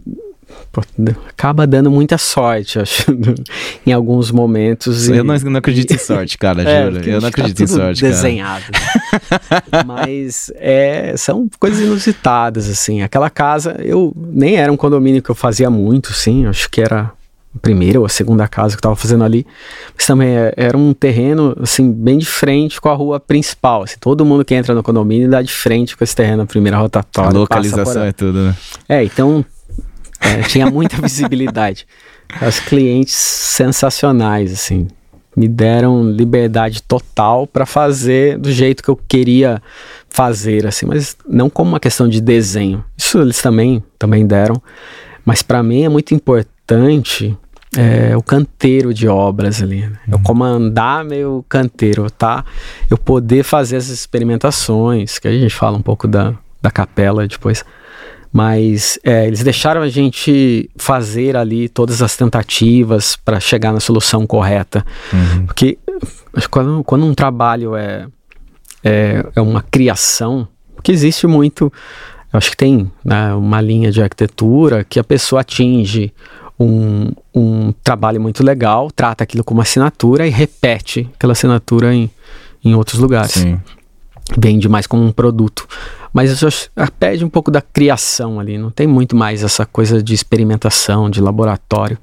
acaba 1.28 1.66
dando 1.66 1.90
muita 1.90 2.18
sorte, 2.18 2.78
acho, 2.78 3.06
em 3.86 3.92
alguns 3.92 4.30
momentos. 4.30 5.08
Eu 5.08 5.24
não, 5.24 5.36
não, 5.36 5.58
acredito 5.58 5.92
em 5.92 5.98
sorte, 5.98 6.38
cara, 6.38 6.62
é, 6.68 6.90
juro. 6.90 7.08
Eu 7.08 7.20
não 7.20 7.28
acredito 7.28 7.58
tá 7.58 7.64
em 7.64 7.66
sorte, 7.66 8.02
desenhado. 8.02 8.64
cara. 8.70 9.84
Mas 9.86 10.52
é, 10.56 11.14
são 11.16 11.48
coisas 11.58 11.80
inusitadas, 11.80 12.68
assim. 12.68 13.02
Aquela 13.02 13.30
casa, 13.30 13.76
eu 13.80 14.12
nem 14.16 14.56
era 14.56 14.72
um 14.72 14.76
condomínio 14.76 15.22
que 15.22 15.30
eu 15.30 15.34
fazia 15.34 15.70
muito, 15.70 16.12
sim. 16.12 16.46
Acho 16.46 16.70
que 16.70 16.80
era 16.80 17.12
a 17.54 17.58
primeira 17.58 17.98
ou 17.98 18.06
a 18.06 18.08
segunda 18.08 18.46
casa 18.46 18.70
que 18.70 18.76
eu 18.76 18.80
estava 18.80 18.96
fazendo 18.96 19.24
ali. 19.24 19.46
Mas 19.96 20.06
também 20.06 20.36
é, 20.36 20.52
era 20.56 20.76
um 20.76 20.92
terreno, 20.92 21.56
assim, 21.60 21.90
bem 21.90 22.18
de 22.18 22.26
frente 22.26 22.80
com 22.80 22.88
a 22.88 22.94
rua 22.94 23.18
principal. 23.18 23.82
Assim, 23.82 23.96
todo 23.98 24.24
mundo 24.24 24.44
que 24.44 24.54
entra 24.54 24.74
no 24.74 24.82
condomínio 24.82 25.30
dá 25.30 25.42
de 25.42 25.52
frente 25.52 25.96
com 25.96 26.04
esse 26.04 26.14
terreno, 26.14 26.42
a 26.42 26.46
primeira 26.46 26.78
rotatória. 26.78 27.30
A 27.30 27.40
localização 27.40 28.04
é 28.04 28.12
tudo, 28.12 28.38
né? 28.44 28.56
É, 28.88 29.04
então 29.04 29.44
é, 30.20 30.42
tinha 30.42 30.70
muita 30.70 30.96
visibilidade. 31.02 31.86
Os 32.46 32.60
clientes 32.60 33.14
sensacionais, 33.14 34.52
assim, 34.52 34.88
me 35.36 35.46
deram 35.46 36.10
liberdade 36.10 36.82
total 36.82 37.46
para 37.46 37.64
fazer 37.64 38.38
do 38.38 38.50
jeito 38.50 38.82
que 38.82 38.88
eu 38.88 38.96
queria 38.96 39.62
fazer, 40.10 40.66
assim, 40.66 40.84
mas 40.84 41.16
não 41.28 41.48
como 41.48 41.70
uma 41.70 41.80
questão 41.80 42.08
de 42.08 42.20
desenho. 42.20 42.84
Isso 42.96 43.18
eles 43.20 43.40
também, 43.40 43.82
também 43.98 44.26
deram, 44.26 44.60
mas 45.24 45.42
para 45.42 45.62
mim 45.62 45.84
é 45.84 45.88
muito 45.88 46.12
importante 46.14 47.36
é, 47.76 48.16
o 48.16 48.22
canteiro 48.22 48.92
de 48.92 49.06
obras 49.06 49.62
ali. 49.62 49.82
Né? 49.82 49.98
Eu 50.08 50.16
uhum. 50.16 50.22
comandar 50.22 51.04
meu 51.04 51.44
canteiro, 51.48 52.10
tá? 52.10 52.44
Eu 52.90 52.98
poder 52.98 53.44
fazer 53.44 53.76
as 53.76 53.88
experimentações, 53.88 55.18
que 55.18 55.28
a 55.28 55.32
gente 55.32 55.54
fala 55.54 55.76
um 55.76 55.82
pouco 55.82 56.08
da, 56.08 56.34
da 56.60 56.70
capela 56.70 57.26
depois. 57.26 57.64
Mas 58.32 58.98
é, 59.02 59.26
eles 59.26 59.42
deixaram 59.42 59.80
a 59.80 59.88
gente 59.88 60.68
fazer 60.76 61.36
ali 61.36 61.68
todas 61.68 62.02
as 62.02 62.16
tentativas 62.16 63.16
para 63.16 63.40
chegar 63.40 63.72
na 63.72 63.80
solução 63.80 64.26
correta. 64.26 64.84
Uhum. 65.12 65.46
Porque 65.46 65.78
quando, 66.50 66.84
quando, 66.84 67.06
um 67.06 67.14
trabalho 67.14 67.74
é, 67.74 68.06
é, 68.84 69.24
é, 69.34 69.40
uma 69.40 69.62
criação, 69.62 70.46
que 70.82 70.92
existe 70.92 71.26
muito, 71.26 71.72
acho 72.32 72.50
que 72.50 72.56
tem 72.56 72.90
né, 73.04 73.32
uma 73.34 73.60
linha 73.60 73.90
de 73.90 74.02
arquitetura 74.02 74.84
que 74.84 74.98
a 75.00 75.04
pessoa 75.04 75.40
atinge 75.40 76.12
um, 76.60 77.10
um 77.34 77.72
trabalho 77.82 78.20
muito 78.20 78.44
legal, 78.44 78.90
trata 78.90 79.24
aquilo 79.24 79.44
como 79.44 79.60
assinatura 79.60 80.26
e 80.26 80.30
repete 80.30 81.08
aquela 81.14 81.32
assinatura 81.32 81.94
em, 81.94 82.10
em 82.64 82.74
outros 82.74 82.98
lugares. 82.98 83.32
Sim. 83.32 83.58
Vende 84.36 84.68
mais 84.68 84.86
como 84.86 85.04
um 85.04 85.12
produto. 85.12 85.66
Mas 86.12 86.30
isso 86.30 86.70
perde 86.98 87.24
um 87.24 87.28
pouco 87.28 87.50
da 87.50 87.60
criação 87.60 88.40
ali, 88.40 88.58
não 88.58 88.70
tem 88.70 88.86
muito 88.86 89.14
mais 89.14 89.42
essa 89.42 89.64
coisa 89.66 90.02
de 90.02 90.14
experimentação, 90.14 91.10
de 91.10 91.20
laboratório, 91.20 91.98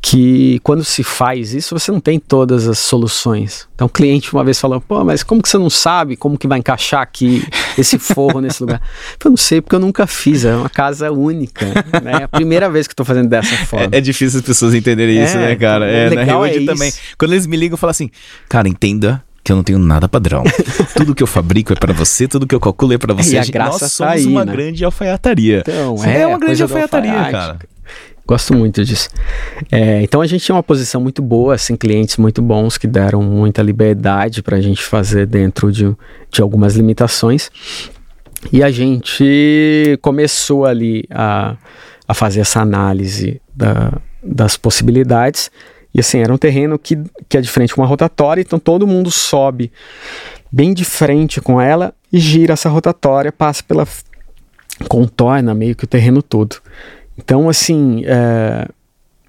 que 0.00 0.60
quando 0.62 0.84
se 0.84 1.02
faz 1.02 1.54
isso, 1.54 1.78
você 1.78 1.90
não 1.90 2.00
tem 2.00 2.18
todas 2.18 2.68
as 2.68 2.78
soluções. 2.78 3.68
Então 3.74 3.86
o 3.86 3.90
cliente 3.90 4.32
uma 4.32 4.44
vez 4.44 4.58
falou, 4.60 4.80
pô, 4.80 5.04
mas 5.04 5.22
como 5.22 5.42
que 5.42 5.48
você 5.48 5.58
não 5.58 5.70
sabe 5.70 6.16
como 6.16 6.38
que 6.38 6.46
vai 6.46 6.58
encaixar 6.58 7.02
aqui 7.02 7.44
esse 7.76 7.98
forro 7.98 8.40
nesse 8.40 8.62
lugar? 8.62 8.80
Eu 9.22 9.30
não 9.30 9.36
sei, 9.36 9.60
porque 9.60 9.74
eu 9.74 9.80
nunca 9.80 10.06
fiz, 10.06 10.44
é 10.44 10.54
uma 10.54 10.68
casa 10.68 11.10
única, 11.10 11.66
né? 12.02 12.12
É 12.20 12.24
a 12.24 12.28
primeira 12.28 12.70
vez 12.70 12.86
que 12.86 12.92
eu 12.92 12.96
tô 12.96 13.04
fazendo 13.04 13.28
dessa 13.28 13.56
forma. 13.66 13.88
É, 13.92 13.98
é 13.98 14.00
difícil 14.00 14.38
as 14.38 14.44
pessoas 14.44 14.74
entenderem 14.74 15.22
isso, 15.22 15.36
é, 15.36 15.48
né, 15.48 15.56
cara? 15.56 15.86
É, 15.86 16.10
na 16.10 16.22
Rio 16.22 16.44
é 16.44 16.64
também. 16.64 16.92
Quando 17.18 17.32
eles 17.32 17.46
me 17.46 17.56
ligam, 17.56 17.74
eu 17.74 17.78
falo 17.78 17.90
assim, 17.90 18.10
cara, 18.48 18.68
entenda 18.68 19.22
que 19.48 19.52
eu 19.52 19.56
não 19.56 19.64
tenho 19.64 19.78
nada 19.78 20.06
padrão. 20.08 20.44
tudo 20.94 21.14
que 21.14 21.22
eu 21.22 21.26
fabrico 21.26 21.72
é 21.72 21.76
para 21.76 21.92
você, 21.92 22.28
tudo 22.28 22.46
que 22.46 22.54
eu 22.54 22.60
calculo 22.60 22.92
é 22.92 22.98
para 22.98 23.14
você. 23.14 23.36
E 23.36 23.38
a 23.38 23.44
graça 23.44 23.84
Nós 23.84 23.92
somos 23.92 23.96
tá 23.96 24.10
aí, 24.10 24.26
uma 24.26 24.44
né? 24.44 24.52
grande 24.52 24.84
alfaiataria. 24.84 25.60
Então, 25.60 26.04
é, 26.04 26.20
é 26.20 26.26
uma 26.26 26.38
grande 26.38 26.62
alfaiataria, 26.62 27.30
cara. 27.30 27.58
Gosto 28.26 28.52
muito 28.52 28.84
disso. 28.84 29.08
É, 29.72 30.02
então 30.02 30.20
a 30.20 30.26
gente 30.26 30.44
tinha 30.44 30.54
uma 30.54 30.62
posição 30.62 31.00
muito 31.00 31.22
boa, 31.22 31.54
assim, 31.54 31.76
clientes 31.76 32.18
muito 32.18 32.42
bons 32.42 32.76
que 32.76 32.86
deram 32.86 33.22
muita 33.22 33.62
liberdade 33.62 34.42
para 34.42 34.58
a 34.58 34.60
gente 34.60 34.82
fazer 34.82 35.26
dentro 35.26 35.72
de, 35.72 35.96
de 36.30 36.42
algumas 36.42 36.76
limitações. 36.76 37.50
E 38.52 38.62
a 38.62 38.70
gente 38.70 39.98
começou 40.02 40.66
ali 40.66 41.04
a, 41.10 41.56
a 42.06 42.12
fazer 42.12 42.40
essa 42.40 42.60
análise 42.60 43.40
da, 43.56 43.94
das 44.22 44.58
possibilidades. 44.58 45.50
E 45.98 46.00
assim, 46.00 46.20
era 46.20 46.32
um 46.32 46.38
terreno 46.38 46.78
que, 46.78 46.96
que 47.28 47.36
é 47.36 47.40
de 47.40 47.48
frente 47.48 47.74
com 47.74 47.80
uma 47.80 47.86
rotatória, 47.88 48.40
então 48.40 48.56
todo 48.56 48.86
mundo 48.86 49.10
sobe 49.10 49.72
bem 50.48 50.72
de 50.72 50.84
frente 50.84 51.40
com 51.40 51.60
ela 51.60 51.92
e 52.12 52.20
gira 52.20 52.52
essa 52.52 52.68
rotatória, 52.68 53.32
passa 53.32 53.64
pela. 53.64 53.84
contorna 54.88 55.52
meio 55.54 55.74
que 55.74 55.82
o 55.82 55.88
terreno 55.88 56.22
todo. 56.22 56.58
Então, 57.18 57.48
assim, 57.48 58.04
é, 58.06 58.68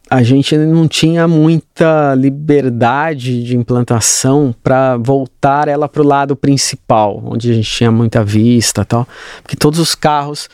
a 0.10 0.24
gente 0.24 0.58
não 0.58 0.88
tinha 0.88 1.28
muita 1.28 2.16
liberdade 2.16 3.44
de 3.44 3.56
implantação 3.56 4.56
para 4.64 4.98
voltar 4.98 5.68
ela 5.68 5.88
para 5.88 6.02
o 6.02 6.06
lado 6.06 6.36
principal, 6.36 7.22
onde 7.24 7.52
a 7.52 7.54
gente 7.54 7.70
tinha 7.70 7.92
muita 7.92 8.24
vista 8.24 8.84
tal. 8.84 9.08
Porque 9.44 9.56
todos 9.56 9.80
os 9.80 9.94
carros. 9.94 10.50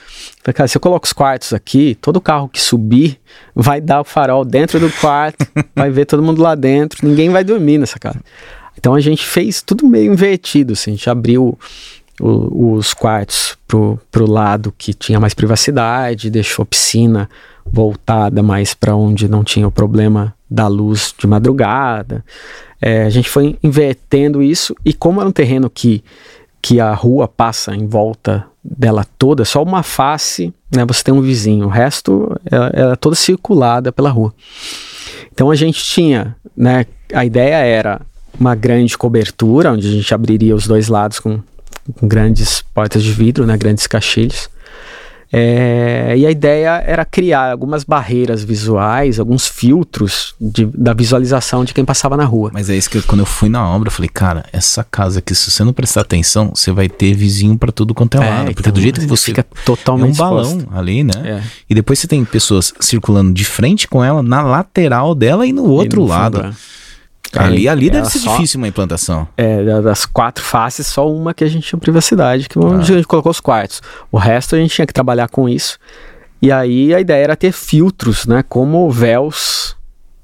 Cara, 0.54 0.68
se 0.68 0.76
eu 0.78 0.82
coloco 0.82 1.06
os 1.06 1.14
quartos 1.14 1.54
aqui, 1.54 1.98
todo 2.02 2.20
carro 2.20 2.50
que 2.50 2.62
subir 2.62 3.18
vai 3.56 3.80
dar 3.80 4.02
o 4.02 4.04
farol 4.04 4.44
dentro 4.44 4.80
do 4.80 4.92
quarto, 4.92 5.48
vai 5.74 5.90
ver 5.90 6.06
todo 6.06 6.22
mundo 6.22 6.42
lá 6.42 6.54
dentro, 6.54 7.08
ninguém 7.08 7.30
vai 7.30 7.44
dormir 7.44 7.78
nessa 7.78 7.98
casa. 7.98 8.20
Então 8.78 8.94
a 8.94 9.00
gente 9.00 9.26
fez 9.26 9.62
tudo 9.62 9.88
meio 9.88 10.12
invertido, 10.12 10.74
assim, 10.74 10.92
a 10.92 10.96
gente 10.96 11.10
abriu 11.10 11.58
o, 12.20 12.74
os 12.76 12.94
quartos 12.94 13.58
pro, 13.66 14.00
pro 14.12 14.30
lado 14.30 14.74
que 14.78 14.94
tinha 14.94 15.20
mais 15.20 15.34
privacidade, 15.34 16.30
deixou 16.30 16.66
piscina 16.66 17.30
voltada 17.66 18.44
mais 18.44 18.74
para 18.74 18.96
onde 18.96 19.28
não 19.28 19.44
tinha 19.44 19.68
o 19.68 19.72
problema 19.72 20.34
da 20.50 20.68
luz 20.68 21.14
de 21.18 21.28
madrugada. 21.28 22.24
É, 22.82 23.04
a 23.04 23.10
gente 23.10 23.30
foi 23.30 23.58
invertendo 23.64 24.44
isso 24.44 24.76
e 24.86 24.94
como 24.94 25.22
é 25.22 25.26
um 25.26 25.32
terreno 25.32 25.70
que, 25.70 26.04
que 26.62 26.80
a 26.80 26.94
rua 26.94 27.28
passa 27.28 27.76
em 27.76 27.88
volta 27.88 28.46
dela 28.64 29.06
toda, 29.18 29.46
só 29.46 29.62
uma 29.62 29.84
face, 29.84 30.54
né, 30.76 30.84
você 30.86 31.04
tem 31.04 31.14
um 31.14 31.22
vizinho, 31.22 31.68
o 31.68 31.70
resto 31.70 32.36
ela, 32.50 32.72
ela 32.74 32.94
é 32.94 32.96
toda 32.96 33.16
circulada 33.16 33.92
pela 33.92 34.10
rua. 34.10 34.34
Então 35.32 35.52
a 35.52 35.56
gente 35.56 35.84
tinha, 35.84 36.36
né, 36.56 36.86
a 37.14 37.26
ideia 37.26 37.56
era 37.56 38.02
uma 38.40 38.56
grande 38.56 38.98
cobertura, 38.98 39.72
onde 39.72 39.88
a 39.88 39.92
gente 39.92 40.14
abriria 40.14 40.56
os 40.56 40.68
dois 40.68 40.88
lados 40.88 41.20
com, 41.20 41.40
com 42.00 42.08
grandes 42.08 42.62
portas 42.74 43.04
de 43.04 43.12
vidro, 43.12 43.46
né, 43.46 43.56
grandes 43.58 43.86
caixilhos. 43.88 44.50
É, 45.32 46.14
e 46.18 46.26
a 46.26 46.32
ideia 46.32 46.84
era 46.86 47.04
criar 47.04 47.52
algumas 47.52 47.84
barreiras 47.84 48.44
visuais, 48.44 49.20
alguns 49.20 49.48
filtros 49.48 50.36
de, 50.40 50.66
da 50.66 50.94
visualização 50.94 51.66
de 51.66 51.74
quem 51.74 51.84
passava 51.84 52.16
na 52.16 52.26
rua. 52.26 52.52
Mas 52.54 52.70
é 52.70 52.76
isso 52.76 52.90
que 52.90 52.98
eu, 52.98 53.04
quando 53.04 53.22
eu 53.22 53.26
fui 53.26 53.50
na 53.50 53.68
obra, 53.68 53.88
eu 53.88 53.92
falei, 53.92 54.10
cara, 54.10 54.46
essa 54.54 54.84
casa 54.84 55.20
aqui, 55.20 55.34
se 55.34 55.52
você 55.52 55.64
não 55.64 55.74
prestar 55.74 56.02
atenção, 56.02 56.52
você 56.54 56.72
vai 56.72 56.88
ter 56.88 57.14
vizinho 57.14 57.58
para 57.58 57.72
tudo 57.72 57.94
quanto 57.94 58.18
é, 58.18 58.26
é 58.26 58.30
lado. 58.30 58.46
Porque 58.46 58.62
então, 58.62 58.74
do 58.74 58.82
jeito 58.82 59.00
que 59.00 59.08
você. 59.08 59.26
Fica 59.26 59.46
totalmente. 59.66 60.10
É 60.10 60.14
um 60.14 60.16
balão 60.16 60.58
exposto. 60.58 60.78
ali, 60.78 61.04
né? 61.04 61.14
É. 61.24 61.44
E 61.70 61.76
depois 61.76 62.00
você 62.00 62.08
tem 62.08 62.24
pessoas 62.24 62.74
circulando 62.80 63.34
de 63.34 63.44
frente 63.44 63.88
com 63.88 64.04
ela, 64.04 64.22
na 64.22 64.42
lateral 64.42 65.16
dela 65.16 65.46
e 65.46 65.52
no 65.52 65.66
outro 65.66 66.02
e 66.02 66.04
no 66.04 66.08
lado. 66.08 66.42
Fundo, 66.42 66.56
é. 67.36 67.44
Ali, 67.44 67.68
ali 67.68 67.90
deve 67.90 68.10
ser 68.10 68.20
só, 68.20 68.32
difícil 68.32 68.58
uma 68.60 68.68
implantação. 68.68 69.28
É, 69.38 69.82
das 69.82 70.06
quatro 70.06 70.44
faces, 70.44 70.88
só 70.88 71.10
uma 71.10 71.34
que 71.34 71.44
a 71.44 71.48
gente 71.48 71.68
tinha 71.68 71.80
privacidade, 71.80 72.48
que 72.50 72.58
ah. 72.60 72.78
a 72.78 72.82
gente 72.82 73.06
colocou 73.06 73.32
os 73.32 73.40
quartos. 73.40 73.82
O 74.12 74.18
resto 74.18 74.56
a 74.56 74.60
gente 74.60 74.74
tinha 74.74 74.88
que 74.88 74.94
trabalhar 74.94 75.28
com 75.30 75.48
isso. 75.48 75.78
E 76.42 76.52
aí 76.52 76.94
a 76.94 77.00
ideia 77.00 77.24
era 77.24 77.36
ter 77.36 77.52
filtros, 77.52 78.26
né, 78.26 78.44
como 78.48 78.90
véus, 78.92 79.76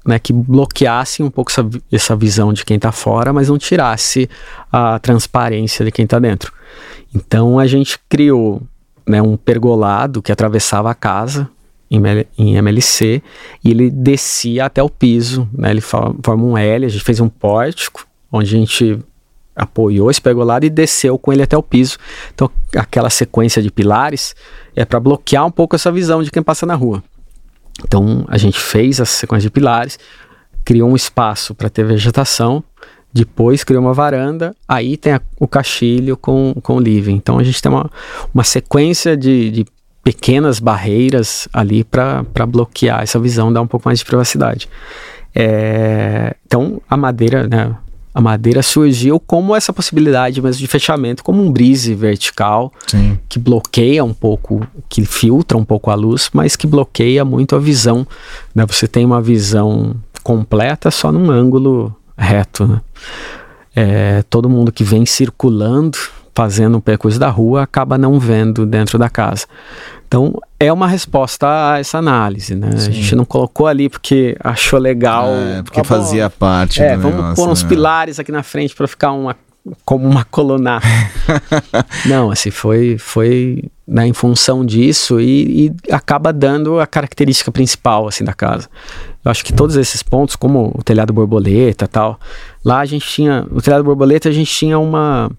né, 0.06 0.18
que 0.18 0.32
bloqueassem 0.32 1.24
um 1.24 1.30
pouco 1.30 1.50
essa, 1.50 1.68
essa 1.90 2.16
visão 2.16 2.52
de 2.52 2.64
quem 2.64 2.76
está 2.76 2.92
fora, 2.92 3.32
mas 3.32 3.48
não 3.48 3.58
tirasse 3.58 4.28
a 4.70 4.98
transparência 4.98 5.84
de 5.84 5.90
quem 5.90 6.04
está 6.04 6.18
dentro. 6.18 6.52
Então 7.14 7.58
a 7.58 7.66
gente 7.66 7.98
criou 8.08 8.62
né, 9.06 9.20
um 9.20 9.36
pergolado 9.36 10.22
que 10.22 10.32
atravessava 10.32 10.90
a 10.90 10.94
casa, 10.94 11.48
em, 11.92 12.56
MLC 12.56 13.22
e 13.62 13.70
ele 13.70 13.90
descia 13.90 14.64
até 14.64 14.82
o 14.82 14.88
piso, 14.88 15.48
né? 15.52 15.70
Ele 15.70 15.80
forma 15.80 16.42
um 16.42 16.56
L, 16.56 16.86
a 16.86 16.88
gente 16.88 17.04
fez 17.04 17.20
um 17.20 17.28
pórtico 17.28 18.06
onde 18.30 18.54
a 18.54 18.58
gente 18.58 18.98
apoiou 19.54 20.10
esse 20.10 20.20
pergolado 20.20 20.64
e 20.64 20.70
desceu 20.70 21.18
com 21.18 21.32
ele 21.32 21.42
até 21.42 21.56
o 21.56 21.62
piso. 21.62 21.98
Então 22.34 22.50
aquela 22.74 23.10
sequência 23.10 23.62
de 23.62 23.70
pilares 23.70 24.34
é 24.74 24.84
para 24.84 24.98
bloquear 24.98 25.44
um 25.46 25.50
pouco 25.50 25.76
essa 25.76 25.92
visão 25.92 26.22
de 26.22 26.30
quem 26.30 26.42
passa 26.42 26.64
na 26.64 26.74
rua. 26.74 27.04
Então 27.84 28.24
a 28.28 28.38
gente 28.38 28.58
fez 28.58 28.98
essa 28.98 29.12
sequência 29.12 29.48
de 29.48 29.52
pilares, 29.52 29.98
criou 30.64 30.90
um 30.90 30.96
espaço 30.96 31.54
para 31.54 31.68
ter 31.68 31.84
vegetação, 31.84 32.64
depois 33.12 33.62
criou 33.62 33.82
uma 33.82 33.92
varanda, 33.92 34.56
aí 34.66 34.96
tem 34.96 35.12
a, 35.12 35.20
o 35.38 35.46
caixilho 35.46 36.16
com, 36.16 36.54
com 36.62 36.76
o 36.76 36.80
living. 36.80 37.14
Então 37.14 37.38
a 37.38 37.42
gente 37.42 37.60
tem 37.60 37.70
uma, 37.70 37.90
uma 38.32 38.44
sequência 38.44 39.16
de, 39.16 39.50
de 39.50 39.66
pequenas 40.02 40.58
barreiras 40.58 41.48
ali 41.52 41.84
para 41.84 42.24
bloquear 42.46 43.02
essa 43.02 43.18
visão, 43.18 43.52
dar 43.52 43.62
um 43.62 43.66
pouco 43.66 43.88
mais 43.88 44.00
de 44.00 44.04
privacidade. 44.04 44.68
É, 45.34 46.34
então 46.46 46.80
a 46.88 46.96
madeira, 46.96 47.46
né, 47.46 47.74
a 48.14 48.20
madeira 48.20 48.62
surgiu 48.62 49.18
como 49.18 49.56
essa 49.56 49.72
possibilidade 49.72 50.42
mesmo 50.42 50.60
de 50.60 50.66
fechamento, 50.66 51.24
como 51.24 51.42
um 51.42 51.50
brise 51.50 51.94
vertical 51.94 52.72
Sim. 52.86 53.18
que 53.28 53.38
bloqueia 53.38 54.04
um 54.04 54.12
pouco, 54.12 54.66
que 54.88 55.04
filtra 55.04 55.56
um 55.56 55.64
pouco 55.64 55.90
a 55.90 55.94
luz, 55.94 56.28
mas 56.32 56.54
que 56.54 56.66
bloqueia 56.66 57.24
muito 57.24 57.56
a 57.56 57.58
visão. 57.58 58.06
Né? 58.54 58.66
Você 58.66 58.86
tem 58.86 59.04
uma 59.04 59.22
visão 59.22 59.96
completa 60.22 60.90
só 60.90 61.10
num 61.10 61.30
ângulo 61.30 61.94
reto. 62.16 62.66
Né? 62.66 62.80
É, 63.74 64.22
todo 64.28 64.48
mundo 64.48 64.70
que 64.70 64.84
vem 64.84 65.06
circulando 65.06 65.96
fazendo 66.34 66.78
o 66.78 66.80
percurso 66.80 67.18
da 67.18 67.28
rua 67.28 67.62
acaba 67.62 67.98
não 67.98 68.18
vendo 68.18 68.64
dentro 68.64 68.98
da 68.98 69.08
casa. 69.08 69.46
Então, 70.06 70.38
é 70.60 70.70
uma 70.70 70.86
resposta 70.86 71.72
a 71.72 71.78
essa 71.78 71.96
análise, 71.96 72.54
né? 72.54 72.70
Sim. 72.76 72.90
A 72.90 72.92
gente 72.92 73.16
não 73.16 73.24
colocou 73.24 73.66
ali 73.66 73.88
porque 73.88 74.36
achou 74.40 74.78
legal. 74.78 75.28
É, 75.28 75.62
porque 75.62 75.82
fazia 75.82 76.28
parte 76.28 76.82
é, 76.82 76.96
vamos 76.96 77.16
negócio, 77.16 77.34
pôr 77.36 77.50
uns 77.50 77.62
né? 77.62 77.68
pilares 77.68 78.18
aqui 78.18 78.30
na 78.30 78.42
frente 78.42 78.74
para 78.74 78.86
ficar 78.86 79.12
uma, 79.12 79.34
como 79.84 80.06
uma 80.06 80.24
coluna. 80.24 80.80
não, 82.04 82.30
assim, 82.30 82.50
foi, 82.50 82.98
foi 82.98 83.64
né, 83.86 84.06
em 84.06 84.12
função 84.12 84.64
disso 84.66 85.18
e, 85.18 85.66
e, 85.66 85.92
acaba 85.92 86.32
dando 86.32 86.78
a 86.78 86.86
característica 86.86 87.50
principal, 87.50 88.06
assim, 88.06 88.22
da 88.22 88.34
casa. 88.34 88.68
Eu 89.24 89.30
acho 89.30 89.42
que 89.42 89.52
todos 89.52 89.76
esses 89.76 90.02
pontos, 90.02 90.36
como 90.36 90.74
o 90.76 90.82
telhado 90.82 91.12
borboleta 91.12 91.88
tal, 91.88 92.20
lá 92.64 92.80
a 92.80 92.84
gente 92.84 93.06
tinha, 93.06 93.46
no 93.50 93.62
telhado 93.62 93.84
borboleta 93.84 94.28
a 94.28 94.32
gente 94.32 94.52
tinha 94.52 94.78
uma 94.78 95.30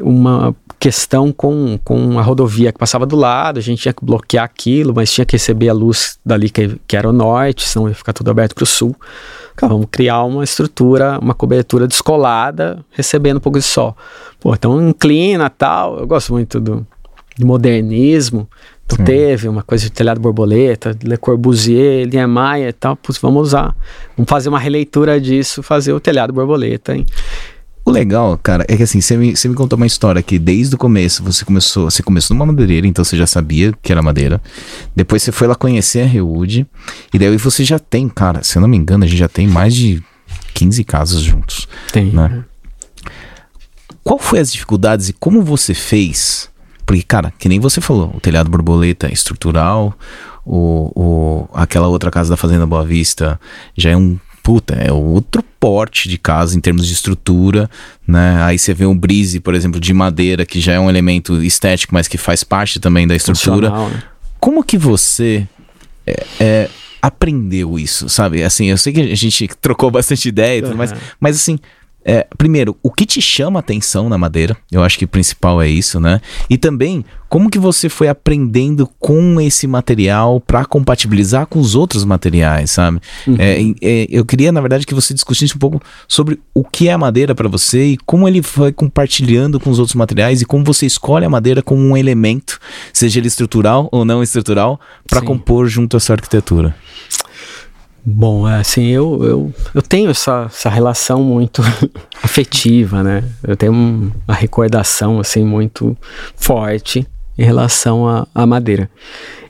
uma 0.00 0.54
questão 0.78 1.32
com, 1.32 1.78
com 1.82 2.18
a 2.18 2.22
rodovia 2.22 2.70
que 2.70 2.78
passava 2.78 3.06
do 3.06 3.16
lado, 3.16 3.58
a 3.58 3.62
gente 3.62 3.82
tinha 3.82 3.94
que 3.94 4.04
bloquear 4.04 4.44
aquilo, 4.44 4.94
mas 4.94 5.12
tinha 5.12 5.24
que 5.24 5.34
receber 5.34 5.68
a 5.68 5.72
luz 5.72 6.18
dali 6.24 6.50
que, 6.50 6.78
que 6.86 6.96
era 6.96 7.08
o 7.08 7.12
norte, 7.12 7.66
senão 7.66 7.88
ia 7.88 7.94
ficar 7.94 8.12
tudo 8.12 8.30
aberto 8.30 8.54
para 8.54 8.64
o 8.64 8.66
sul. 8.66 8.94
Cara, 9.56 9.72
vamos 9.72 9.88
criar 9.90 10.22
uma 10.24 10.44
estrutura, 10.44 11.18
uma 11.18 11.34
cobertura 11.34 11.88
descolada, 11.88 12.84
recebendo 12.90 13.38
um 13.38 13.40
pouco 13.40 13.58
de 13.58 13.64
sol. 13.64 13.96
Pô, 14.38 14.54
então 14.54 14.88
inclina 14.88 15.48
tal, 15.48 15.98
eu 15.98 16.06
gosto 16.06 16.32
muito 16.32 16.60
do, 16.60 16.86
do 17.38 17.46
modernismo, 17.46 18.46
então 18.84 18.98
Sim. 18.98 19.04
teve 19.04 19.48
uma 19.48 19.62
coisa 19.62 19.84
de 19.84 19.90
telhado 19.90 20.20
borboleta, 20.20 20.96
Le 21.02 21.16
Corbusier, 21.16 22.06
Linha 22.06 22.28
Maia 22.28 22.68
e 22.68 22.72
tal, 22.72 22.94
putz, 22.96 23.18
vamos 23.18 23.48
usar, 23.48 23.74
vamos 24.16 24.28
fazer 24.28 24.48
uma 24.48 24.58
releitura 24.58 25.20
disso, 25.20 25.62
fazer 25.62 25.92
o 25.92 25.98
telhado 25.98 26.32
borboleta, 26.32 26.94
hein? 26.94 27.04
O 27.86 27.90
legal, 27.92 28.36
cara, 28.42 28.64
é 28.66 28.76
que 28.76 28.82
assim, 28.82 29.00
você 29.00 29.16
me, 29.16 29.36
você 29.36 29.48
me 29.48 29.54
contou 29.54 29.76
uma 29.76 29.86
história 29.86 30.20
que 30.20 30.40
desde 30.40 30.74
o 30.74 30.78
começo 30.78 31.22
você 31.22 31.44
começou, 31.44 31.88
você 31.88 32.02
começou 32.02 32.34
numa 32.34 32.44
madeireira, 32.44 32.84
então 32.84 33.04
você 33.04 33.16
já 33.16 33.28
sabia 33.28 33.72
que 33.80 33.92
era 33.92 34.02
madeira. 34.02 34.42
Depois 34.94 35.22
você 35.22 35.30
foi 35.30 35.46
lá 35.46 35.54
conhecer 35.54 36.02
a 36.02 36.04
Rewood, 36.04 36.66
e 37.14 37.18
daí 37.18 37.36
você 37.36 37.62
já 37.62 37.78
tem, 37.78 38.08
cara, 38.08 38.42
se 38.42 38.58
eu 38.58 38.60
não 38.60 38.68
me 38.68 38.76
engano, 38.76 39.04
a 39.04 39.06
gente 39.06 39.20
já 39.20 39.28
tem 39.28 39.46
mais 39.46 39.72
de 39.72 40.02
15 40.52 40.82
casas 40.82 41.20
juntos. 41.20 41.68
Tem. 41.92 42.10
Né? 42.10 42.44
Qual 44.02 44.18
foi 44.18 44.40
as 44.40 44.50
dificuldades 44.50 45.08
e 45.08 45.12
como 45.12 45.40
você 45.40 45.72
fez? 45.72 46.50
Porque, 46.84 47.04
cara, 47.04 47.32
que 47.38 47.48
nem 47.48 47.60
você 47.60 47.80
falou, 47.80 48.12
o 48.16 48.20
telhado 48.20 48.50
borboleta 48.50 49.12
estrutural, 49.12 49.96
o, 50.44 50.90
o, 50.92 51.48
aquela 51.54 51.86
outra 51.86 52.10
casa 52.10 52.30
da 52.30 52.36
Fazenda 52.36 52.66
Boa 52.66 52.84
Vista 52.84 53.38
já 53.76 53.90
é 53.90 53.96
um 53.96 54.18
puta, 54.46 54.74
é 54.74 54.92
outro 54.92 55.42
porte 55.58 56.08
de 56.08 56.16
casa 56.16 56.56
em 56.56 56.60
termos 56.60 56.86
de 56.86 56.92
estrutura, 56.92 57.68
né? 58.06 58.40
Aí 58.44 58.56
você 58.56 58.72
vê 58.72 58.86
um 58.86 58.96
brise, 58.96 59.40
por 59.40 59.56
exemplo, 59.56 59.80
de 59.80 59.92
madeira, 59.92 60.46
que 60.46 60.60
já 60.60 60.74
é 60.74 60.78
um 60.78 60.88
elemento 60.88 61.42
estético, 61.42 61.92
mas 61.92 62.06
que 62.06 62.16
faz 62.16 62.44
parte 62.44 62.78
também 62.78 63.08
da 63.08 63.16
estrutura. 63.16 63.70
Né? 63.70 64.02
Como 64.38 64.62
que 64.62 64.78
você 64.78 65.48
é, 66.06 66.26
é, 66.38 66.70
aprendeu 67.02 67.76
isso, 67.76 68.08
sabe? 68.08 68.44
Assim, 68.44 68.66
eu 68.66 68.78
sei 68.78 68.92
que 68.92 69.00
a 69.00 69.16
gente 69.16 69.48
trocou 69.60 69.90
bastante 69.90 70.28
ideia, 70.28 70.64
uhum. 70.64 70.76
mas, 70.76 70.94
mas 71.18 71.34
assim, 71.34 71.58
é, 72.08 72.24
primeiro, 72.38 72.76
o 72.84 72.90
que 72.92 73.04
te 73.04 73.20
chama 73.20 73.58
atenção 73.58 74.08
na 74.08 74.16
madeira? 74.16 74.56
Eu 74.70 74.84
acho 74.84 74.96
que 74.96 75.04
o 75.04 75.08
principal 75.08 75.60
é 75.60 75.68
isso, 75.68 75.98
né? 75.98 76.20
E 76.48 76.56
também, 76.56 77.04
como 77.28 77.50
que 77.50 77.58
você 77.58 77.88
foi 77.88 78.06
aprendendo 78.06 78.88
com 79.00 79.40
esse 79.40 79.66
material 79.66 80.40
para 80.40 80.64
compatibilizar 80.64 81.48
com 81.48 81.58
os 81.58 81.74
outros 81.74 82.04
materiais, 82.04 82.70
sabe? 82.70 83.00
Uhum. 83.26 83.34
É, 83.40 83.60
é, 83.82 84.06
eu 84.08 84.24
queria, 84.24 84.52
na 84.52 84.60
verdade, 84.60 84.86
que 84.86 84.94
você 84.94 85.12
discutisse 85.12 85.56
um 85.56 85.58
pouco 85.58 85.82
sobre 86.06 86.38
o 86.54 86.62
que 86.62 86.88
é 86.88 86.92
a 86.92 86.98
madeira 86.98 87.34
para 87.34 87.48
você 87.48 87.86
e 87.86 87.96
como 87.96 88.28
ele 88.28 88.40
foi 88.40 88.70
compartilhando 88.70 89.58
com 89.58 89.68
os 89.68 89.80
outros 89.80 89.96
materiais 89.96 90.40
e 90.40 90.44
como 90.44 90.64
você 90.64 90.86
escolhe 90.86 91.24
a 91.24 91.30
madeira 91.30 91.60
como 91.60 91.82
um 91.82 91.96
elemento, 91.96 92.60
seja 92.92 93.18
ele 93.18 93.26
estrutural 93.26 93.88
ou 93.90 94.04
não 94.04 94.22
estrutural, 94.22 94.78
para 95.08 95.20
compor 95.20 95.66
junto 95.66 95.96
à 95.96 96.00
sua 96.00 96.14
arquitetura. 96.14 96.72
Bom, 98.08 98.48
é, 98.48 98.60
assim, 98.60 98.86
eu, 98.86 99.24
eu, 99.24 99.54
eu 99.74 99.82
tenho 99.82 100.10
essa, 100.10 100.44
essa 100.46 100.70
relação 100.70 101.24
muito 101.24 101.60
afetiva, 102.22 103.02
né? 103.02 103.24
Eu 103.42 103.56
tenho 103.56 103.72
uma 103.72 104.12
recordação, 104.28 105.18
assim, 105.18 105.44
muito 105.44 105.98
forte 106.36 107.04
em 107.36 107.44
relação 107.44 108.24
à 108.32 108.46
madeira. 108.46 108.88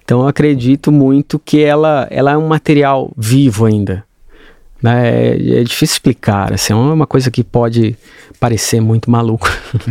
Então, 0.03 0.23
eu 0.23 0.29
acredito 0.29 0.91
muito 0.91 1.39
que 1.39 1.63
ela, 1.63 2.09
ela 2.11 2.33
é 2.33 2.37
um 2.37 2.49
material 2.49 3.13
vivo 3.15 3.67
ainda. 3.67 4.03
Né? 4.83 5.07
É, 5.07 5.61
é 5.61 5.63
difícil 5.63 5.93
explicar, 5.95 6.55
assim, 6.55 6.73
é 6.73 6.77
uma 6.77 7.07
coisa 7.07 7.31
que 7.31 7.45
pode 7.45 7.95
parecer 8.41 8.81
muito 8.81 9.11
maluco. 9.11 9.51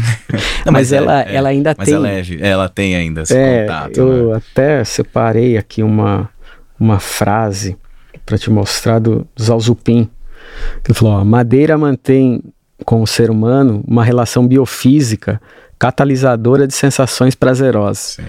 Não, 0.66 0.74
mas, 0.74 0.90
mas 0.90 0.92
é, 0.92 0.96
ela, 0.96 1.22
é, 1.22 1.36
ela 1.36 1.50
ainda 1.50 1.76
mas 1.78 1.88
tem... 1.88 2.00
Mas 2.00 2.32
ela, 2.32 2.48
é, 2.48 2.50
ela 2.50 2.70
tem 2.70 2.96
ainda 2.96 3.22
esse 3.22 3.38
é, 3.38 3.62
contato. 3.62 3.98
Eu 4.00 4.30
né? 4.32 4.38
até 4.38 4.84
separei 4.84 5.56
aqui 5.56 5.84
uma, 5.84 6.28
uma 6.80 7.00
frase 7.00 7.78
para 8.26 8.38
te 8.38 8.50
mostrar 8.50 9.00
do, 9.00 9.28
do 9.36 9.44
Zalzupin. 9.44 10.10
Ele 10.84 10.94
falou: 10.94 11.16
ó, 11.16 11.26
madeira 11.26 11.78
mantém 11.78 12.42
com 12.84 13.02
o 13.02 13.08
ser 13.08 13.30
humano 13.30 13.84
uma 13.88 14.04
relação 14.04 14.48
biofísica 14.48 15.42
catalisadora 15.78 16.68
de 16.68 16.74
sensações 16.74 17.36
prazerosas. 17.36 18.18
Sim. 18.18 18.24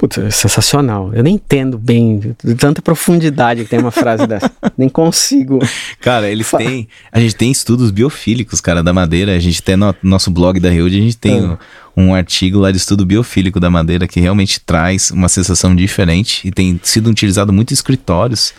Putz, 0.00 0.16
é 0.16 0.30
sensacional. 0.30 1.12
Eu 1.12 1.22
nem 1.22 1.34
entendo 1.34 1.76
bem 1.76 2.34
de 2.42 2.54
tanta 2.54 2.80
profundidade 2.80 3.64
que 3.64 3.68
tem 3.68 3.78
uma 3.78 3.90
frase 3.90 4.26
dessa. 4.26 4.50
Nem 4.78 4.88
consigo. 4.88 5.58
Cara, 6.00 6.30
eles 6.30 6.50
têm. 6.50 6.88
A 7.12 7.20
gente 7.20 7.36
tem 7.36 7.50
estudos 7.50 7.90
biofílicos, 7.90 8.62
cara, 8.62 8.82
da 8.82 8.94
madeira. 8.94 9.36
A 9.36 9.38
gente 9.38 9.62
tem 9.62 9.76
no 9.76 9.94
nosso 10.02 10.30
blog 10.30 10.58
da 10.58 10.70
Reude, 10.70 10.98
a 10.98 11.02
gente 11.02 11.18
tem 11.18 11.42
um, 11.42 11.58
um, 11.94 12.14
artigo 12.14 12.60
lá 12.60 12.70
de 12.70 12.78
estudo 12.78 13.04
biofílico 13.04 13.60
da 13.60 13.68
madeira 13.68 14.08
que 14.08 14.20
realmente 14.20 14.58
traz 14.58 15.10
uma 15.10 15.28
sensação 15.28 15.76
diferente 15.76 16.48
e 16.48 16.50
tem 16.50 16.80
sido 16.82 17.10
utilizado 17.10 17.52
muito 17.52 17.72
em 17.72 17.74
escritórios 17.74 18.54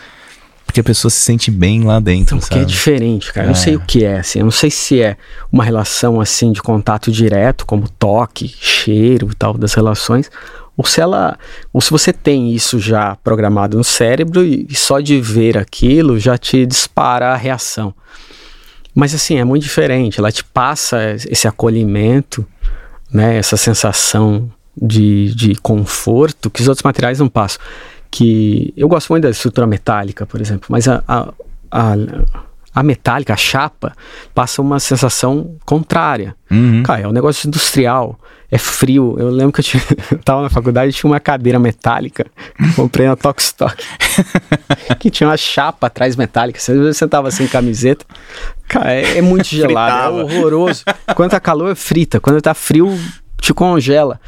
porque 0.72 0.80
a 0.80 0.84
pessoa 0.84 1.10
se 1.10 1.18
sente 1.18 1.50
bem 1.50 1.84
lá 1.84 2.00
dentro, 2.00 2.38
Porque 2.38 2.58
é 2.58 2.64
diferente, 2.64 3.30
cara. 3.30 3.44
É. 3.44 3.46
Eu 3.46 3.48
não 3.48 3.54
sei 3.54 3.76
o 3.76 3.80
que 3.80 4.06
é, 4.06 4.20
assim. 4.20 4.38
Eu 4.38 4.46
não 4.46 4.50
sei 4.50 4.70
se 4.70 5.02
é 5.02 5.18
uma 5.52 5.62
relação, 5.62 6.18
assim, 6.18 6.50
de 6.50 6.62
contato 6.62 7.12
direto, 7.12 7.66
como 7.66 7.86
toque, 7.90 8.48
cheiro 8.58 9.28
e 9.30 9.34
tal, 9.34 9.52
das 9.52 9.74
relações, 9.74 10.30
ou 10.74 10.86
se 10.86 10.98
ela, 10.98 11.38
ou 11.74 11.82
se 11.82 11.90
você 11.90 12.10
tem 12.10 12.54
isso 12.54 12.78
já 12.78 13.14
programado 13.16 13.76
no 13.76 13.84
cérebro 13.84 14.42
e, 14.42 14.66
e 14.66 14.74
só 14.74 14.98
de 14.98 15.20
ver 15.20 15.58
aquilo 15.58 16.18
já 16.18 16.38
te 16.38 16.64
dispara 16.64 17.34
a 17.34 17.36
reação. 17.36 17.94
Mas 18.94 19.14
assim, 19.14 19.36
é 19.36 19.44
muito 19.44 19.64
diferente, 19.64 20.18
ela 20.18 20.32
te 20.32 20.42
passa 20.42 21.16
esse 21.28 21.46
acolhimento, 21.46 22.46
né, 23.12 23.36
essa 23.36 23.58
sensação 23.58 24.50
de, 24.74 25.34
de 25.34 25.54
conforto 25.56 26.48
que 26.48 26.62
os 26.62 26.68
outros 26.68 26.82
materiais 26.82 27.18
não 27.18 27.28
passam 27.28 27.60
que 28.12 28.74
eu 28.76 28.86
gosto 28.88 29.08
muito 29.08 29.22
da 29.24 29.30
estrutura 29.30 29.66
metálica, 29.66 30.26
por 30.26 30.38
exemplo, 30.38 30.66
mas 30.68 30.86
a, 30.86 31.02
a, 31.08 31.32
a, 31.70 31.94
a 32.74 32.82
metálica, 32.82 33.32
a 33.32 33.36
chapa, 33.38 33.94
passa 34.34 34.60
uma 34.60 34.78
sensação 34.78 35.56
contrária. 35.64 36.36
Uhum. 36.50 36.82
Cara, 36.82 37.00
é 37.00 37.08
um 37.08 37.12
negócio 37.12 37.48
industrial, 37.48 38.20
é 38.50 38.58
frio. 38.58 39.16
Eu 39.18 39.30
lembro 39.30 39.50
que 39.52 39.60
eu, 39.60 39.64
tinha, 39.64 39.82
eu 40.12 40.18
tava 40.18 40.42
na 40.42 40.50
faculdade 40.50 40.90
e 40.90 40.92
tinha 40.92 41.10
uma 41.10 41.18
cadeira 41.18 41.58
metálica, 41.58 42.26
comprei 42.76 43.06
na 43.06 43.16
Tokstok, 43.16 43.82
que 45.00 45.10
tinha 45.10 45.30
uma 45.30 45.38
chapa 45.38 45.86
atrás 45.86 46.14
metálica. 46.14 46.60
Você 46.60 46.92
sentava 46.92 47.30
sem 47.30 47.46
camiseta, 47.46 48.04
cara, 48.68 48.92
é, 48.92 49.16
é 49.18 49.22
muito 49.22 49.46
gelado, 49.56 50.20
é 50.20 50.24
horroroso. 50.24 50.84
Quando 51.16 51.30
tá 51.30 51.40
calor, 51.40 51.74
frita. 51.74 52.20
Quando 52.20 52.42
tá 52.42 52.52
frio, 52.52 52.94
te 53.40 53.54
congela. 53.54 54.20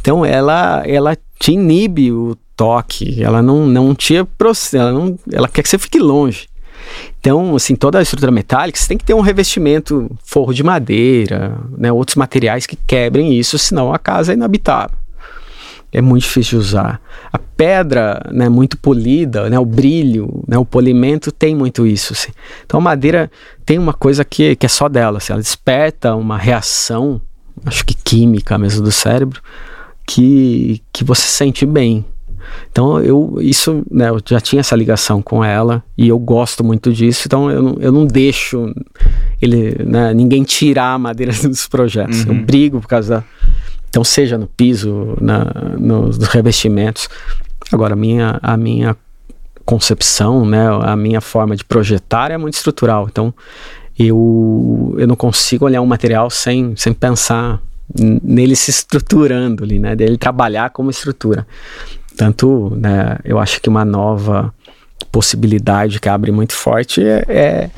Então 0.00 0.24
ela, 0.24 0.82
ela 0.86 1.14
te 1.38 1.52
inibe 1.52 2.10
o 2.10 2.34
toque, 2.56 3.22
ela 3.22 3.42
não, 3.42 3.66
não 3.66 3.94
tinha 3.94 4.26
ela 4.72 5.14
ela 5.32 5.48
quer 5.48 5.62
que 5.62 5.68
você 5.68 5.78
fique 5.78 5.98
longe. 5.98 6.48
Então, 7.18 7.56
assim, 7.56 7.74
toda 7.74 7.98
a 7.98 8.02
estrutura 8.02 8.30
metálica, 8.30 8.78
você 8.78 8.88
tem 8.88 8.98
que 8.98 9.04
ter 9.04 9.14
um 9.14 9.20
revestimento, 9.20 10.10
forro 10.24 10.52
de 10.52 10.62
madeira, 10.62 11.58
né, 11.76 11.92
outros 11.92 12.16
materiais 12.16 12.66
que 12.66 12.76
quebrem 12.76 13.34
isso, 13.34 13.58
senão 13.58 13.92
a 13.92 13.98
casa 13.98 14.32
é 14.32 14.34
inabitável. 14.34 14.96
É 15.92 16.00
muito 16.00 16.24
difícil 16.24 16.58
de 16.58 16.66
usar. 16.66 17.00
A 17.32 17.38
pedra, 17.38 18.22
né, 18.30 18.48
muito 18.48 18.76
polida, 18.76 19.48
né, 19.48 19.58
o 19.58 19.64
brilho, 19.64 20.44
né, 20.46 20.58
o 20.58 20.64
polimento 20.64 21.32
tem 21.32 21.54
muito 21.54 21.86
isso. 21.86 22.12
Assim. 22.12 22.32
Então, 22.64 22.78
a 22.78 22.82
madeira 22.82 23.30
tem 23.64 23.78
uma 23.78 23.92
coisa 23.92 24.24
que, 24.24 24.54
que 24.56 24.66
é 24.66 24.68
só 24.68 24.88
dela. 24.88 25.18
Assim, 25.18 25.32
ela 25.32 25.42
desperta 25.42 26.14
uma 26.14 26.36
reação, 26.36 27.20
acho 27.64 27.84
que 27.84 27.94
química 27.94 28.58
mesmo 28.58 28.82
do 28.82 28.92
cérebro, 28.92 29.40
que, 30.06 30.82
que 30.92 31.02
você 31.02 31.22
sente 31.22 31.64
bem. 31.66 32.04
Então 32.70 33.00
eu 33.00 33.38
isso, 33.40 33.82
né, 33.90 34.10
eu 34.10 34.20
já 34.24 34.40
tinha 34.40 34.60
essa 34.60 34.76
ligação 34.76 35.22
com 35.22 35.42
ela 35.42 35.82
e 35.96 36.08
eu 36.08 36.18
gosto 36.18 36.62
muito 36.62 36.92
disso, 36.92 37.22
então 37.26 37.50
eu 37.50 37.62
não, 37.62 37.76
eu 37.80 37.92
não 37.92 38.06
deixo 38.06 38.72
ele, 39.40 39.76
né, 39.84 40.12
ninguém 40.12 40.42
tirar 40.42 40.94
a 40.94 40.98
madeira 40.98 41.32
dos 41.42 41.66
projetos. 41.66 42.24
Uhum. 42.24 42.34
Eu 42.34 42.44
brigo 42.44 42.80
por 42.80 42.88
causa 42.88 43.16
da 43.16 43.24
então 43.88 44.04
seja 44.04 44.36
no 44.36 44.46
piso, 44.46 45.16
na, 45.20 45.44
nos 45.78 46.18
revestimentos. 46.18 47.08
Agora 47.72 47.94
a 47.94 47.96
minha 47.96 48.38
a 48.42 48.56
minha 48.56 48.94
concepção, 49.64 50.44
né, 50.44 50.68
a 50.82 50.94
minha 50.94 51.20
forma 51.20 51.56
de 51.56 51.64
projetar 51.64 52.30
é 52.30 52.36
muito 52.36 52.54
estrutural. 52.54 53.08
Então 53.10 53.32
eu 53.98 54.94
eu 54.98 55.06
não 55.06 55.16
consigo 55.16 55.64
olhar 55.64 55.80
um 55.80 55.86
material 55.86 56.28
sem 56.28 56.76
sem 56.76 56.92
pensar 56.92 57.62
nele 57.94 58.56
se 58.56 58.70
estruturando 58.70 59.64
ali, 59.64 59.78
né? 59.78 59.94
Dele 59.94 60.18
trabalhar 60.18 60.70
como 60.70 60.90
estrutura. 60.90 61.46
Tanto, 62.16 62.72
né, 62.76 63.18
eu 63.24 63.38
acho 63.38 63.60
que 63.60 63.68
uma 63.68 63.84
nova 63.84 64.52
possibilidade 65.12 66.00
que 66.00 66.08
abre 66.08 66.32
muito 66.32 66.54
forte 66.54 67.02
é, 67.02 67.24
é, 67.28 67.70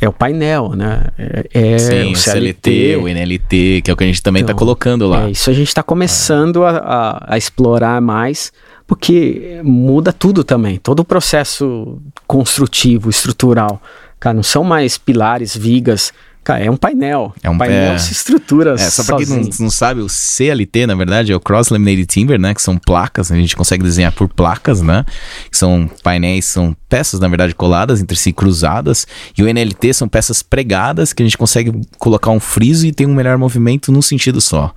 é 0.00 0.08
o 0.08 0.12
painel, 0.12 0.70
né? 0.70 1.06
É, 1.18 1.74
é 1.74 1.78
Sim, 1.78 2.12
o 2.12 2.16
CLT, 2.16 2.70
CLT, 2.70 2.96
o 2.96 3.08
NLT, 3.08 3.82
que 3.82 3.90
é 3.90 3.94
o 3.94 3.96
que 3.96 4.04
a 4.04 4.06
gente 4.06 4.22
também 4.22 4.42
está 4.42 4.52
então, 4.52 4.58
colocando 4.58 5.08
lá. 5.08 5.26
É, 5.26 5.30
isso 5.30 5.50
a 5.50 5.52
gente 5.52 5.68
está 5.68 5.82
começando 5.82 6.64
a, 6.64 6.70
a, 6.70 7.34
a, 7.34 7.38
explorar 7.38 8.00
mais, 8.00 8.52
porque 8.86 9.60
muda 9.62 10.12
tudo 10.12 10.42
também, 10.42 10.78
todo 10.78 11.00
o 11.00 11.04
processo 11.04 12.00
construtivo, 12.26 13.10
estrutural. 13.10 13.80
Cara, 14.18 14.34
não 14.34 14.42
são 14.42 14.64
mais 14.64 14.98
pilares, 14.98 15.56
vigas, 15.56 16.12
Cara, 16.44 16.64
é 16.64 16.70
um 16.70 16.76
painel. 16.76 17.32
É 17.42 17.48
um 17.48 17.56
painel 17.56 17.92
é, 17.92 17.98
se 17.98 18.12
estrutura. 18.12 18.74
É, 18.74 18.78
só 18.78 19.04
para 19.04 19.18
quem 19.18 19.26
não, 19.26 19.48
não, 19.60 19.70
sabe, 19.70 20.00
o 20.00 20.08
CLT, 20.08 20.86
na 20.86 20.94
verdade, 20.94 21.30
é 21.30 21.36
o 21.36 21.40
Cross 21.40 21.68
Laminated 21.68 22.06
Timber, 22.06 22.38
né? 22.38 22.52
Que 22.52 22.60
são 22.60 22.76
placas, 22.76 23.30
a 23.30 23.36
gente 23.36 23.54
consegue 23.54 23.84
desenhar 23.84 24.12
por 24.12 24.28
placas, 24.28 24.80
né? 24.80 25.04
Que 25.50 25.56
são 25.56 25.88
painéis, 26.02 26.46
são 26.46 26.76
peças, 26.88 27.20
na 27.20 27.28
verdade, 27.28 27.54
coladas 27.54 28.00
entre 28.00 28.16
si, 28.16 28.32
cruzadas. 28.32 29.06
E 29.38 29.42
o 29.42 29.46
NLT 29.46 29.94
são 29.94 30.08
peças 30.08 30.42
pregadas 30.42 31.12
que 31.12 31.22
a 31.22 31.26
gente 31.26 31.38
consegue 31.38 31.72
colocar 31.96 32.30
um 32.30 32.40
friso 32.40 32.86
e 32.86 32.92
tem 32.92 33.06
um 33.06 33.14
melhor 33.14 33.38
movimento 33.38 33.92
num 33.92 34.02
sentido 34.02 34.40
só. 34.40 34.74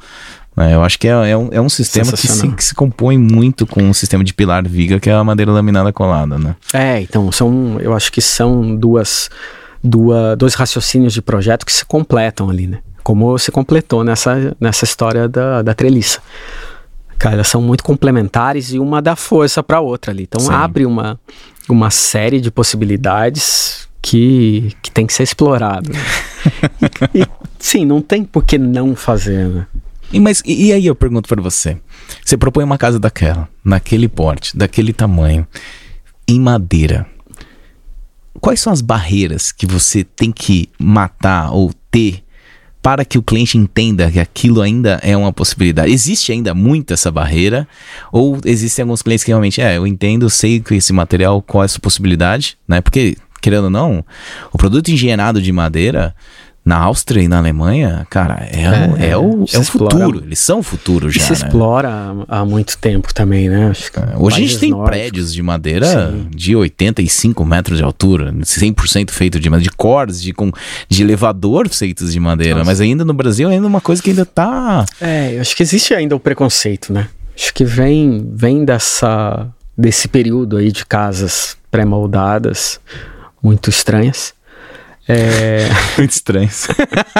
É, 0.58 0.74
eu 0.74 0.84
acho 0.84 0.98
que 0.98 1.08
é, 1.08 1.32
é, 1.32 1.36
um, 1.36 1.50
é 1.52 1.60
um 1.60 1.68
sistema 1.68 2.12
que 2.12 2.28
se, 2.28 2.48
que 2.50 2.64
se, 2.64 2.74
compõe 2.74 3.18
muito 3.18 3.68
com 3.68 3.82
o 3.82 3.88
um 3.88 3.94
sistema 3.94 4.24
de 4.24 4.34
pilar 4.34 4.66
viga, 4.66 5.00
que 5.02 5.10
é 5.10 5.14
a 5.14 5.24
madeira 5.24 5.52
laminada 5.52 5.92
colada, 5.92 6.38
né? 6.38 6.56
É, 6.74 7.02
então, 7.02 7.30
são, 7.32 7.78
eu 7.82 7.94
acho 7.94 8.10
que 8.10 8.22
são 8.22 8.74
duas 8.74 9.30
duas, 9.86 10.38
dois 10.38 10.54
raciocínios 10.54 11.14
de 11.14 11.22
projeto 11.22 11.66
que 11.66 11.72
se 11.72 11.86
completam 11.86 12.50
ali, 12.50 12.68
né? 12.68 12.80
Como 13.04 13.38
se 13.38 13.52
completou 13.52 14.04
nessa, 14.04 14.56
nessa 14.60 14.84
história 14.84 15.30
da, 15.30 15.62
da 15.62 15.74
treliça. 15.74 16.20
Cara, 17.18 17.36
elas 17.36 17.48
são 17.48 17.62
muito 17.62 17.84
complementares 17.84 18.74
e 18.74 18.80
uma 18.80 19.02
dá 19.02 19.16
força 19.16 19.64
para 19.64 19.78
a 19.78 19.82
outra 19.82 20.12
ali. 20.12 20.24
Então 20.24 20.42
Sim. 20.42 20.54
abre 20.54 20.86
uma, 20.86 21.20
uma 21.70 21.90
série 21.90 22.42
de 22.42 22.52
possibilidades 22.52 23.88
que, 24.02 24.76
que 24.82 24.92
tem 24.92 25.06
que 25.06 25.14
ser 25.14 25.24
explorado. 25.24 25.92
e, 27.14 27.22
e, 27.22 27.28
sim, 27.60 27.86
não 27.86 28.02
tem 28.02 28.24
por 28.24 28.44
que 28.44 28.58
não 28.58 28.96
fazer, 28.96 29.48
né? 29.48 29.68
E, 30.12 30.20
mas, 30.20 30.42
e, 30.46 30.68
e 30.68 30.74
aí 30.74 30.86
eu 30.86 30.96
pergunto 30.96 31.28
para 31.28 31.42
você: 31.42 31.78
você 32.24 32.38
propõe 32.38 32.64
uma 32.64 32.78
casa 32.78 33.00
daquela, 33.00 33.48
naquele 33.64 34.08
porte, 34.08 34.56
daquele 34.56 34.94
tamanho, 34.94 35.48
em 36.28 36.40
madeira 36.40 37.08
quais 38.40 38.60
são 38.60 38.72
as 38.72 38.82
barreiras 38.82 39.52
que 39.52 39.66
você 39.66 40.04
tem 40.04 40.32
que 40.32 40.70
matar 40.80 41.52
ou 41.52 41.72
ter 41.90 42.24
para 42.82 43.04
que 43.04 43.18
o 43.18 43.24
cliente 43.24 43.58
entenda 43.58 44.12
que 44.12 44.20
aquilo 44.20 44.62
ainda 44.62 45.00
é 45.02 45.18
uma 45.18 45.34
possibilidade? 45.34 45.92
Existe 45.92 46.32
ainda 46.32 46.54
muito 46.54 46.94
essa 46.94 47.12
barreira? 47.12 47.68
Ou 48.12 48.40
existem 48.46 48.84
alguns 48.84 49.02
clientes 49.02 49.24
que 49.24 49.32
realmente, 49.32 49.60
é, 49.60 49.78
eu 49.78 49.88
entendo, 49.88 50.30
sei 50.30 50.60
que 50.60 50.76
esse 50.76 50.94
material, 50.94 51.42
qual 51.42 51.64
é 51.64 51.66
a 51.66 51.68
sua 51.68 51.80
possibilidade, 51.80 52.58
né? 52.68 52.82
Porque, 52.82 53.18
querendo 53.42 53.66
ou 53.66 53.70
não, 53.72 54.06
o 54.54 54.58
produto 54.58 54.90
engenheirado 54.90 55.42
de 55.42 55.52
madeira 55.52 56.16
na 56.66 56.78
Áustria 56.78 57.22
e 57.22 57.28
na 57.28 57.38
Alemanha, 57.38 58.08
cara, 58.10 58.44
é, 58.52 59.04
é, 59.04 59.10
é 59.12 59.18
o, 59.18 59.46
é 59.54 59.60
o 59.60 59.64
futuro. 59.64 60.24
Eles 60.26 60.40
são 60.40 60.60
o 60.60 60.64
futuro 60.64 61.12
já. 61.12 61.22
Se 61.22 61.30
né? 61.30 61.38
explora 61.38 61.90
há, 62.28 62.40
há, 62.40 62.46
muito 62.46 62.76
tempo 62.80 63.14
também, 63.14 63.48
né? 63.48 63.72
É, 63.72 64.18
hoje 64.18 64.38
a 64.38 64.40
gente 64.40 64.58
tem 64.58 64.72
nórdicos. 64.72 64.90
prédios 64.90 65.32
de 65.32 65.44
madeira 65.44 65.86
Sim. 66.12 66.28
de 66.36 66.56
85 66.56 67.46
metros 67.46 67.78
de 67.78 67.84
altura, 67.84 68.34
100% 68.34 69.12
feito 69.12 69.40
de 69.40 69.48
madeira, 69.48 69.70
de 69.70 69.78
cordas, 69.78 70.20
de, 70.20 70.34
com, 70.34 70.52
de 70.90 71.04
elevador 71.04 71.70
feitos 71.70 72.12
de 72.12 72.20
madeira. 72.20 72.56
Nossa. 72.56 72.72
Mas 72.72 72.82
ainda 72.82 73.06
no 73.06 73.14
Brasil, 73.14 73.48
ainda 73.48 73.68
é 73.68 73.70
uma 73.70 73.82
coisa 73.82 74.02
que 74.02 74.10
ainda 74.10 74.26
tá. 74.26 74.86
É, 75.00 75.36
eu 75.36 75.42
acho 75.42 75.56
que 75.56 75.62
existe 75.62 75.94
ainda 75.94 76.16
o 76.16 76.20
preconceito, 76.20 76.92
né? 76.92 77.10
Acho 77.38 77.54
que 77.54 77.64
vem, 77.64 78.28
vem 78.34 78.66
dessa, 78.66 79.48
desse 79.78 80.08
período 80.08 80.58
aí 80.58 80.72
de 80.72 80.84
casas 80.84 81.56
pré-moldadas 81.70 82.80
muito 83.44 83.70
estranhas. 83.70 84.34
É... 85.08 85.70
Muito 85.98 86.12
estranhos. 86.12 86.68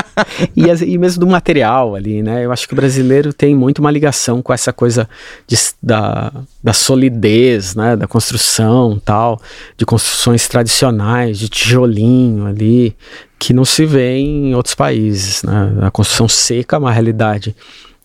e, 0.56 0.66
e, 0.66 0.98
mesmo 0.98 1.20
do 1.20 1.28
material 1.28 1.96
ali, 1.96 2.22
né? 2.24 2.44
Eu 2.44 2.52
acho 2.52 2.68
que 2.68 2.74
o 2.74 2.76
brasileiro 2.76 3.32
tem 3.32 3.56
muito 3.56 3.80
uma 3.80 3.92
ligação 3.92 4.42
com 4.42 4.52
essa 4.52 4.74
coisa 4.74 5.08
de, 5.48 5.56
da, 5.82 6.32
da 6.64 6.74
solidez, 6.74 7.76
né? 7.76 7.96
Da 7.96 8.08
construção 8.08 9.00
tal, 9.04 9.40
de 9.78 9.86
construções 9.86 10.48
tradicionais, 10.48 11.38
de 11.38 11.48
tijolinho 11.48 12.48
ali, 12.48 12.96
que 13.38 13.54
não 13.54 13.66
se 13.66 13.86
vê 13.86 14.18
em 14.18 14.56
outros 14.56 14.74
países, 14.74 15.44
né? 15.44 15.78
A 15.82 15.92
construção 15.92 16.28
seca 16.28 16.76
é 16.76 16.80
uma 16.80 16.92
realidade 16.92 17.56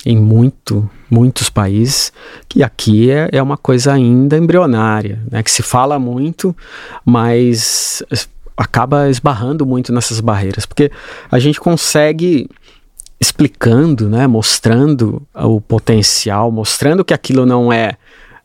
em 0.05 0.16
muito, 0.16 0.89
muitos 1.11 1.51
países, 1.51 2.12
que 2.49 2.62
aqui 2.62 3.11
é, 3.11 3.28
é 3.33 3.43
uma 3.43 3.57
coisa 3.57 3.93
ainda 3.93 4.37
embrionária, 4.37 5.20
né? 5.31 5.43
Que 5.43 5.51
se 5.51 5.62
fala 5.62 5.99
muito, 5.99 6.57
mas 7.05 8.03
acaba 8.61 9.09
esbarrando 9.09 9.65
muito 9.65 9.91
nessas 9.91 10.21
barreiras, 10.21 10.67
porque 10.67 10.93
a 11.31 11.39
gente 11.39 11.59
consegue 11.59 12.47
explicando, 13.19 14.07
né, 14.07 14.27
mostrando 14.27 15.23
o 15.35 15.63
potencial, 15.63 16.53
mostrando 16.53 17.03
que 17.03 17.15
aquilo 17.15 17.47
não 17.47 17.73
é 17.73 17.97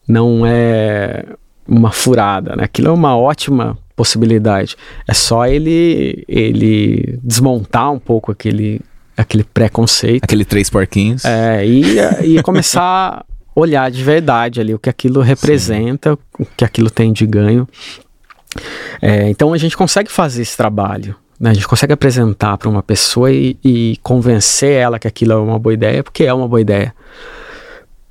não 0.07 0.45
é 0.45 1.25
uma 1.67 1.91
furada, 1.91 2.55
né? 2.55 2.63
Aquilo 2.63 2.87
é 2.89 2.91
uma 2.91 3.17
ótima 3.17 3.77
possibilidade. 3.93 4.77
É 5.05 5.13
só 5.13 5.45
ele 5.45 6.23
ele 6.29 7.19
desmontar 7.21 7.91
um 7.91 7.99
pouco 7.99 8.31
aquele 8.31 8.79
aquele 9.17 9.43
preconceito, 9.43 10.23
aquele 10.23 10.45
três 10.45 10.69
porquinhos. 10.69 11.25
É, 11.25 11.65
e, 11.65 11.83
e 12.23 12.41
começar 12.41 12.81
a 12.81 13.25
olhar 13.53 13.91
de 13.91 14.01
verdade 14.01 14.61
ali 14.61 14.73
o 14.73 14.79
que 14.79 14.89
aquilo 14.89 15.19
representa, 15.19 16.11
Sim. 16.11 16.43
o 16.43 16.45
que 16.55 16.63
aquilo 16.63 16.89
tem 16.89 17.11
de 17.11 17.25
ganho 17.25 17.67
é, 19.01 19.29
então 19.29 19.53
a 19.53 19.57
gente 19.57 19.75
consegue 19.75 20.11
fazer 20.11 20.41
esse 20.41 20.55
trabalho. 20.55 21.15
Né? 21.39 21.51
A 21.51 21.53
gente 21.53 21.67
consegue 21.67 21.93
apresentar 21.93 22.57
para 22.57 22.69
uma 22.69 22.81
pessoa 22.81 23.31
e, 23.31 23.57
e, 23.63 23.97
convencer 24.01 24.71
ela 24.71 24.99
que 24.99 25.07
aquilo 25.07 25.33
é 25.33 25.37
uma 25.37 25.59
boa 25.59 25.73
ideia, 25.73 26.03
porque 26.03 26.23
é 26.23 26.33
uma 26.33 26.47
boa 26.47 26.61
ideia. 26.61 26.93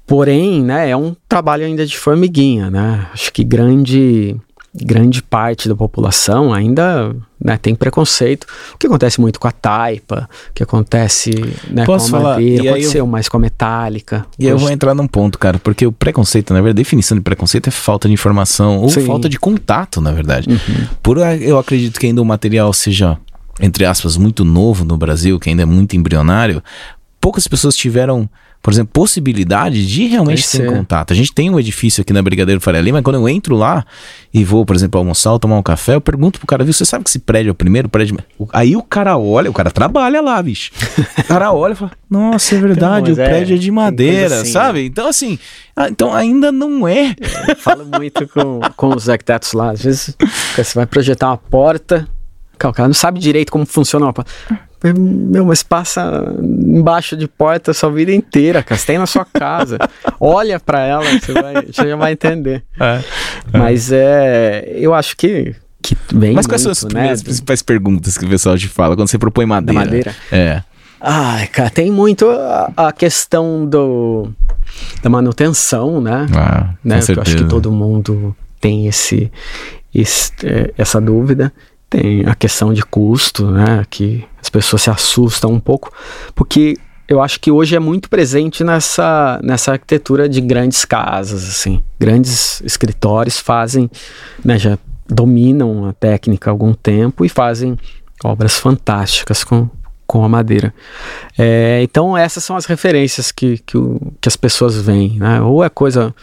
Porém, 0.07 0.63
né, 0.63 0.91
é 0.91 0.97
um 0.97 1.17
trabalho 1.27 1.65
ainda 1.65 1.87
de 1.87 1.97
formiguinha, 1.97 2.71
né? 2.71 3.09
Acho 3.15 3.33
que 3.33 3.43
grande 3.43 4.37
grande 4.75 5.23
parte 5.23 5.69
da 5.69 5.77
população 5.77 6.53
ainda 6.53 7.15
né, 7.43 7.57
tem 7.57 7.75
preconceito. 7.75 8.45
O 8.75 8.79
que 8.79 8.87
acontece 8.87 9.21
muito 9.21 9.39
com 9.39 9.47
a 9.47 9.53
taipa, 9.53 10.29
o 10.51 10.53
que 10.53 10.63
acontece 10.63 11.31
né, 11.71 11.85
Posso 11.85 12.11
com 12.11 12.17
a 12.17 12.21
madeira, 12.21 12.65
falar? 12.65 12.73
pode 12.75 12.87
ser 12.87 13.01
eu... 13.01 13.07
mais 13.07 13.29
com 13.29 13.37
a 13.37 13.41
metálica. 13.41 14.27
E 14.39 14.47
eu 14.47 14.59
vou 14.59 14.71
entrar 14.71 14.95
num 14.95 15.07
ponto, 15.07 15.39
cara, 15.39 15.59
porque 15.59 15.87
o 15.87 15.93
preconceito, 15.93 16.53
na 16.53 16.61
verdade, 16.61 16.81
a 16.81 16.83
definição 16.83 17.17
de 17.17 17.23
preconceito 17.23 17.69
é 17.69 17.71
falta 17.71 18.09
de 18.09 18.15
informação 18.15 18.79
ou 18.79 18.89
Sim. 18.89 19.07
falta 19.07 19.29
de 19.29 19.39
contato, 19.39 20.01
na 20.01 20.11
verdade. 20.11 20.49
Uhum. 20.51 20.87
Por 21.03 21.19
eu 21.19 21.59
acredito 21.59 22.01
que 22.01 22.07
ainda 22.07 22.21
o 22.21 22.25
material 22.25 22.73
seja, 22.73 23.17
entre 23.61 23.85
aspas, 23.85 24.17
muito 24.17 24.45
novo 24.45 24.85
no 24.85 24.97
Brasil, 24.97 25.39
que 25.39 25.51
ainda 25.51 25.63
é 25.63 25.67
muito 25.67 25.97
embrionário, 25.97 26.63
poucas 27.25 27.49
pessoas 27.49 27.75
tiveram 27.75 28.29
por 28.61 28.73
exemplo, 28.73 28.93
possibilidade 28.95 29.87
de 29.87 30.07
realmente 30.07 30.51
ter 30.51 30.67
um 30.67 30.77
contato. 30.77 31.13
A 31.13 31.17
gente 31.17 31.35
tem 31.35 31.51
um 31.51 31.61
edifício 31.61 32.01
aqui 32.01 32.15
na 32.15 32.23
Brigadeiro 32.23 32.63
Faria 32.63 32.81
Lima, 32.81 33.03
quando 33.03 33.17
eu 33.17 33.29
entro 33.29 33.55
lá 33.55 33.85
e 34.33 34.43
vou, 34.43 34.65
por 34.65 34.75
exemplo, 34.75 34.99
almoçar 34.99 35.33
ou 35.33 35.39
tomar 35.39 35.59
um 35.59 35.63
café, 35.63 35.97
eu 35.97 36.01
pergunto 36.01 36.39
pro 36.39 36.47
cara, 36.47 36.65
viu, 36.65 36.73
você 36.73 36.83
sabe 36.83 37.05
que 37.05 37.11
esse 37.11 37.19
prédio 37.19 37.51
é 37.51 37.53
o 37.53 37.55
primeiro 37.55 37.91
prédio? 37.91 38.19
Aí 38.55 38.75
o 38.75 38.83
cara 38.83 39.19
olha, 39.19 39.51
o 39.51 39.53
cara 39.53 39.71
trabalha 39.71 40.23
lá, 40.23 40.43
bicho. 40.43 40.71
O 41.19 41.25
cara 41.25 41.53
olha 41.53 41.75
e 41.75 41.77
fala, 41.77 41.93
nossa, 42.09 42.55
é 42.55 42.59
verdade, 42.61 43.11
então, 43.11 43.25
o 43.25 43.29
prédio 43.29 43.53
é, 43.53 43.59
é 43.59 43.61
de 43.61 43.71
madeira, 43.71 44.41
assim, 44.41 44.53
sabe? 44.53 44.79
Né? 44.79 44.87
Então, 44.87 45.09
assim, 45.09 45.39
então 45.91 46.15
ainda 46.15 46.51
não 46.51 46.89
é. 46.89 47.15
Eu 47.47 47.57
falo 47.57 47.85
muito 47.85 48.27
com, 48.29 48.61
com 48.75 48.97
os 48.97 49.11
arquitetos 49.11 49.53
lá, 49.53 49.73
às 49.73 49.83
vezes 49.83 50.17
você 50.57 50.75
vai 50.75 50.87
projetar 50.87 51.29
uma 51.29 51.37
porta, 51.37 52.09
o 52.55 52.73
cara 52.73 52.89
não 52.89 52.95
sabe 52.95 53.21
direito 53.21 53.53
como 53.53 53.67
funciona 53.67 54.07
uma 54.07 54.13
porta. 54.15 54.33
Meu, 54.93 55.47
mas 55.47 55.63
passa 55.63 56.35
embaixo 56.43 57.17
de 57.17 57.27
porta 57.27 57.71
a 57.71 57.75
sua 57.75 57.91
vida 57.91 58.13
inteira, 58.13 58.63
cara. 58.63 58.79
Você 58.79 58.87
tem 58.87 58.99
na 58.99 59.07
sua 59.07 59.25
casa. 59.25 59.79
Olha 60.21 60.61
para 60.61 60.85
ela, 60.85 61.05
você, 61.05 61.33
vai, 61.33 61.55
você 61.67 61.89
já 61.89 61.97
vai 61.97 62.13
entender. 62.13 62.63
É, 62.79 63.01
é. 63.53 63.59
Mas 63.59 63.91
é. 63.91 64.73
Eu 64.77 64.93
acho 64.93 65.17
que. 65.17 65.55
Que 65.81 65.97
vem 66.15 66.33
mas 66.33 66.47
quais 66.47 66.63
são 66.63 66.73
as 66.73 66.83
né? 66.83 66.89
primeiras 66.89 67.23
principais 67.23 67.63
perguntas 67.63 68.17
que 68.17 68.25
o 68.25 68.29
pessoal 68.29 68.57
te 68.57 68.69
fala 68.69 68.97
quando 68.97 69.09
você 69.09 69.19
propõe 69.19 69.45
madeira? 69.45 69.81
Da 69.81 69.85
madeira? 69.85 70.17
É. 70.33 70.63
Ai, 71.01 71.47
cara, 71.49 71.69
tem 71.69 71.91
muito 71.91 72.27
a, 72.31 72.73
a 72.75 72.93
questão 72.93 73.67
do, 73.67 74.31
da 75.03 75.11
manutenção, 75.11 76.01
né? 76.01 76.27
Ah, 76.35 76.71
né? 76.83 77.01
Eu 77.07 77.21
acho 77.21 77.37
que 77.37 77.45
todo 77.45 77.71
mundo 77.71 78.35
tem 78.59 78.87
esse, 78.87 79.31
esse, 79.95 80.33
é, 80.43 80.73
essa 80.79 81.01
dúvida. 81.01 81.53
Tem 81.89 82.25
a 82.27 82.35
questão 82.35 82.73
de 82.73 82.83
custo, 82.83 83.51
né? 83.51 83.85
Que 83.89 84.25
as 84.41 84.49
pessoas 84.49 84.83
se 84.83 84.91
assustam 84.91 85.53
um 85.53 85.61
pouco, 85.61 85.93
porque 86.35 86.77
eu 87.07 87.21
acho 87.21 87.39
que 87.39 87.51
hoje 87.51 87.77
é 87.77 87.79
muito 87.79 88.09
presente 88.09 88.65
nessa, 88.65 89.39
nessa 89.43 89.73
arquitetura 89.73 90.29
de 90.29 90.41
grandes 90.41 90.85
casas, 90.85 91.49
assim. 91.49 91.83
Grandes 91.99 92.61
escritórios 92.63 93.39
fazem, 93.39 93.91
né, 94.45 94.59
já 94.59 94.79
dominam 95.07 95.87
a 95.87 95.93
técnica 95.93 96.51
há 96.51 96.53
algum 96.53 96.73
tempo 96.73 97.25
e 97.25 97.29
fazem 97.29 97.79
obras 98.25 98.59
fantásticas 98.59 99.45
com, 99.45 99.69
com 100.07 100.25
a 100.25 100.29
madeira. 100.29 100.73
É, 101.37 101.81
então 101.83 102.17
essas 102.17 102.43
são 102.43 102.57
as 102.57 102.65
referências 102.65 103.31
que, 103.31 103.59
que, 103.59 103.79
que 104.21 104.29
as 104.29 104.37
pessoas 104.37 104.77
veem, 104.77 105.19
né? 105.19 105.43
Ou 105.43 105.63
é 105.63 105.69
coisa 105.69 106.15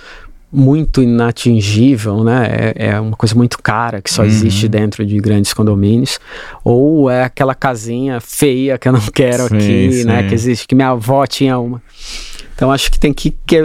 muito 0.51 1.01
inatingível, 1.01 2.23
né? 2.23 2.73
É, 2.75 2.87
é, 2.87 2.99
uma 2.99 3.15
coisa 3.15 3.33
muito 3.33 3.57
cara 3.61 4.01
que 4.01 4.11
só 4.11 4.21
uhum. 4.21 4.27
existe 4.27 4.67
dentro 4.67 5.05
de 5.05 5.17
grandes 5.17 5.53
condomínios, 5.53 6.19
ou 6.63 7.09
é 7.09 7.23
aquela 7.23 7.55
casinha 7.55 8.19
feia 8.19 8.77
que 8.77 8.87
eu 8.87 8.93
não 8.93 9.01
quero 9.13 9.47
sim, 9.47 9.55
aqui, 9.55 9.91
sim. 9.93 10.03
né? 10.03 10.27
Que 10.27 10.33
existe, 10.33 10.67
que 10.67 10.75
minha 10.75 10.89
avó 10.89 11.25
tinha 11.25 11.57
uma. 11.57 11.81
Então 12.61 12.71
acho 12.71 12.91
que 12.91 12.99
tem 12.99 13.11
que, 13.11 13.33
que, 13.43 13.59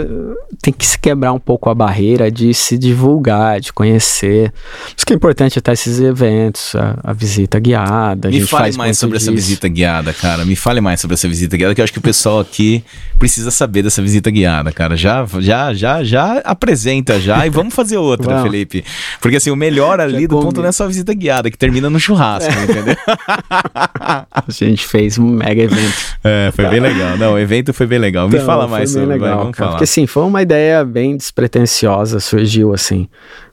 tem 0.59 0.73
que 0.73 0.83
se 0.83 0.97
quebrar 0.97 1.31
um 1.31 1.37
pouco 1.37 1.69
a 1.69 1.75
barreira 1.75 2.31
de 2.31 2.51
se 2.51 2.79
divulgar, 2.79 3.59
de 3.59 3.71
conhecer. 3.71 4.49
Por 4.49 4.93
isso 4.97 5.05
que 5.05 5.13
é 5.13 5.15
importante 5.15 5.59
até 5.59 5.71
esses 5.71 5.99
eventos, 5.99 6.75
a, 6.75 6.97
a 7.03 7.13
visita 7.13 7.59
guiada. 7.59 8.27
Me 8.27 8.41
fale 8.41 8.75
mais 8.75 8.97
sobre 8.97 9.19
disso. 9.19 9.29
essa 9.29 9.35
visita 9.35 9.67
guiada, 9.67 10.11
cara. 10.13 10.43
Me 10.45 10.55
fale 10.55 10.81
mais 10.81 10.99
sobre 10.99 11.13
essa 11.13 11.27
visita 11.27 11.55
guiada, 11.55 11.75
que 11.75 11.81
eu 11.81 11.83
acho 11.83 11.93
que 11.93 11.99
o 11.99 12.01
pessoal 12.01 12.39
aqui 12.39 12.83
precisa 13.19 13.51
saber 13.51 13.83
dessa 13.83 14.01
visita 14.01 14.31
guiada, 14.31 14.71
cara. 14.71 14.97
Já, 14.97 15.23
já, 15.41 15.75
já, 15.75 16.03
já 16.03 16.39
apresenta 16.39 17.19
já 17.19 17.45
e 17.45 17.51
vamos 17.51 17.75
fazer 17.75 17.97
outra, 17.97 18.33
vamos. 18.33 18.49
Felipe. 18.49 18.83
Porque 19.21 19.37
assim, 19.37 19.51
o 19.51 19.55
melhor 19.55 19.99
ali 19.99 20.21
já 20.21 20.27
do 20.27 20.39
ponto 20.39 20.59
não 20.59 20.69
é 20.69 20.71
só 20.71 20.85
a 20.85 20.87
visita 20.87 21.13
guiada, 21.13 21.51
que 21.51 21.57
termina 21.57 21.87
no 21.87 21.99
churrasco, 21.99 22.51
é. 22.51 22.63
entendeu? 22.63 22.95
a 24.01 24.43
gente 24.49 24.87
fez 24.87 25.19
um 25.19 25.27
mega 25.27 25.61
evento. 25.61 26.17
É, 26.23 26.51
foi 26.51 26.65
bem 26.65 26.79
legal. 26.79 27.15
Não, 27.15 27.33
o 27.33 27.37
evento 27.37 27.71
foi 27.75 27.85
bem 27.85 27.99
legal. 27.99 28.27
Me 28.27 28.33
então, 28.33 28.45
fala 28.47 28.67
mais 28.67 28.86
bem 28.93 29.05
legal, 29.05 29.43
vai, 29.45 29.53
cara. 29.53 29.71
Porque 29.71 29.83
assim, 29.83 30.07
foi 30.07 30.23
uma 30.23 30.41
ideia 30.41 30.83
bem 30.83 31.15
despretensiosa, 31.15 32.19
surgiu 32.19 32.73
assim, 32.73 33.07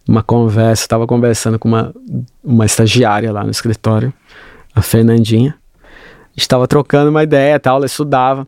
uma 0.08 0.22
conversa, 0.22 0.82
estava 0.82 1.06
conversando 1.06 1.58
com 1.58 1.68
uma, 1.68 1.94
uma 2.42 2.64
estagiária 2.64 3.32
lá 3.32 3.44
no 3.44 3.50
escritório, 3.50 4.12
a 4.74 4.82
Fernandinha. 4.82 5.54
Estava 6.36 6.66
trocando 6.66 7.10
uma 7.10 7.22
ideia, 7.22 7.60
tal, 7.60 7.76
ela 7.76 7.86
estudava. 7.86 8.46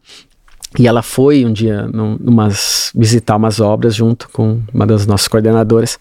E 0.79 0.87
ela 0.87 1.03
foi 1.03 1.45
um 1.45 1.53
dia 1.53 1.87
num, 1.87 2.17
numas, 2.21 2.91
visitar 2.95 3.37
umas 3.37 3.61
obras 3.61 3.95
junto 3.95 4.29
com 4.29 4.61
uma 4.75 4.87
das 4.87 5.07
nossas 5.07 5.29
coordenadoras. 5.29 5.99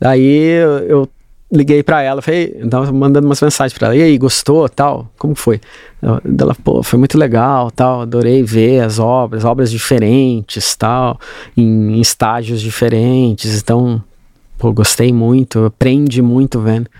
Daí 0.00 0.22
eu, 0.24 0.78
eu 0.78 1.08
liguei 1.52 1.82
para 1.82 2.02
ela, 2.02 2.20
falei, 2.20 2.48
tava 2.68 2.90
mandando 2.92 3.26
umas 3.26 3.40
mensagens 3.40 3.76
para 3.76 3.88
ela, 3.88 3.96
e 3.96 4.02
aí, 4.02 4.18
gostou, 4.18 4.68
tal, 4.68 5.10
como 5.16 5.34
foi? 5.34 5.60
Ela, 6.02 6.54
pô, 6.62 6.82
foi 6.82 6.98
muito 6.98 7.16
legal, 7.16 7.70
tal, 7.70 8.02
adorei 8.02 8.42
ver 8.42 8.80
as 8.80 8.98
obras, 8.98 9.44
obras 9.44 9.70
diferentes, 9.70 10.74
tal, 10.74 11.18
em, 11.56 11.96
em 11.96 12.00
estágios 12.00 12.60
diferentes, 12.60 13.62
então, 13.62 14.02
pô, 14.58 14.72
gostei 14.72 15.12
muito, 15.12 15.64
aprendi 15.64 16.20
muito 16.20 16.60
vendo. 16.60 16.90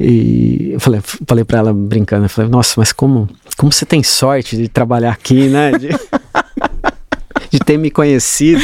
E 0.00 0.70
eu 0.72 0.80
falei, 0.80 1.00
falei 1.00 1.44
para 1.44 1.58
ela 1.58 1.72
brincando, 1.72 2.24
eu 2.24 2.28
falei, 2.28 2.50
nossa, 2.50 2.74
mas 2.76 2.92
como, 2.92 3.28
como 3.56 3.70
você 3.70 3.86
tem 3.86 4.02
sorte 4.02 4.56
de 4.56 4.68
trabalhar 4.68 5.12
aqui, 5.12 5.48
né? 5.48 5.70
De, 5.72 5.88
de 7.50 7.58
ter 7.60 7.78
me 7.78 7.90
conhecido. 7.90 8.60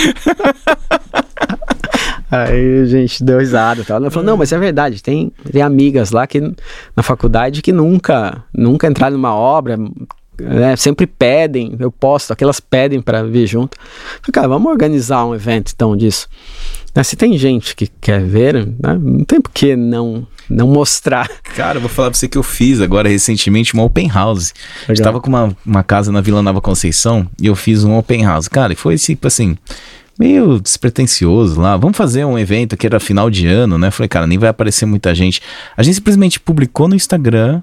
Aí 2.30 2.82
a 2.82 2.86
gente 2.86 3.24
deu 3.24 3.38
risada 3.38 3.80
e 3.80 3.84
tal. 3.84 3.96
Ela 3.96 4.10
falou, 4.10 4.26
não, 4.26 4.36
mas 4.36 4.52
é 4.52 4.58
verdade, 4.58 5.02
tem, 5.02 5.32
tem 5.50 5.62
amigas 5.62 6.10
lá 6.10 6.26
que 6.26 6.40
na 6.94 7.02
faculdade 7.02 7.62
que 7.62 7.72
nunca, 7.72 8.44
nunca 8.54 8.86
entraram 8.86 9.16
numa 9.16 9.34
obra, 9.34 9.78
né, 10.40 10.76
sempre 10.76 11.06
pedem, 11.06 11.74
eu 11.78 11.90
posto, 11.90 12.32
aquelas 12.32 12.60
pedem 12.60 13.00
para 13.00 13.22
vir 13.22 13.46
junto. 13.46 13.76
Falei, 14.22 14.32
cara, 14.32 14.48
vamos 14.48 14.70
organizar 14.70 15.24
um 15.24 15.34
evento 15.34 15.72
então 15.74 15.96
disso. 15.96 16.28
Né, 16.94 17.02
se 17.02 17.16
tem 17.16 17.36
gente 17.36 17.74
que 17.74 17.86
quer 18.00 18.22
ver, 18.22 18.66
né, 18.66 18.98
não 19.00 19.24
tem 19.24 19.40
por 19.40 19.50
que 19.50 19.74
não, 19.74 20.26
não 20.48 20.68
mostrar. 20.68 21.28
Cara, 21.56 21.78
eu 21.78 21.80
vou 21.80 21.90
falar 21.90 22.10
pra 22.10 22.18
você 22.18 22.28
que 22.28 22.38
eu 22.38 22.42
fiz 22.42 22.80
agora 22.80 23.08
recentemente 23.08 23.74
uma 23.74 23.84
open 23.84 24.08
house. 24.08 24.54
Legal. 24.82 24.94
Estava 24.94 25.20
com 25.20 25.28
uma, 25.28 25.56
uma 25.64 25.82
casa 25.82 26.12
na 26.12 26.20
Vila 26.20 26.42
Nova 26.42 26.60
Conceição 26.60 27.26
e 27.40 27.46
eu 27.46 27.56
fiz 27.56 27.84
um 27.84 27.96
open 27.96 28.24
house. 28.24 28.48
Cara, 28.48 28.72
e 28.72 28.76
foi 28.76 28.96
tipo 28.96 29.26
assim, 29.26 29.56
meio 30.18 30.60
despretensioso 30.60 31.60
lá. 31.60 31.76
Vamos 31.76 31.96
fazer 31.96 32.24
um 32.24 32.38
evento 32.38 32.76
que 32.76 32.86
era 32.86 32.98
final 32.98 33.30
de 33.30 33.46
ano, 33.46 33.78
né? 33.78 33.90
Falei, 33.90 34.08
cara, 34.08 34.26
nem 34.26 34.38
vai 34.38 34.48
aparecer 34.48 34.86
muita 34.86 35.14
gente. 35.14 35.40
A 35.76 35.82
gente 35.82 35.94
simplesmente 35.94 36.40
publicou 36.40 36.88
no 36.88 36.94
Instagram 36.94 37.62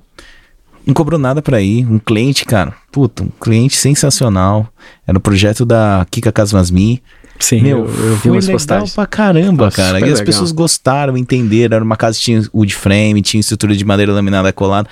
não 0.85 0.93
cobrou 0.93 1.19
nada 1.19 1.41
para 1.41 1.59
ir. 1.61 1.85
Um 1.85 1.97
cliente, 1.97 2.45
cara, 2.45 2.73
puta, 2.91 3.23
um 3.23 3.29
cliente 3.41 3.75
sensacional. 3.75 4.67
Era 5.07 5.17
o 5.17 5.19
um 5.19 5.21
projeto 5.21 5.65
da 5.65 6.05
Kika 6.11 6.31
Casmasmi. 6.31 7.01
Sim, 7.39 7.61
Meu, 7.63 7.79
eu, 7.79 7.85
eu 7.85 8.15
vi 8.17 8.29
umas 8.29 8.45
legal 8.45 8.59
postagens. 8.59 8.93
pra 8.93 9.05
caramba, 9.05 9.65
Nossa, 9.65 9.77
cara. 9.77 9.99
E 9.99 10.03
as 10.03 10.09
legal. 10.11 10.25
pessoas 10.25 10.51
gostaram, 10.51 11.17
entenderam. 11.17 11.75
Era 11.75 11.83
uma 11.83 11.97
casa 11.97 12.17
que 12.17 12.23
tinha 12.23 12.43
wood 12.53 12.73
frame, 12.75 13.21
tinha 13.21 13.41
estrutura 13.41 13.75
de 13.75 13.83
madeira 13.83 14.13
laminada 14.13 14.53
colada. 14.53 14.87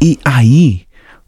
E 0.00 0.18
aí, 0.24 0.82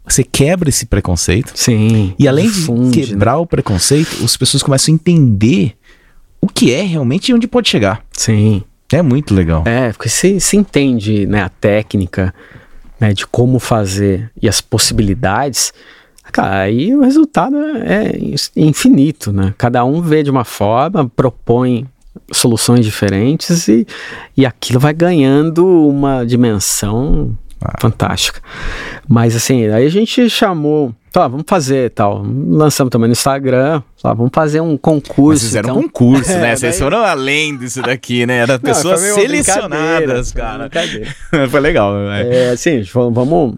você 0.05 0.23
quebra 0.23 0.69
esse 0.69 0.85
preconceito. 0.85 1.51
Sim. 1.55 2.13
E 2.19 2.27
além 2.27 2.47
difunde, 2.47 2.91
de 2.91 2.99
né? 2.99 3.07
quebrar 3.07 3.33
né? 3.33 3.37
o 3.37 3.45
preconceito, 3.45 4.23
as 4.23 4.35
pessoas 4.35 4.61
começam 4.61 4.93
a 4.93 4.95
entender 4.95 5.75
o 6.41 6.47
que 6.47 6.73
é 6.73 6.81
realmente 6.81 7.29
e 7.29 7.33
onde 7.33 7.47
pode 7.47 7.69
chegar. 7.69 8.03
Sim. 8.11 8.63
É 8.91 9.01
muito 9.01 9.33
legal. 9.33 9.63
É, 9.65 9.91
porque 9.91 10.09
você, 10.09 10.39
se 10.39 10.57
entende 10.57 11.25
né, 11.25 11.41
a 11.41 11.49
técnica, 11.49 12.33
né, 12.99 13.13
de 13.13 13.25
como 13.25 13.57
fazer 13.59 14.29
e 14.41 14.47
as 14.47 14.61
possibilidades, 14.61 15.73
cara, 16.31 16.61
aí 16.61 16.93
o 16.93 17.01
resultado 17.01 17.55
é 17.57 18.11
infinito, 18.55 19.31
né? 19.31 19.53
Cada 19.57 19.83
um 19.83 20.01
vê 20.01 20.21
de 20.21 20.29
uma 20.29 20.43
forma, 20.43 21.09
propõe 21.09 21.87
soluções 22.31 22.85
diferentes 22.85 23.67
e, 23.67 23.87
e 24.37 24.45
aquilo 24.45 24.79
vai 24.79 24.93
ganhando 24.93 25.65
uma 25.65 26.23
dimensão 26.23 27.35
ah. 27.63 27.73
fantástica. 27.79 28.41
Mas 29.07 29.35
assim, 29.35 29.67
aí 29.67 29.85
a 29.85 29.89
gente 29.89 30.29
chamou 30.29 30.93
Tá, 31.13 31.27
vamos 31.27 31.45
fazer 31.47 31.91
tal. 31.91 32.25
Lançamos 32.25 32.89
também 32.89 33.07
no 33.07 33.11
Instagram. 33.11 33.83
Tá, 34.01 34.15
vamos 34.15 34.31
fazer 34.33 34.61
um 34.61 34.75
concurso. 34.75 35.41
Vocês 35.41 35.49
fizeram 35.49 35.69
então. 35.69 35.79
um 35.79 35.83
concurso, 35.83 36.31
né? 36.31 36.53
É, 36.53 36.55
Vocês 36.55 36.73
daí... 36.73 36.81
foram 36.81 37.03
além 37.03 37.55
disso 37.55 37.83
daqui, 37.83 38.25
né? 38.25 38.37
Era 38.37 38.57
pessoas 38.57 38.99
Não, 38.99 39.13
selecionadas, 39.13 40.31
cara. 40.31 40.71
Foi 41.51 41.59
legal, 41.59 41.93
né? 41.93 42.47
É, 42.47 42.49
assim, 42.49 42.81
vamos 42.91 43.57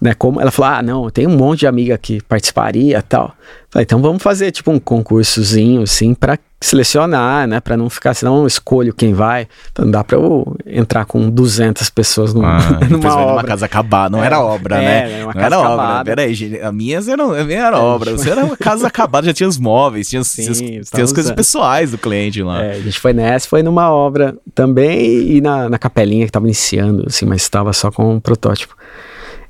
né? 0.00 0.14
Como 0.14 0.40
ela 0.40 0.52
falou: 0.52 0.76
"Ah, 0.76 0.82
não, 0.82 1.10
tem 1.10 1.26
um 1.26 1.36
monte 1.36 1.60
de 1.60 1.66
amiga 1.66 1.98
que 1.98 2.22
participaria, 2.22 3.02
tal". 3.02 3.34
Falei: 3.68 3.82
"Então 3.82 4.00
vamos 4.00 4.22
fazer 4.22 4.52
tipo 4.52 4.70
um 4.70 4.78
concursozinho 4.78 5.82
assim 5.82 6.14
para 6.14 6.38
selecionar, 6.62 7.46
né, 7.46 7.60
para 7.60 7.76
não 7.76 7.90
ficar 7.90 8.14
senão 8.14 8.40
eu 8.40 8.46
escolho 8.46 8.94
quem 8.94 9.12
vai. 9.12 9.46
Então, 9.70 9.84
não 9.84 9.92
dá 9.92 10.04
para 10.04 10.16
eu 10.16 10.56
entrar 10.66 11.04
com 11.04 11.28
200 11.28 11.90
pessoas 11.90 12.32
numa, 12.34 12.56
ah, 12.56 12.84
numa 12.88 13.14
obra. 13.14 13.32
Numa 13.32 13.44
casa 13.44 13.66
acabada, 13.66 14.16
não 14.16 14.22
é, 14.22 14.26
era 14.26 14.40
obra, 14.40 14.76
é, 14.76 14.80
né? 14.80 15.12
Era 15.12 15.24
uma 15.24 15.26
não 15.26 15.32
casa 15.32 15.46
era 15.46 15.56
acabada. 15.56 15.92
obra. 16.00 16.04
Peraí, 16.04 16.34
gente, 16.34 16.60
a 16.60 16.72
minhas 16.72 17.08
eram, 17.08 17.32
a 17.32 17.44
minha 17.44 17.66
era 17.66 17.76
é, 17.76 17.80
obra. 17.80 18.12
Você 18.12 18.30
era 18.30 18.44
uma 18.44 18.56
casa 18.56 18.86
acabada, 18.86 19.26
já 19.26 19.34
tinha 19.34 19.48
os 19.48 19.58
móveis, 19.58 20.08
tinha, 20.08 20.22
Sim, 20.24 20.52
tinha, 20.52 20.80
tinha 20.82 21.04
as 21.04 21.12
coisas 21.12 21.32
pessoais 21.32 21.90
do 21.90 21.98
cliente 21.98 22.42
lá. 22.42 22.62
É, 22.62 22.72
a 22.72 22.80
gente 22.80 22.98
foi 22.98 23.12
nessa, 23.12 23.48
foi 23.48 23.62
numa 23.62 23.90
obra 23.90 24.36
também 24.54 25.36
e 25.36 25.40
na, 25.40 25.68
na 25.68 25.78
capelinha 25.78 26.24
que 26.24 26.30
estava 26.30 26.46
iniciando, 26.46 27.04
assim, 27.06 27.26
mas 27.26 27.42
estava 27.42 27.72
só 27.72 27.90
com 27.90 28.14
um 28.14 28.20
protótipo. 28.20 28.74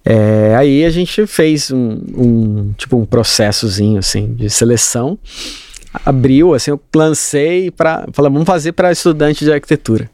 É, 0.04 0.54
aí 0.56 0.84
a 0.84 0.90
gente 0.90 1.26
fez 1.26 1.70
um, 1.70 2.00
um, 2.16 2.72
tipo 2.76 2.96
um 2.96 3.04
processozinho 3.04 3.98
assim 3.98 4.34
de 4.34 4.50
seleção, 4.50 5.16
abriu 6.04 6.54
assim, 6.54 6.70
eu 6.70 6.80
lancei 6.94 7.70
para, 7.70 8.06
falei, 8.12 8.30
vamos 8.30 8.46
fazer 8.46 8.72
para 8.72 8.92
estudante 8.92 9.44
de 9.44 9.52
arquitetura. 9.52 10.10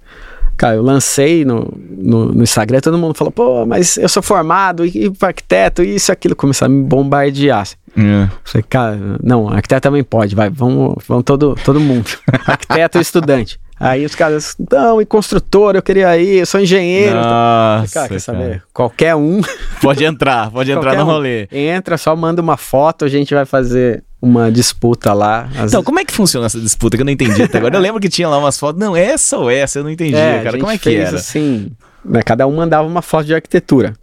Cara, 0.56 0.74
eu 0.74 0.82
lancei 0.82 1.44
no, 1.44 1.72
no, 1.88 2.32
no, 2.34 2.42
Instagram, 2.42 2.80
todo 2.80 2.98
mundo 2.98 3.14
falou, 3.14 3.30
pô, 3.30 3.64
mas 3.64 3.96
eu 3.96 4.08
sou 4.08 4.20
formado 4.20 4.84
e, 4.84 5.06
e 5.06 5.12
arquiteto, 5.24 5.84
isso 5.84 6.10
aquilo, 6.10 6.34
começaram 6.34 6.74
a 6.74 6.76
me 6.76 6.82
bombardear. 6.82 7.60
Assim. 7.60 7.76
É. 7.96 8.28
Falei, 8.42 8.64
cara, 8.68 8.98
não, 9.22 9.48
arquiteto 9.48 9.82
também 9.82 10.02
pode, 10.02 10.34
vai, 10.34 10.50
vamos, 10.50 10.96
vamos 11.06 11.22
todo, 11.22 11.56
todo 11.64 11.78
mundo. 11.78 12.10
arquiteto 12.44 12.98
e 12.98 13.00
estudante. 13.00 13.60
Aí 13.80 14.04
os 14.04 14.14
caras, 14.14 14.56
não, 14.70 15.00
e 15.00 15.06
construtor, 15.06 15.76
eu 15.76 15.82
queria 15.82 16.18
ir, 16.18 16.38
eu 16.38 16.46
sou 16.46 16.60
engenheiro. 16.60 17.14
Nossa, 17.14 17.94
cara, 17.94 18.08
quer 18.08 18.20
saber? 18.20 18.48
Cara. 18.48 18.62
Qualquer 18.72 19.14
um. 19.14 19.40
Pode 19.80 20.04
entrar, 20.04 20.50
pode 20.50 20.70
entrar 20.72 20.96
no 20.96 21.04
rolê. 21.04 21.48
Um. 21.52 21.56
Entra, 21.56 21.96
só 21.96 22.16
manda 22.16 22.42
uma 22.42 22.56
foto, 22.56 23.04
a 23.04 23.08
gente 23.08 23.32
vai 23.32 23.44
fazer 23.44 24.02
uma 24.20 24.50
disputa 24.50 25.12
lá. 25.12 25.48
As... 25.56 25.70
Então, 25.70 25.84
como 25.84 26.00
é 26.00 26.04
que 26.04 26.12
funciona 26.12 26.46
essa 26.46 26.58
disputa 26.58 26.96
que 26.96 27.02
eu 27.02 27.04
não 27.04 27.12
entendi 27.12 27.40
até 27.40 27.58
agora? 27.58 27.76
Eu 27.76 27.80
lembro 27.80 28.00
que 28.00 28.08
tinha 28.08 28.28
lá 28.28 28.38
umas 28.38 28.58
fotos, 28.58 28.80
não, 28.80 28.96
essa 28.96 29.38
ou 29.38 29.48
essa, 29.48 29.78
eu 29.78 29.84
não 29.84 29.90
entendi, 29.90 30.16
é, 30.16 30.42
cara. 30.42 30.58
Como 30.58 30.72
é 30.72 30.76
que 30.76 30.96
era? 30.96 31.16
assim, 31.16 31.70
né, 32.04 32.20
cada 32.22 32.46
um 32.48 32.56
mandava 32.56 32.86
uma 32.86 33.02
foto 33.02 33.26
de 33.26 33.34
arquitetura. 33.34 33.94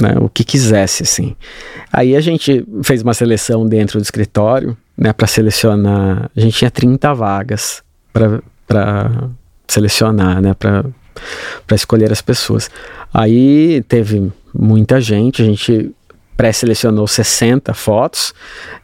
Né, 0.00 0.14
o 0.20 0.28
que 0.28 0.44
quisesse, 0.44 1.02
assim. 1.02 1.34
Aí 1.92 2.14
a 2.14 2.20
gente 2.20 2.64
fez 2.84 3.02
uma 3.02 3.12
seleção 3.12 3.66
dentro 3.66 3.98
do 3.98 4.02
escritório, 4.02 4.76
né, 4.96 5.12
para 5.12 5.26
selecionar. 5.26 6.30
A 6.34 6.40
gente 6.40 6.56
tinha 6.56 6.70
30 6.70 7.12
vagas 7.14 7.82
para 8.12 8.40
para 8.68 9.30
selecionar, 9.66 10.40
né, 10.40 10.54
para 10.54 10.84
escolher 11.72 12.12
as 12.12 12.22
pessoas. 12.22 12.70
Aí 13.12 13.82
teve 13.88 14.30
muita 14.54 15.00
gente, 15.00 15.42
a 15.42 15.44
gente 15.44 15.90
pré-selecionou 16.36 17.06
60 17.08 17.74
fotos 17.74 18.32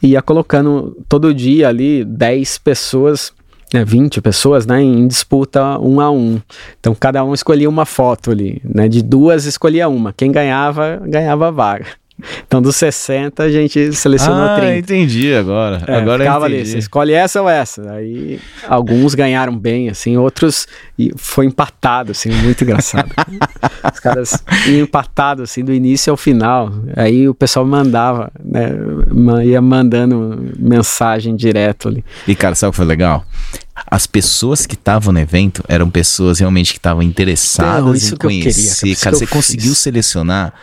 e 0.02 0.08
ia 0.08 0.22
colocando 0.22 0.96
todo 1.08 1.32
dia 1.32 1.68
ali 1.68 2.04
10 2.04 2.58
pessoas, 2.58 3.32
né, 3.72 3.84
20 3.84 4.20
pessoas, 4.20 4.66
né, 4.66 4.82
em 4.82 5.06
disputa 5.06 5.78
um 5.78 6.00
a 6.00 6.10
um. 6.10 6.40
Então 6.80 6.94
cada 6.94 7.22
um 7.24 7.32
escolhia 7.32 7.68
uma 7.68 7.86
foto 7.86 8.32
ali, 8.32 8.60
né, 8.64 8.88
de 8.88 9.02
duas 9.02 9.44
escolhia 9.44 9.88
uma. 9.88 10.12
Quem 10.12 10.32
ganhava, 10.32 11.00
ganhava 11.06 11.48
a 11.48 11.50
vaga. 11.50 11.86
Então, 12.46 12.62
dos 12.62 12.76
60, 12.76 13.42
a 13.42 13.50
gente 13.50 13.92
selecionou 13.92 14.44
ah, 14.44 14.56
30. 14.56 14.78
entendi 14.78 15.34
agora. 15.34 15.82
É, 15.86 15.96
agora 15.96 16.24
ficava 16.24 16.44
ali, 16.44 16.64
você 16.64 16.78
escolhe 16.78 17.12
essa 17.12 17.42
ou 17.42 17.48
essa. 17.48 17.90
Aí, 17.90 18.40
alguns 18.68 19.14
ganharam 19.14 19.56
bem, 19.58 19.88
assim, 19.88 20.16
outros 20.16 20.66
e 20.96 21.12
foi 21.16 21.46
empatado, 21.46 22.12
assim, 22.12 22.30
muito 22.30 22.62
engraçado. 22.62 23.10
Os 23.92 23.98
caras 23.98 24.44
iam 24.66 24.84
empatados, 24.84 25.50
assim, 25.50 25.64
do 25.64 25.72
início 25.72 26.10
ao 26.12 26.16
final. 26.16 26.72
Aí 26.96 27.28
o 27.28 27.34
pessoal 27.34 27.66
mandava, 27.66 28.30
né, 28.42 28.70
ia 29.44 29.60
mandando 29.60 30.52
mensagem 30.56 31.34
direto 31.34 31.88
ali. 31.88 32.04
E, 32.28 32.34
cara, 32.36 32.54
sabe 32.54 32.68
o 32.68 32.72
que 32.72 32.76
foi 32.76 32.86
legal? 32.86 33.24
as 33.90 34.06
pessoas 34.06 34.66
que 34.66 34.74
estavam 34.74 35.12
no 35.12 35.18
evento 35.18 35.62
eram 35.68 35.90
pessoas 35.90 36.38
realmente 36.38 36.72
que 36.72 36.78
estavam 36.78 37.02
interessadas 37.02 38.12
em 38.12 38.16
conhecer. 38.16 38.96
Cara, 38.96 39.16
você 39.16 39.26
conseguiu 39.26 39.70
fiz. 39.70 39.78
selecionar 39.78 40.54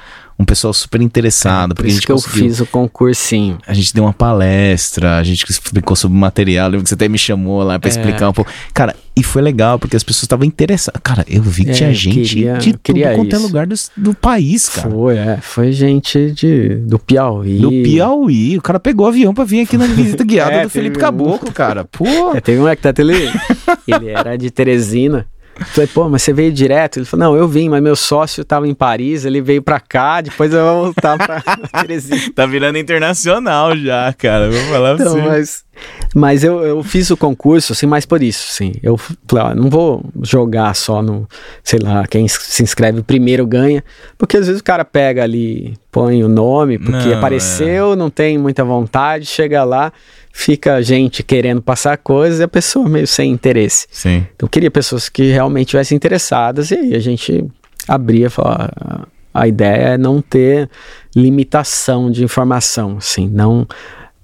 um 0.41 0.45
pessoal 0.45 0.73
super 0.73 1.01
interessado. 1.01 1.71
É, 1.71 1.75
porque 1.75 1.89
a 1.89 1.93
gente 1.93 2.05
que 2.05 2.11
eu 2.11 2.19
fiz 2.19 2.59
o 2.59 2.65
concursinho. 2.65 3.57
A 3.65 3.73
gente 3.73 3.93
deu 3.93 4.03
uma 4.03 4.13
palestra, 4.13 5.17
a 5.17 5.23
gente 5.23 5.45
explicou 5.49 5.95
sobre 5.95 6.17
o 6.17 6.19
material. 6.19 6.69
Lembro 6.69 6.83
que 6.83 6.89
você 6.89 6.95
até 6.95 7.07
me 7.07 7.17
chamou 7.17 7.63
lá 7.63 7.79
para 7.79 7.89
é. 7.89 7.91
explicar 7.91 8.29
um 8.29 8.33
pouco. 8.33 8.51
Cara, 8.73 8.95
e 9.15 9.23
foi 9.23 9.41
legal, 9.41 9.77
porque 9.77 9.95
as 9.95 10.03
pessoas 10.03 10.23
estavam 10.23 10.45
interessadas. 10.45 10.99
Cara, 11.03 11.25
eu 11.27 11.43
vi 11.43 11.65
que 11.65 11.71
é, 11.71 11.73
tinha 11.73 11.93
gente 11.93 12.21
queria, 12.21 12.57
de 12.57 12.73
tudo 12.73 12.99
quanto 13.15 13.35
é 13.35 13.39
lugar 13.39 13.67
do, 13.67 13.75
do, 13.97 14.13
país, 14.13 14.69
cara. 14.69 14.89
Foi, 14.89 15.17
é. 15.17 15.37
Foi 15.41 15.71
gente 15.71 16.31
de, 16.31 16.75
do 16.77 16.97
Piauí. 16.97 17.59
Do 17.59 17.69
Piauí. 17.69 18.57
O 18.57 18.61
cara 18.61 18.79
pegou 18.79 19.05
o 19.05 19.09
avião 19.09 19.33
pra 19.33 19.43
vir 19.43 19.61
aqui 19.61 19.77
na 19.77 19.85
visita 19.85 20.23
guiada 20.23 20.53
é, 20.53 20.63
do 20.63 20.69
Felipe 20.69 20.97
Caboclo, 20.97 21.49
um... 21.49 21.53
cara. 21.53 21.85
Pô. 21.85 22.05
É, 22.33 22.39
teve 22.39 22.59
um 22.61 22.67
arquiteto, 22.67 23.01
ele, 23.01 23.29
ele 23.87 24.09
era 24.09 24.37
de 24.37 24.49
Teresina. 24.49 25.27
Falei, 25.67 25.87
pô, 25.87 26.09
mas 26.09 26.21
você 26.23 26.33
veio 26.33 26.51
direto? 26.51 26.97
Ele 26.97 27.05
falou, 27.05 27.27
não, 27.27 27.35
eu 27.37 27.47
vim, 27.47 27.69
mas 27.69 27.81
meu 27.81 27.95
sócio 27.95 28.41
estava 28.41 28.67
em 28.67 28.73
Paris, 28.73 29.25
ele 29.25 29.41
veio 29.41 29.61
para 29.61 29.79
cá, 29.79 30.21
depois 30.21 30.53
eu 30.53 30.63
vou 30.63 30.83
voltar 30.85 31.17
para 31.17 31.41
Teresina. 31.81 32.31
tá 32.35 32.45
virando 32.45 32.77
internacional 32.77 33.75
já, 33.77 34.13
cara, 34.13 34.49
vou 34.49 34.61
falar 34.71 34.93
então, 34.95 35.07
assim. 35.07 35.27
Mas, 35.27 35.65
mas 36.13 36.43
eu, 36.43 36.61
eu 36.61 36.83
fiz 36.83 37.09
o 37.09 37.17
concurso, 37.17 37.73
assim, 37.73 37.85
mais 37.85 38.05
por 38.05 38.21
isso, 38.21 38.51
sim. 38.51 38.73
Eu 38.81 38.97
falei, 38.97 39.45
ó, 39.45 39.55
não 39.55 39.69
vou 39.69 40.03
jogar 40.21 40.75
só 40.75 41.01
no, 41.01 41.27
sei 41.63 41.79
lá, 41.79 42.05
quem 42.07 42.27
se 42.27 42.63
inscreve 42.63 43.01
primeiro 43.01 43.45
ganha, 43.45 43.83
porque 44.17 44.37
às 44.37 44.47
vezes 44.47 44.61
o 44.61 44.63
cara 44.63 44.83
pega 44.83 45.23
ali, 45.23 45.73
põe 45.91 46.23
o 46.23 46.27
nome, 46.29 46.77
porque 46.77 47.09
não, 47.09 47.17
apareceu, 47.17 47.93
é. 47.93 47.95
não 47.95 48.09
tem 48.09 48.37
muita 48.37 48.63
vontade, 48.63 49.25
chega 49.25 49.63
lá 49.63 49.91
fica 50.33 50.81
gente 50.81 51.23
querendo 51.23 51.61
passar 51.61 51.97
coisas 51.97 52.39
e 52.39 52.43
a 52.43 52.47
pessoa 52.47 52.87
meio 52.87 53.05
sem 53.05 53.31
interesse. 53.31 53.87
Sim. 53.91 54.25
Então 54.35 54.45
eu 54.45 54.49
queria 54.49 54.71
pessoas 54.71 55.09
que 55.09 55.23
realmente 55.23 55.67
estivessem 55.67 55.95
interessadas 55.95 56.71
e 56.71 56.75
aí 56.75 56.95
a 56.95 56.99
gente 56.99 57.45
abria 57.87 58.27
e 58.27 58.29
falava, 58.29 59.07
a 59.33 59.47
ideia 59.47 59.89
é 59.89 59.97
não 59.97 60.21
ter 60.21 60.69
limitação 61.15 62.11
de 62.11 62.23
informação, 62.23 62.97
assim, 62.97 63.27
não 63.27 63.67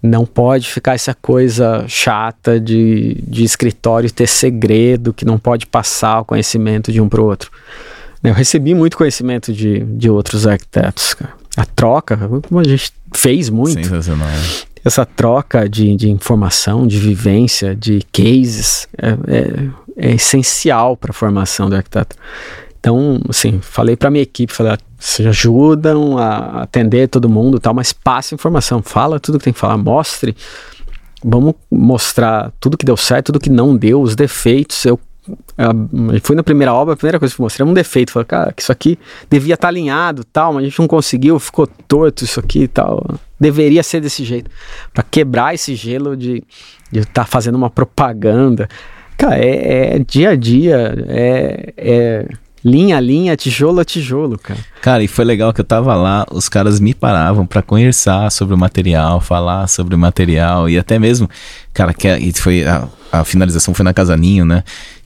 não 0.02 0.26
pode 0.26 0.70
ficar 0.70 0.94
essa 0.94 1.14
coisa 1.14 1.86
chata 1.88 2.60
de, 2.60 3.16
de 3.28 3.44
escritório 3.44 4.12
ter 4.12 4.28
segredo, 4.28 5.14
que 5.14 5.26
não 5.26 5.40
pode 5.40 5.66
passar 5.66 6.22
o 6.22 6.26
conhecimento 6.26 6.92
de 6.92 7.02
um 7.02 7.10
para 7.10 7.22
o 7.22 7.26
outro. 7.26 7.52
Eu 8.24 8.34
recebi 8.34 8.74
muito 8.74 8.98
conhecimento 8.98 9.54
de, 9.54 9.80
de 9.80 10.10
outros 10.10 10.46
arquitetos. 10.46 11.14
Cara. 11.14 11.34
A 11.56 11.66
troca, 11.66 12.18
como 12.48 12.60
a 12.60 12.64
gente 12.64 12.92
fez 13.14 13.50
muito. 13.50 13.84
Sensacional. 13.84 14.28
Essa 14.86 15.06
troca 15.06 15.68
de, 15.68 15.96
de 15.96 16.10
informação, 16.10 16.88
de 16.88 17.00
vivência, 17.00 17.76
de 17.76 18.02
cases, 18.12 18.88
é, 18.98 19.10
é, 19.10 20.10
é 20.10 20.16
essencial 20.16 20.96
para 20.96 21.12
a 21.12 21.14
formação 21.14 21.70
do 21.70 21.76
arquiteto. 21.76 22.16
Então, 22.80 23.20
assim, 23.28 23.60
falei 23.62 23.96
para 23.96 24.10
minha 24.10 24.24
equipe, 24.24 24.54
falei, 24.54 24.78
vocês 25.00 25.28
ajudam 25.28 26.18
a 26.18 26.64
atender 26.64 27.08
todo 27.08 27.30
mundo 27.30 27.60
tal, 27.60 27.74
mas 27.74 27.94
passe 27.94 28.34
informação, 28.34 28.82
fala 28.82 29.20
tudo 29.20 29.38
que 29.38 29.46
tem 29.46 29.54
que 29.54 29.60
falar, 29.60 29.78
mostre, 29.78 30.36
vamos 31.24 31.54
mostrar 31.70 32.52
tudo 32.60 32.78
que 32.78 32.86
deu 32.86 32.98
certo, 32.98 33.28
tudo 33.28 33.40
que 33.40 33.50
não 33.50 33.76
deu, 33.76 34.02
os 34.02 34.16
defeitos. 34.16 34.84
Eu, 34.86 35.00
eu 35.58 36.22
fui 36.24 36.36
na 36.36 36.44
primeira 36.44 36.74
obra, 36.74 36.94
a 36.94 36.98
primeira 36.98 37.20
coisa 37.20 37.34
que 37.34 37.40
eu 37.40 37.44
mostrei 37.44 37.68
um 37.68 37.74
defeito, 37.74 38.12
falei, 38.12 38.26
cara, 38.26 38.52
que 38.52 38.62
isso 38.62 38.72
aqui 38.72 38.98
devia 39.30 39.54
estar 39.54 39.68
tá 39.68 39.72
alinhado 39.72 40.24
tal, 40.24 40.54
mas 40.54 40.64
a 40.64 40.66
gente 40.68 40.80
não 40.80 40.88
conseguiu, 40.88 41.40
ficou 41.40 41.68
torto 41.88 42.24
isso 42.24 42.40
aqui 42.40 42.64
e 42.64 42.68
tal. 42.68 43.06
Deveria 43.40 43.84
ser 43.84 44.02
desse 44.02 44.24
jeito, 44.24 44.50
para 44.94 45.04
quebrar 45.04 45.54
esse 45.54 45.76
gelo 45.76 46.18
de 46.18 46.44
estar 46.92 47.12
tá 47.14 47.26
fazendo 47.26 47.56
uma 47.56 47.70
propaganda. 47.70 48.68
Cara, 49.16 49.38
é, 49.38 49.96
é 49.96 50.00
dia 50.00 50.32
a 50.32 50.36
dia, 50.36 51.06
é, 51.08 51.74
é 51.78 52.28
linha 52.64 52.98
a 52.98 53.00
linha, 53.00 53.36
tijolo 53.36 53.80
a 53.80 53.86
tijolo, 53.86 54.38
cara. 54.38 54.60
Cara, 54.82 55.04
e 55.04 55.08
foi 55.08 55.26
legal 55.26 55.54
que 55.54 55.62
eu 55.62 55.66
tava 55.66 55.96
lá, 55.96 56.26
os 56.32 56.50
caras 56.50 56.80
me 56.80 56.94
paravam 56.94 57.46
para 57.46 57.62
conversar 57.62 58.32
sobre 58.32 58.54
o 58.54 58.58
material, 58.58 59.22
falar 59.22 59.68
sobre 59.68 59.96
o 59.96 59.98
material 59.98 60.70
e 60.70 60.78
até 60.78 61.00
mesmo, 61.00 61.30
cara, 61.74 61.94
que 61.94 62.08
e 62.08 62.34
foi 62.34 62.66
a, 62.66 62.88
a 63.12 63.24
finalização 63.24 63.74
foi 63.74 63.84
na 63.84 63.94
Casaninho, 63.94 64.46
né? 64.46 64.64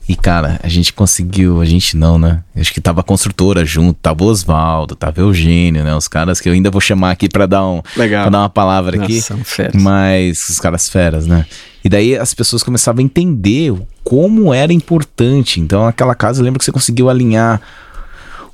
E, 0.08 0.16
cara, 0.16 0.58
a 0.62 0.68
gente 0.68 0.92
conseguiu, 0.92 1.60
a 1.60 1.64
gente 1.64 1.96
não, 1.96 2.18
né? 2.18 2.42
Acho 2.56 2.72
que 2.72 2.80
tava 2.80 3.00
a 3.00 3.04
construtora 3.04 3.64
junto, 3.64 3.98
tava 4.00 4.24
o 4.24 4.26
Oswaldo, 4.26 4.96
tava 4.96 5.20
o 5.20 5.24
Eugênio, 5.24 5.84
né? 5.84 5.94
Os 5.94 6.08
caras 6.08 6.40
que 6.40 6.48
eu 6.48 6.52
ainda 6.52 6.70
vou 6.70 6.80
chamar 6.80 7.12
aqui 7.12 7.28
para 7.28 7.46
dar 7.46 7.64
um 7.64 7.80
Legal. 7.96 8.22
Pra 8.22 8.30
dar 8.30 8.38
uma 8.40 8.50
palavra 8.50 8.96
Nossa, 8.96 9.04
aqui. 9.04 9.20
São 9.20 9.44
feras. 9.44 9.80
Mas 9.80 10.48
os 10.48 10.58
caras 10.58 10.88
feras, 10.88 11.26
né? 11.26 11.46
E 11.84 11.88
daí 11.88 12.16
as 12.16 12.34
pessoas 12.34 12.62
começavam 12.62 13.00
a 13.00 13.04
entender 13.04 13.72
como 14.02 14.52
era 14.52 14.72
importante. 14.72 15.60
Então, 15.60 15.86
aquela 15.86 16.14
casa, 16.14 16.40
eu 16.40 16.44
lembro 16.44 16.58
que 16.58 16.64
você 16.64 16.72
conseguiu 16.72 17.08
alinhar 17.08 17.60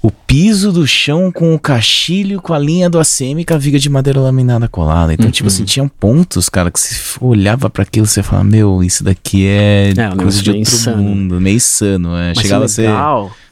o 0.01 0.11
piso 0.11 0.72
do 0.72 0.86
chão 0.86 1.32
com 1.32 1.55
o 1.55 1.59
caixilho, 1.59 2.40
com 2.40 2.55
a 2.55 2.59
linha 2.59 2.88
do 2.88 2.99
ACM 2.99 3.40
e 3.40 3.44
com 3.44 3.55
a 3.55 3.59
viga 3.59 3.78
de 3.78 3.90
madeira 3.90 4.20
laminada 4.20 4.68
colada. 4.68 5.12
Então, 5.12 5.26
uhum. 5.26 5.32
tipo 5.32 5.49
assim, 5.49 5.64
tinham 5.64 5.88
pontos, 5.88 6.49
cara, 6.49 6.70
que 6.70 6.78
você 6.78 6.94
olhava 7.20 7.68
para 7.68 7.82
aquilo 7.82 8.07
e 8.07 8.09
você 8.09 8.22
falava, 8.22 8.44
meu, 8.44 8.82
isso 8.82 9.03
daqui 9.03 9.46
é, 9.46 9.90
é 9.90 10.16
coisa 10.16 10.40
de 10.40 10.51
outro 10.51 10.62
insano. 10.62 11.03
mundo, 11.03 11.40
meio 11.40 11.57
insano. 11.57 12.16
É. 12.16 12.34
Chegava 12.34 12.64
a 12.66 12.68
ser 12.68 12.88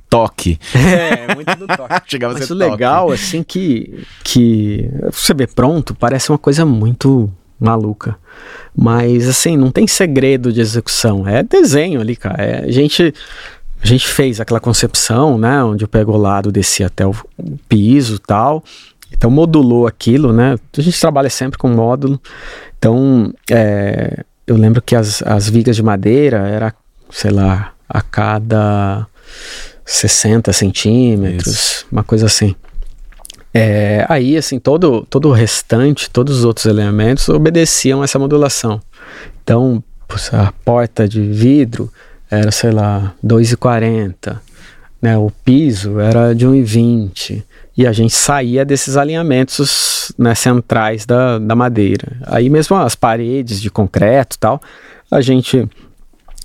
toque. 0.08 0.58
É, 0.74 1.34
muito 1.34 1.56
do 1.56 1.66
toque. 1.66 1.94
Chegava 2.06 2.34
Mas 2.34 2.44
a 2.44 2.46
ser 2.46 2.52
o 2.52 2.56
legal, 2.56 3.10
assim, 3.10 3.42
que, 3.42 4.04
que 4.22 4.88
você 5.10 5.34
vê 5.34 5.48
pronto, 5.48 5.94
parece 5.94 6.30
uma 6.30 6.38
coisa 6.38 6.64
muito 6.64 7.28
maluca. 7.58 8.16
Mas 8.76 9.26
assim, 9.26 9.56
não 9.56 9.70
tem 9.70 9.86
segredo 9.86 10.52
de 10.52 10.60
execução. 10.60 11.26
É 11.26 11.42
desenho 11.42 12.00
ali, 12.00 12.14
cara. 12.14 12.42
É, 12.42 12.64
a 12.64 12.70
gente 12.70 13.12
a 13.82 13.86
gente 13.86 14.08
fez 14.08 14.40
aquela 14.40 14.60
concepção, 14.60 15.38
né, 15.38 15.62
onde 15.62 15.84
eu 15.84 15.88
pego 15.88 16.12
o 16.12 16.16
lado, 16.16 16.50
desci 16.50 16.82
até 16.82 17.06
o, 17.06 17.14
o 17.36 17.58
piso, 17.68 18.18
tal. 18.18 18.62
Então 19.12 19.30
modulou 19.30 19.86
aquilo, 19.86 20.32
né? 20.32 20.56
A 20.76 20.80
gente 20.80 21.00
trabalha 21.00 21.30
sempre 21.30 21.58
com 21.58 21.68
módulo. 21.68 22.20
Então, 22.78 23.32
é, 23.50 24.24
eu 24.46 24.56
lembro 24.56 24.82
que 24.82 24.94
as, 24.94 25.22
as 25.22 25.48
vigas 25.48 25.76
de 25.76 25.82
madeira 25.82 26.38
era, 26.38 26.74
sei 27.10 27.30
lá, 27.30 27.72
a 27.88 28.02
cada 28.02 29.06
60 29.84 30.52
centímetros, 30.52 31.46
Isso. 31.46 31.86
uma 31.90 32.02
coisa 32.02 32.26
assim. 32.26 32.54
É, 33.54 34.04
aí, 34.08 34.36
assim, 34.36 34.58
todo, 34.58 35.06
todo 35.08 35.28
o 35.28 35.32
restante, 35.32 36.10
todos 36.10 36.38
os 36.38 36.44
outros 36.44 36.66
elementos 36.66 37.28
obedeciam 37.28 38.04
essa 38.04 38.18
modulação. 38.18 38.82
Então, 39.42 39.82
a 40.32 40.52
porta 40.64 41.08
de 41.08 41.22
vidro 41.22 41.90
era, 42.30 42.50
sei 42.50 42.70
lá, 42.70 43.14
2,40, 43.24 44.38
né? 45.00 45.16
O 45.16 45.30
piso 45.44 45.98
era 46.00 46.34
de 46.34 46.46
1,20 46.46 47.42
e 47.76 47.86
a 47.86 47.92
gente 47.92 48.14
saía 48.14 48.64
desses 48.64 48.96
alinhamentos 48.96 50.12
né, 50.18 50.34
centrais 50.34 51.04
da, 51.04 51.38
da 51.38 51.54
madeira. 51.54 52.16
Aí 52.22 52.48
mesmo 52.48 52.76
as 52.76 52.94
paredes 52.94 53.60
de 53.60 53.70
concreto 53.70 54.38
tal, 54.38 54.60
a 55.10 55.20
gente 55.20 55.68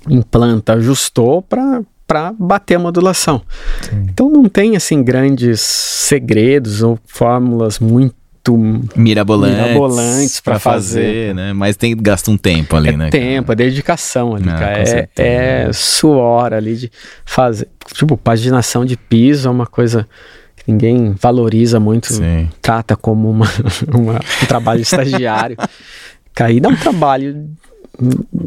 implanta, 0.08 0.74
ajustou 0.74 1.42
para 1.42 1.82
para 2.04 2.30
bater 2.38 2.74
a 2.74 2.78
modulação. 2.78 3.40
Sim. 3.80 4.06
Então 4.10 4.28
não 4.28 4.46
tem 4.46 4.76
assim 4.76 5.02
grandes 5.02 5.62
segredos 5.62 6.82
ou 6.82 6.98
fórmulas 7.06 7.78
muito 7.78 8.14
mirabolantes, 8.50 9.56
mirabolantes 9.56 10.40
para 10.40 10.58
fazer, 10.58 11.00
fazer, 11.00 11.34
né? 11.34 11.52
Mas 11.52 11.76
tem 11.76 11.96
gasta 11.96 12.30
um 12.30 12.36
tempo 12.36 12.76
ali, 12.76 12.88
é 12.88 12.96
né? 12.96 13.10
Tempo, 13.10 13.48
cara? 13.48 13.62
é 13.62 13.64
dedicação 13.64 14.34
ali, 14.34 14.46
cara. 14.46 14.78
É, 14.78 15.08
é, 15.16 15.72
suor 15.72 16.52
ali 16.52 16.76
de 16.76 16.92
fazer. 17.24 17.68
Tipo, 17.94 18.16
paginação 18.16 18.84
de 18.84 18.96
piso 18.96 19.48
é 19.48 19.50
uma 19.50 19.66
coisa 19.66 20.08
que 20.56 20.70
ninguém 20.70 21.14
valoriza 21.20 21.78
muito, 21.78 22.12
Sim. 22.12 22.48
trata 22.60 22.96
como 22.96 23.30
uma, 23.30 23.46
uma 23.94 24.14
um 24.14 24.46
trabalho 24.46 24.80
estagiário. 24.80 25.56
Cair 26.34 26.60
dá 26.60 26.68
um 26.68 26.76
trabalho 26.76 27.48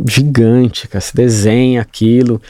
gigante, 0.07 0.87
cara. 0.87 1.01
Se 1.01 1.15
desenha 1.15 1.81
aquilo 1.81 2.41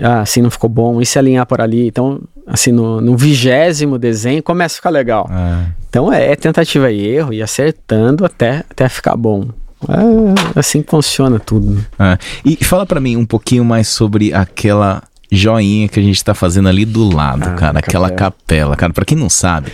ah, 0.00 0.20
assim 0.20 0.42
não 0.42 0.50
ficou 0.50 0.68
bom, 0.68 1.00
e 1.00 1.06
se 1.06 1.18
alinhar 1.18 1.46
por 1.46 1.60
ali. 1.60 1.86
Então, 1.86 2.20
assim, 2.46 2.72
no, 2.72 3.00
no 3.00 3.16
vigésimo 3.16 3.98
desenho 3.98 4.42
começa 4.42 4.74
a 4.74 4.76
ficar 4.76 4.90
legal. 4.90 5.28
É. 5.30 5.66
Então 5.88 6.12
é, 6.12 6.32
é, 6.32 6.36
tentativa 6.36 6.90
e 6.90 7.06
erro 7.06 7.32
e 7.32 7.42
acertando 7.42 8.24
até, 8.24 8.64
até 8.70 8.88
ficar 8.88 9.16
bom. 9.16 9.48
É 9.88 10.58
assim 10.58 10.82
que 10.82 10.90
funciona 10.90 11.38
tudo. 11.38 11.74
Né? 11.74 11.82
É. 11.98 12.18
E 12.44 12.64
fala 12.64 12.84
para 12.84 13.00
mim 13.00 13.16
um 13.16 13.24
pouquinho 13.24 13.64
mais 13.64 13.88
sobre 13.88 14.34
aquela 14.34 15.02
joinha 15.30 15.88
que 15.88 16.00
a 16.00 16.02
gente 16.02 16.22
tá 16.22 16.34
fazendo 16.34 16.68
ali 16.68 16.84
do 16.84 17.08
lado, 17.08 17.48
ah, 17.48 17.54
cara. 17.54 17.78
Aquela 17.78 18.10
capela. 18.10 18.32
capela. 18.32 18.76
Cara, 18.76 18.92
pra 18.92 19.04
quem 19.04 19.16
não 19.16 19.28
sabe, 19.28 19.72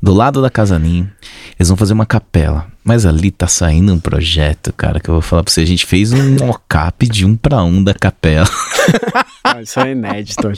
do 0.00 0.12
lado 0.12 0.40
da 0.40 0.50
Casaninho, 0.50 1.10
eles 1.58 1.68
vão 1.68 1.76
fazer 1.76 1.92
uma 1.92 2.06
capela. 2.06 2.66
Mas 2.84 3.06
ali 3.06 3.30
tá 3.30 3.46
saindo 3.46 3.94
um 3.94 3.98
projeto, 3.98 4.72
cara, 4.72 5.00
que 5.00 5.08
eu 5.08 5.14
vou 5.14 5.22
falar 5.22 5.42
pra 5.42 5.50
você. 5.50 5.62
A 5.62 5.66
gente 5.66 5.86
fez 5.86 6.12
um 6.12 6.36
mocap 6.36 7.06
de 7.08 7.24
um 7.24 7.34
para 7.34 7.64
um 7.64 7.82
da 7.82 7.94
capela. 7.94 8.48
Ah, 9.46 9.60
isso 9.60 9.78
é 9.78 9.92
inédito. 9.92 10.50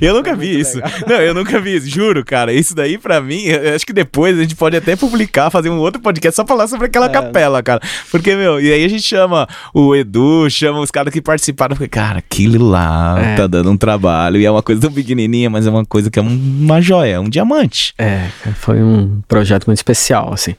Eu 0.00 0.14
nunca 0.14 0.30
é 0.30 0.34
vi 0.34 0.58
isso. 0.58 0.76
Legal. 0.76 0.90
Não, 1.06 1.16
eu 1.16 1.34
nunca 1.34 1.60
vi 1.60 1.76
isso, 1.76 1.86
juro, 1.86 2.24
cara. 2.24 2.50
Isso 2.50 2.74
daí, 2.74 2.96
pra 2.96 3.20
mim, 3.20 3.46
acho 3.74 3.84
que 3.84 3.92
depois 3.92 4.38
a 4.38 4.40
gente 4.40 4.56
pode 4.56 4.74
até 4.74 4.96
publicar, 4.96 5.50
fazer 5.50 5.68
um 5.68 5.76
outro 5.76 6.00
podcast 6.00 6.34
só 6.34 6.46
falar 6.46 6.66
sobre 6.66 6.86
aquela 6.86 7.06
é. 7.06 7.08
capela, 7.10 7.62
cara. 7.62 7.80
Porque, 8.10 8.34
meu, 8.34 8.58
e 8.58 8.72
aí 8.72 8.82
a 8.82 8.88
gente 8.88 9.02
chama 9.02 9.46
o 9.74 9.94
Edu, 9.94 10.48
chama 10.48 10.80
os 10.80 10.90
caras 10.90 11.12
que 11.12 11.20
participaram. 11.20 11.76
Porque, 11.76 11.88
cara, 11.88 12.20
aquilo 12.20 12.66
lá 12.66 13.16
é. 13.20 13.36
tá 13.36 13.46
dando 13.46 13.70
um 13.70 13.76
trabalho. 13.76 14.40
E 14.40 14.46
é 14.46 14.50
uma 14.50 14.62
coisa 14.62 14.80
tão 14.80 14.90
pequenininha, 14.90 15.50
mas 15.50 15.66
é 15.66 15.70
uma 15.70 15.84
coisa 15.84 16.10
que 16.10 16.18
é 16.18 16.22
uma 16.22 16.80
joia, 16.80 17.20
um 17.20 17.28
diamante. 17.28 17.92
É, 17.98 18.28
foi 18.54 18.82
um 18.82 19.20
projeto 19.28 19.66
muito 19.66 19.78
especial, 19.78 20.32
assim. 20.32 20.54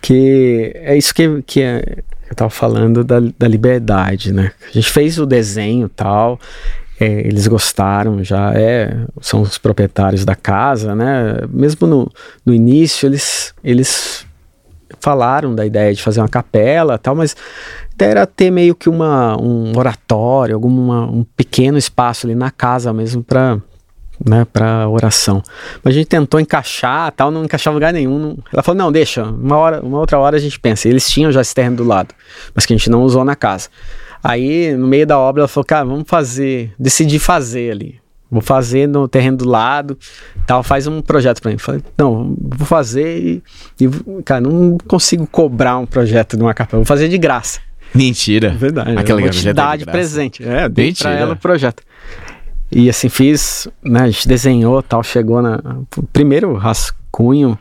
Porque 0.00 0.72
é 0.76 0.96
isso 0.96 1.14
que, 1.14 1.42
que 1.42 1.60
é, 1.60 1.98
eu 2.28 2.34
tava 2.34 2.50
falando 2.50 3.04
da, 3.04 3.20
da 3.38 3.46
liberdade, 3.46 4.32
né? 4.32 4.52
A 4.68 4.72
gente 4.72 4.90
fez 4.90 5.18
o 5.18 5.26
desenho 5.26 5.90
tal, 5.90 6.40
é, 6.98 7.06
eles 7.26 7.46
gostaram, 7.46 8.24
já 8.24 8.52
é, 8.54 8.96
são 9.20 9.42
os 9.42 9.58
proprietários 9.58 10.24
da 10.24 10.34
casa, 10.34 10.94
né? 10.94 11.40
Mesmo 11.50 11.86
no, 11.86 12.10
no 12.44 12.54
início, 12.54 13.06
eles, 13.06 13.54
eles 13.62 14.26
falaram 15.00 15.54
da 15.54 15.66
ideia 15.66 15.92
de 15.92 16.02
fazer 16.02 16.20
uma 16.20 16.28
capela 16.28 16.98
tal, 16.98 17.14
mas 17.14 17.36
era 17.98 18.26
ter 18.26 18.50
meio 18.50 18.74
que 18.74 18.88
uma, 18.88 19.38
um 19.38 19.76
oratório, 19.76 20.54
alguma, 20.54 21.10
um 21.10 21.24
pequeno 21.24 21.76
espaço 21.76 22.26
ali 22.26 22.34
na 22.34 22.50
casa 22.50 22.90
mesmo 22.92 23.22
para 23.22 23.58
né, 24.24 24.44
para 24.44 24.88
oração. 24.88 25.42
Mas 25.82 25.94
a 25.94 25.96
gente 25.96 26.06
tentou 26.06 26.38
encaixar, 26.38 27.10
tal, 27.12 27.30
não 27.30 27.44
encaixava 27.44 27.74
lugar 27.74 27.92
nenhum. 27.92 28.18
Não... 28.18 28.38
Ela 28.52 28.62
falou: 28.62 28.78
"Não, 28.78 28.92
deixa, 28.92 29.24
uma 29.24 29.56
hora, 29.56 29.80
uma 29.80 29.98
outra 29.98 30.18
hora 30.18 30.36
a 30.36 30.40
gente 30.40 30.58
pensa". 30.58 30.88
E 30.88 30.90
eles 30.90 31.08
tinham 31.08 31.32
já 31.32 31.40
esse 31.40 31.54
terreno 31.54 31.76
do 31.76 31.84
lado, 31.84 32.14
mas 32.54 32.66
que 32.66 32.72
a 32.72 32.76
gente 32.76 32.90
não 32.90 33.02
usou 33.02 33.24
na 33.24 33.34
casa. 33.34 33.68
Aí, 34.22 34.74
no 34.74 34.86
meio 34.86 35.06
da 35.06 35.18
obra, 35.18 35.42
ela 35.42 35.48
falou: 35.48 35.64
"Cara, 35.64 35.84
vamos 35.84 36.04
fazer, 36.06 36.72
decidi 36.78 37.18
fazer 37.18 37.72
ali. 37.72 38.00
Vou 38.30 38.40
fazer 38.40 38.86
no 38.86 39.08
terreno 39.08 39.38
do 39.38 39.48
lado, 39.48 39.98
tal, 40.46 40.62
faz 40.62 40.86
um 40.86 41.00
projeto 41.00 41.40
para 41.40 41.50
mim". 41.50 41.58
falei: 41.58 41.82
"Não, 41.96 42.36
vou 42.38 42.66
fazer 42.66 43.18
e, 43.18 43.42
e, 43.80 44.22
cara, 44.24 44.40
não 44.42 44.76
consigo 44.86 45.26
cobrar 45.26 45.78
um 45.78 45.86
projeto 45.86 46.36
de 46.36 46.42
uma 46.42 46.54
capela, 46.54 46.80
vou 46.80 46.86
fazer 46.86 47.08
de 47.08 47.18
graça". 47.18 47.60
Mentira. 47.94 48.50
Verdade. 48.50 48.96
Aquela 48.96 49.20
eu 49.20 49.24
vou 49.24 49.30
te 49.30 49.52
dar 49.52 49.76
de 49.76 49.84
presente. 49.84 50.44
É, 50.44 50.68
dei 50.68 50.94
para 50.94 51.10
ela 51.10 51.32
o 51.32 51.36
projeto. 51.36 51.82
E 52.70 52.88
assim 52.88 53.08
fiz, 53.08 53.66
né, 53.82 54.02
a 54.02 54.10
gente 54.10 54.28
desenhou 54.28 54.82
tal, 54.82 55.02
chegou 55.02 55.42
na 55.42 55.60
primeiro 56.12 56.54
rascunho, 56.54 57.58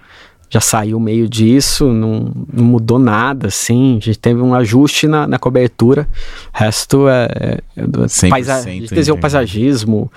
já 0.50 0.60
saiu 0.60 1.00
meio 1.00 1.30
disso, 1.30 1.92
não, 1.92 2.32
não, 2.52 2.64
mudou 2.64 2.98
nada, 2.98 3.48
assim. 3.48 3.98
A 3.98 4.06
gente 4.06 4.20
teve 4.20 4.42
um 4.42 4.54
ajuste 4.54 5.08
na, 5.08 5.28
na 5.28 5.38
cobertura, 5.38 6.08
o 6.54 6.58
resto 6.58 7.08
é, 7.08 7.28
é, 7.36 7.84
é 8.26 8.30
paisa 8.30 8.56
a 8.56 8.62
gente 8.62 8.94
desenhou 8.94 9.18
o 9.18 9.22
paisagismo, 9.22 10.12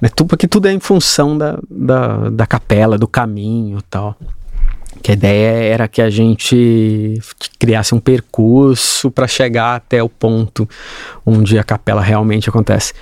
né, 0.00 0.08
tudo, 0.08 0.28
porque 0.28 0.46
tudo 0.46 0.66
é 0.66 0.72
em 0.72 0.80
função 0.80 1.36
da, 1.36 1.58
da, 1.68 2.30
da 2.30 2.46
capela, 2.46 2.96
do 2.96 3.08
caminho 3.08 3.78
e 3.78 3.82
tal. 3.82 4.16
Que 5.02 5.10
a 5.10 5.14
ideia 5.14 5.48
era 5.64 5.88
que 5.88 6.00
a 6.00 6.08
gente 6.08 7.20
criasse 7.58 7.94
um 7.94 8.00
percurso 8.00 9.10
para 9.10 9.26
chegar 9.26 9.76
até 9.76 10.02
o 10.02 10.08
ponto 10.08 10.68
onde 11.24 11.58
a 11.58 11.64
capela 11.64 12.00
realmente 12.00 12.48
acontece. 12.48 12.92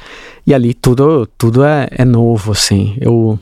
E 0.47 0.53
ali 0.53 0.75
tudo, 0.75 1.27
tudo 1.39 1.65
é, 1.65 1.89
é 1.91 2.05
novo, 2.05 2.53
assim. 2.53 2.97
Eu 3.01 3.39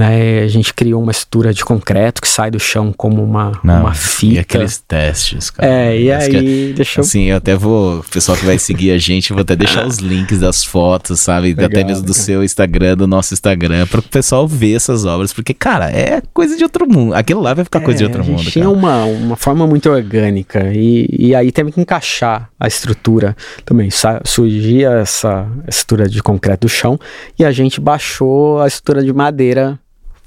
né? 0.00 0.40
A 0.40 0.48
gente 0.48 0.72
criou 0.72 1.02
uma 1.02 1.12
estrutura 1.12 1.52
de 1.52 1.62
concreto 1.62 2.22
que 2.22 2.28
sai 2.28 2.50
do 2.50 2.58
chão 2.58 2.90
como 2.90 3.22
uma, 3.22 3.52
Não, 3.62 3.82
uma 3.82 3.92
fita. 3.92 4.34
E 4.34 4.38
aqueles 4.38 4.78
testes, 4.78 5.50
cara. 5.50 5.70
É, 5.70 6.00
e 6.00 6.10
aí, 6.10 6.72
que, 6.74 6.74
eu... 6.80 7.00
Assim, 7.00 7.24
eu 7.24 7.36
até 7.36 7.54
vou, 7.54 7.98
o 7.98 8.04
pessoal 8.04 8.38
que 8.38 8.46
vai 8.46 8.58
seguir 8.58 8.92
a 8.92 8.98
gente, 8.98 9.34
vou 9.34 9.42
até 9.42 9.54
deixar 9.54 9.86
os 9.86 9.98
links 9.98 10.40
das 10.40 10.64
fotos, 10.64 11.20
sabe? 11.20 11.48
Legal, 11.48 11.66
até 11.66 11.84
mesmo 11.84 12.06
do 12.06 12.14
seu 12.14 12.42
Instagram, 12.42 12.96
do 12.96 13.06
nosso 13.06 13.34
Instagram, 13.34 13.86
para 13.86 14.00
o 14.00 14.02
pessoal 14.02 14.48
ver 14.48 14.74
essas 14.74 15.04
obras, 15.04 15.34
porque, 15.34 15.52
cara, 15.52 15.90
é 15.90 16.22
coisa 16.32 16.56
de 16.56 16.62
outro 16.62 16.88
mundo. 16.88 17.14
Aquilo 17.14 17.42
lá 17.42 17.52
vai 17.52 17.64
ficar 17.64 17.80
é, 17.80 17.84
coisa 17.84 17.98
de 17.98 18.04
outro 18.04 18.24
mundo, 18.24 18.50
tinha 18.50 18.64
cara. 18.64 18.74
uma, 18.74 19.04
uma 19.04 19.36
forma 19.36 19.66
muito 19.66 19.90
orgânica 19.90 20.72
e, 20.72 21.08
e 21.12 21.34
aí 21.34 21.52
teve 21.52 21.72
que 21.72 21.80
encaixar 21.80 22.48
a 22.58 22.66
estrutura 22.66 23.36
também. 23.66 23.90
Surgia 24.24 24.92
essa 24.92 25.46
estrutura 25.68 26.08
de 26.08 26.22
concreto 26.22 26.66
do 26.66 26.70
chão 26.70 26.98
e 27.38 27.44
a 27.44 27.52
gente 27.52 27.82
baixou 27.82 28.62
a 28.62 28.66
estrutura 28.66 29.04
de 29.04 29.12
madeira 29.12 29.78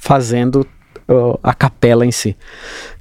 fazendo 0.04 0.68
uh, 1.08 1.40
a 1.42 1.54
capela 1.54 2.06
em 2.06 2.12
si. 2.12 2.36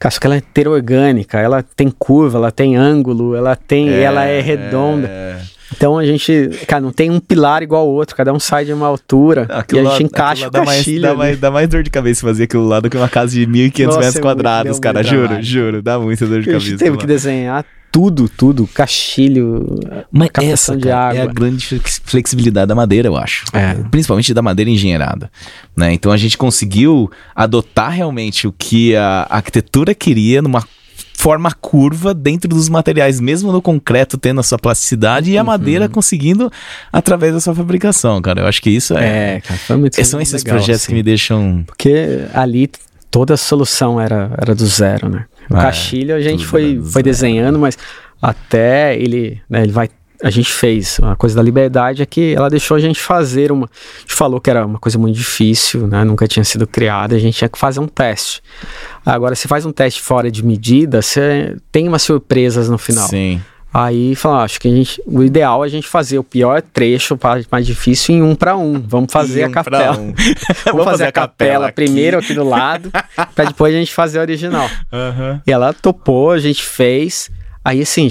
Só 0.08 0.20
que 0.20 0.26
ela 0.26 0.36
é 0.36 0.38
inteira 0.38 0.70
orgânica, 0.70 1.40
ela 1.40 1.64
tem 1.64 1.90
curva, 1.90 2.38
ela 2.38 2.52
tem 2.52 2.76
ângulo, 2.76 3.34
ela 3.34 3.56
tem, 3.56 3.88
é, 3.88 4.02
ela 4.02 4.24
é 4.24 4.40
redonda. 4.40 5.08
É... 5.08 5.40
Então 5.74 5.98
a 5.98 6.06
gente, 6.06 6.50
cara, 6.68 6.80
não 6.80 6.92
tem 6.92 7.10
um 7.10 7.18
pilar 7.18 7.62
igual 7.62 7.82
ao 7.82 7.88
outro, 7.88 8.14
cada 8.14 8.32
um 8.32 8.38
sai 8.38 8.64
de 8.64 8.72
uma 8.72 8.86
altura 8.86 9.46
aquilo 9.48 9.82
e 9.82 9.86
a 9.86 9.90
gente 9.92 10.02
lá, 10.02 10.06
encaixa 10.06 10.46
o 10.46 10.50
dá 10.50 10.62
mais, 10.62 11.00
dá, 11.00 11.14
mais, 11.14 11.40
dá 11.40 11.50
mais 11.50 11.68
dor 11.68 11.82
de 11.82 11.90
cabeça 11.90 12.20
fazer 12.20 12.44
aquilo 12.44 12.68
lá 12.68 12.78
do 12.78 12.88
que 12.88 12.96
uma 12.96 13.08
casa 13.08 13.32
de 13.32 13.46
1.500 13.46 13.98
metros 13.98 14.18
quadrados, 14.20 14.78
cara, 14.78 15.02
juro, 15.02 15.42
juro, 15.42 15.82
dá 15.82 15.98
muita 15.98 16.26
dor 16.26 16.40
de 16.40 16.46
cabeça. 16.46 16.66
A 16.66 16.70
gente 16.70 16.78
teve 16.78 16.98
que 16.98 17.06
desenhar 17.06 17.64
tudo, 17.92 18.26
tudo, 18.26 18.66
cachilho, 18.66 19.78
Mas 20.10 20.30
essa, 20.40 20.74
de 20.74 20.90
água. 20.90 21.18
É 21.18 21.22
a 21.22 21.26
grande 21.26 21.78
flexibilidade 22.04 22.66
da 22.66 22.74
madeira, 22.74 23.06
eu 23.06 23.16
acho. 23.16 23.44
É. 23.52 23.74
Principalmente 23.90 24.32
da 24.32 24.40
madeira 24.40 24.70
engenheirada. 24.70 25.30
Né? 25.76 25.92
Então 25.92 26.10
a 26.10 26.16
gente 26.16 26.38
conseguiu 26.38 27.10
adotar 27.36 27.90
realmente 27.90 28.48
o 28.48 28.52
que 28.52 28.96
a 28.96 29.26
arquitetura 29.28 29.94
queria 29.94 30.40
numa 30.40 30.64
forma 31.14 31.52
curva 31.52 32.14
dentro 32.14 32.48
dos 32.48 32.68
materiais, 32.68 33.20
mesmo 33.20 33.52
no 33.52 33.60
concreto 33.60 34.16
tendo 34.16 34.40
a 34.40 34.42
sua 34.42 34.58
plasticidade 34.58 35.30
e 35.30 35.36
a 35.36 35.42
uhum. 35.42 35.46
madeira 35.48 35.88
conseguindo 35.88 36.50
através 36.90 37.34
da 37.34 37.40
sua 37.40 37.54
fabricação, 37.54 38.20
cara. 38.22 38.40
Eu 38.40 38.46
acho 38.46 38.62
que 38.62 38.70
isso 38.70 38.96
é. 38.96 39.36
É, 39.36 39.40
cara, 39.40 39.60
foi 39.60 39.76
muito 39.76 40.04
São 40.04 40.20
esses 40.20 40.42
legal, 40.42 40.56
projetos 40.56 40.82
assim. 40.82 40.92
que 40.92 40.94
me 40.94 41.02
deixam. 41.02 41.62
Porque 41.66 42.24
ali 42.32 42.70
toda 43.10 43.34
a 43.34 43.36
solução 43.36 44.00
era, 44.00 44.30
era 44.38 44.54
do 44.54 44.66
zero, 44.66 45.10
né? 45.10 45.26
O 45.50 45.56
é, 45.56 45.60
Castilho 45.60 46.14
a 46.14 46.20
gente 46.20 46.46
foi, 46.46 46.80
foi 46.82 47.02
desenhando, 47.02 47.58
mas 47.58 47.76
até 48.20 48.96
ele, 48.96 49.40
né, 49.48 49.62
ele 49.62 49.72
vai 49.72 49.88
a 50.22 50.30
gente 50.30 50.52
fez. 50.52 50.98
Uma 51.00 51.16
coisa 51.16 51.34
da 51.34 51.42
liberdade 51.42 52.00
é 52.00 52.06
que 52.06 52.34
ela 52.34 52.48
deixou 52.48 52.76
a 52.76 52.80
gente 52.80 53.00
fazer 53.00 53.50
uma. 53.50 53.66
A 53.66 54.00
gente 54.00 54.14
falou 54.14 54.40
que 54.40 54.48
era 54.48 54.64
uma 54.64 54.78
coisa 54.78 54.96
muito 54.96 55.16
difícil, 55.16 55.88
né? 55.88 56.04
Nunca 56.04 56.28
tinha 56.28 56.44
sido 56.44 56.66
criada, 56.66 57.16
a 57.16 57.18
gente 57.18 57.36
tinha 57.36 57.48
que 57.48 57.58
fazer 57.58 57.80
um 57.80 57.88
teste. 57.88 58.40
Agora, 59.04 59.34
se 59.34 59.48
faz 59.48 59.66
um 59.66 59.72
teste 59.72 60.00
fora 60.00 60.30
de 60.30 60.44
medida, 60.44 61.02
você 61.02 61.56
tem 61.72 61.88
umas 61.88 62.02
surpresas 62.02 62.68
no 62.68 62.78
final. 62.78 63.08
Sim. 63.08 63.42
Aí 63.74 64.14
falou, 64.14 64.40
acho 64.40 64.60
que 64.60 64.68
a 64.68 64.70
gente, 64.70 65.02
o 65.06 65.22
ideal 65.22 65.64
é 65.64 65.66
a 65.66 65.70
gente 65.70 65.88
fazer 65.88 66.18
o 66.18 66.24
pior 66.24 66.60
trecho, 66.60 67.18
mais 67.50 67.66
difícil, 67.66 68.14
em 68.14 68.22
um 68.22 68.34
para 68.34 68.54
um. 68.54 68.78
Vamos 68.78 69.10
fazer 69.10 69.44
um 69.44 69.48
a 69.48 69.50
capela. 69.50 69.98
Um. 69.98 70.12
Vamos, 70.12 70.64
Vamos 70.66 70.84
fazer, 70.84 71.04
a 71.04 71.12
capela, 71.12 71.66
aqui. 71.68 71.76
primeiro 71.76 72.18
aqui 72.18 72.34
do 72.34 72.44
lado, 72.44 72.90
para 73.34 73.46
depois 73.46 73.74
a 73.74 73.78
gente 73.78 73.94
fazer 73.94 74.18
a 74.18 74.22
original. 74.22 74.68
Uhum. 74.92 75.40
E 75.46 75.50
ela 75.50 75.72
topou, 75.72 76.32
a 76.32 76.38
gente 76.38 76.62
fez. 76.62 77.30
Aí 77.64 77.80
assim, 77.80 78.10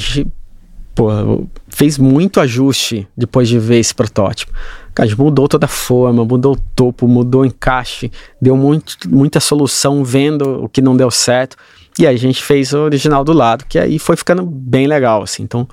pô, 0.96 1.48
fez 1.70 1.98
muito 1.98 2.40
ajuste 2.40 3.08
depois 3.16 3.48
de 3.48 3.60
ver 3.60 3.78
esse 3.78 3.94
protótipo. 3.94 4.52
A 4.98 5.06
gente 5.06 5.20
mudou 5.20 5.48
toda 5.48 5.66
a 5.66 5.70
forma, 5.70 6.26
mudou 6.26 6.54
o 6.54 6.60
topo, 6.76 7.08
mudou 7.08 7.42
o 7.42 7.46
encaixe, 7.46 8.12
deu 8.42 8.58
muito, 8.58 8.98
muita 9.08 9.40
solução 9.40 10.04
vendo 10.04 10.64
o 10.66 10.70
que 10.70 10.82
não 10.82 10.98
deu 10.98 11.10
certo. 11.12 11.56
E 12.00 12.08
aí 12.08 12.16
a 12.16 12.20
gente 12.20 12.42
fez 12.44 12.74
o 12.74 12.80
original 12.80 13.24
do 13.24 13.34
lado, 13.34 13.66
que 13.68 13.78
aí 13.78 14.00
foi 14.00 14.16
ficando 14.16 14.44
bem 14.46 14.88
legal, 14.88 15.24
assim. 15.24 15.44
Então, 15.44 15.68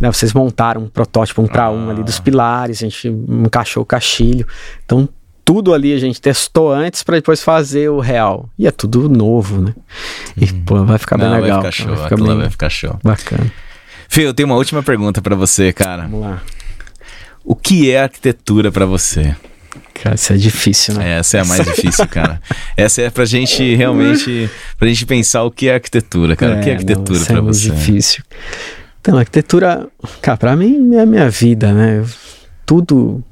né, 0.00 0.10
vocês 0.10 0.32
montaram 0.32 0.82
um 0.82 0.88
protótipo 0.88 1.42
um 1.42 1.46
para 1.46 1.70
um 1.70 1.90
ali 1.90 2.02
dos 2.02 2.18
ah. 2.18 2.22
pilares, 2.22 2.78
a 2.78 2.86
gente 2.86 3.08
encaixou 3.08 3.82
o 3.82 3.86
cachilho. 3.86 4.46
Então, 4.84 5.08
tudo 5.44 5.74
ali 5.74 5.92
a 5.92 5.98
gente 5.98 6.20
testou 6.20 6.72
antes 6.72 7.02
para 7.02 7.16
depois 7.16 7.42
fazer 7.42 7.90
o 7.90 8.00
real. 8.00 8.48
E 8.58 8.66
é 8.66 8.70
tudo 8.70 9.08
novo, 9.08 9.60
né? 9.60 9.74
E, 10.36 10.44
uhum. 10.44 10.64
pô, 10.64 10.84
vai 10.84 10.98
ficar 10.98 11.18
bem 11.18 11.28
Não, 11.28 11.40
legal. 11.40 11.62
Vai 11.62 11.72
ficar 11.72 11.84
show, 11.84 11.96
vai 11.96 12.08
ficar, 12.08 12.16
bem... 12.16 12.38
vai 12.38 12.50
ficar 12.50 12.70
show. 12.70 12.98
Bacana. 13.02 13.52
Fê, 14.08 14.26
eu 14.26 14.34
tenho 14.34 14.48
uma 14.48 14.56
última 14.56 14.82
pergunta 14.82 15.20
para 15.20 15.34
você, 15.34 15.72
cara. 15.72 16.02
Vamos 16.02 16.20
lá. 16.20 16.42
O 17.44 17.56
que 17.56 17.90
é 17.90 18.02
arquitetura 18.02 18.70
para 18.70 18.86
você? 18.86 19.34
Cara, 19.94 20.14
isso 20.14 20.32
é 20.32 20.36
difícil, 20.36 20.94
né? 20.94 21.18
Essa 21.18 21.38
é 21.38 21.40
a 21.40 21.44
mais 21.44 21.64
difícil, 21.64 22.06
cara. 22.08 22.40
Essa 22.76 23.02
é 23.02 23.10
pra 23.10 23.24
gente 23.24 23.74
realmente, 23.74 24.50
pra 24.78 24.88
gente 24.88 25.06
pensar 25.06 25.42
o 25.44 25.50
que 25.50 25.68
é 25.68 25.74
arquitetura, 25.74 26.34
cara. 26.36 26.56
É, 26.56 26.60
o 26.60 26.62
que 26.62 26.68
é, 26.68 26.72
é 26.72 26.74
arquitetura 26.74 27.18
não, 27.18 27.26
pra 27.26 27.38
é 27.38 27.40
você? 27.40 27.70
É 27.70 27.74
difícil. 27.74 28.24
Então, 29.00 29.18
arquitetura, 29.18 29.88
cara, 30.20 30.36
pra 30.36 30.56
mim 30.56 30.94
é 30.94 31.00
a 31.00 31.06
minha 31.06 31.28
vida, 31.28 31.72
né? 31.72 32.04
Tudo 32.64 33.22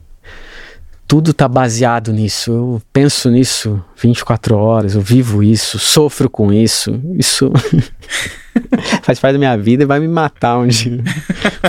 tudo 1.11 1.34
tá 1.34 1.48
baseado 1.48 2.12
nisso. 2.12 2.52
Eu 2.52 2.82
penso 2.92 3.28
nisso 3.32 3.84
24 4.00 4.56
horas, 4.56 4.94
eu 4.94 5.00
vivo 5.00 5.42
isso, 5.42 5.76
sofro 5.76 6.30
com 6.30 6.52
isso. 6.52 7.00
Isso 7.16 7.50
faz 9.02 9.18
parte 9.18 9.32
da 9.32 9.38
minha 9.40 9.58
vida 9.58 9.82
e 9.82 9.86
vai 9.86 9.98
me 9.98 10.06
matar 10.06 10.58
um 10.58 10.68
dia. 10.68 11.02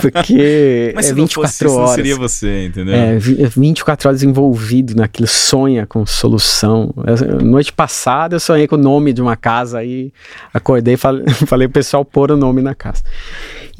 Porque 0.00 0.92
Mas 0.94 1.10
é 1.10 1.14
24 1.14 1.50
fosse, 1.50 1.66
horas. 1.66 1.88
Não 1.88 1.94
seria 1.96 2.16
você, 2.16 2.66
entendeu? 2.66 2.94
É, 2.94 3.18
24 3.18 4.06
é 4.06 4.08
horas 4.10 4.22
envolvido 4.22 4.94
naquilo, 4.94 5.26
sonha 5.26 5.88
com 5.88 6.06
solução. 6.06 6.94
noite 7.42 7.72
passada 7.72 8.36
eu 8.36 8.40
sonhei 8.40 8.68
com 8.68 8.76
o 8.76 8.78
nome 8.78 9.12
de 9.12 9.20
uma 9.20 9.34
casa 9.34 9.78
aí 9.78 10.12
acordei 10.54 10.94
e 10.94 10.96
falei, 10.96 11.26
falei 11.48 11.66
pro 11.66 11.80
pessoal 11.80 12.04
pôr 12.04 12.30
o 12.30 12.36
nome 12.36 12.62
na 12.62 12.76
casa. 12.76 13.02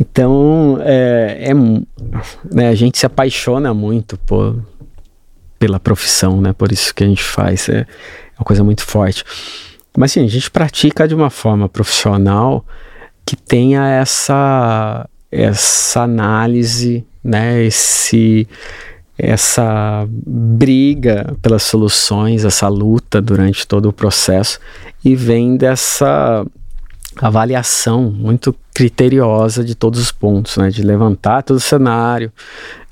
Então, 0.00 0.78
é, 0.80 1.50
é 1.50 1.54
né, 2.52 2.68
a 2.68 2.74
gente 2.74 2.98
se 2.98 3.06
apaixona 3.06 3.72
muito 3.72 4.18
por 4.26 4.56
pela 5.62 5.78
profissão, 5.78 6.40
né? 6.40 6.52
Por 6.52 6.72
isso 6.72 6.92
que 6.92 7.04
a 7.04 7.06
gente 7.06 7.22
faz, 7.22 7.68
é, 7.68 7.82
é 7.82 7.86
uma 8.36 8.44
coisa 8.44 8.64
muito 8.64 8.82
forte. 8.82 9.22
Mas 9.96 10.10
sim, 10.10 10.24
a 10.24 10.28
gente 10.28 10.50
pratica 10.50 11.06
de 11.06 11.14
uma 11.14 11.30
forma 11.30 11.68
profissional 11.68 12.66
que 13.24 13.36
tenha 13.36 13.86
essa 13.86 15.08
essa 15.30 16.02
análise, 16.02 17.06
né? 17.22 17.62
Esse 17.62 18.48
essa 19.16 20.04
briga 20.10 21.36
pelas 21.40 21.62
soluções, 21.62 22.44
essa 22.44 22.66
luta 22.66 23.22
durante 23.22 23.64
todo 23.64 23.88
o 23.88 23.92
processo 23.92 24.58
e 25.04 25.14
vem 25.14 25.56
dessa 25.56 26.44
avaliação 27.20 28.10
muito 28.10 28.52
criteriosa 28.74 29.62
de 29.62 29.76
todos 29.76 30.00
os 30.00 30.10
pontos, 30.10 30.56
né? 30.56 30.70
De 30.70 30.82
levantar 30.82 31.44
todo 31.44 31.58
o 31.58 31.60
cenário, 31.60 32.32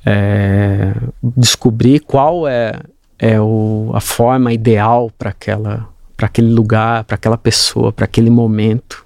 é, 0.05 0.95
descobrir 1.23 2.01
qual 2.01 2.47
é, 2.49 2.81
é 3.19 3.41
o, 3.41 3.91
a 3.95 4.01
forma 4.01 4.53
ideal 4.53 5.11
para 5.19 5.31
aquela 5.31 5.89
para 6.17 6.27
aquele 6.27 6.51
lugar, 6.51 7.05
para 7.05 7.15
aquela 7.15 7.39
pessoa, 7.39 7.91
para 7.91 8.05
aquele 8.05 8.29
momento 8.29 9.03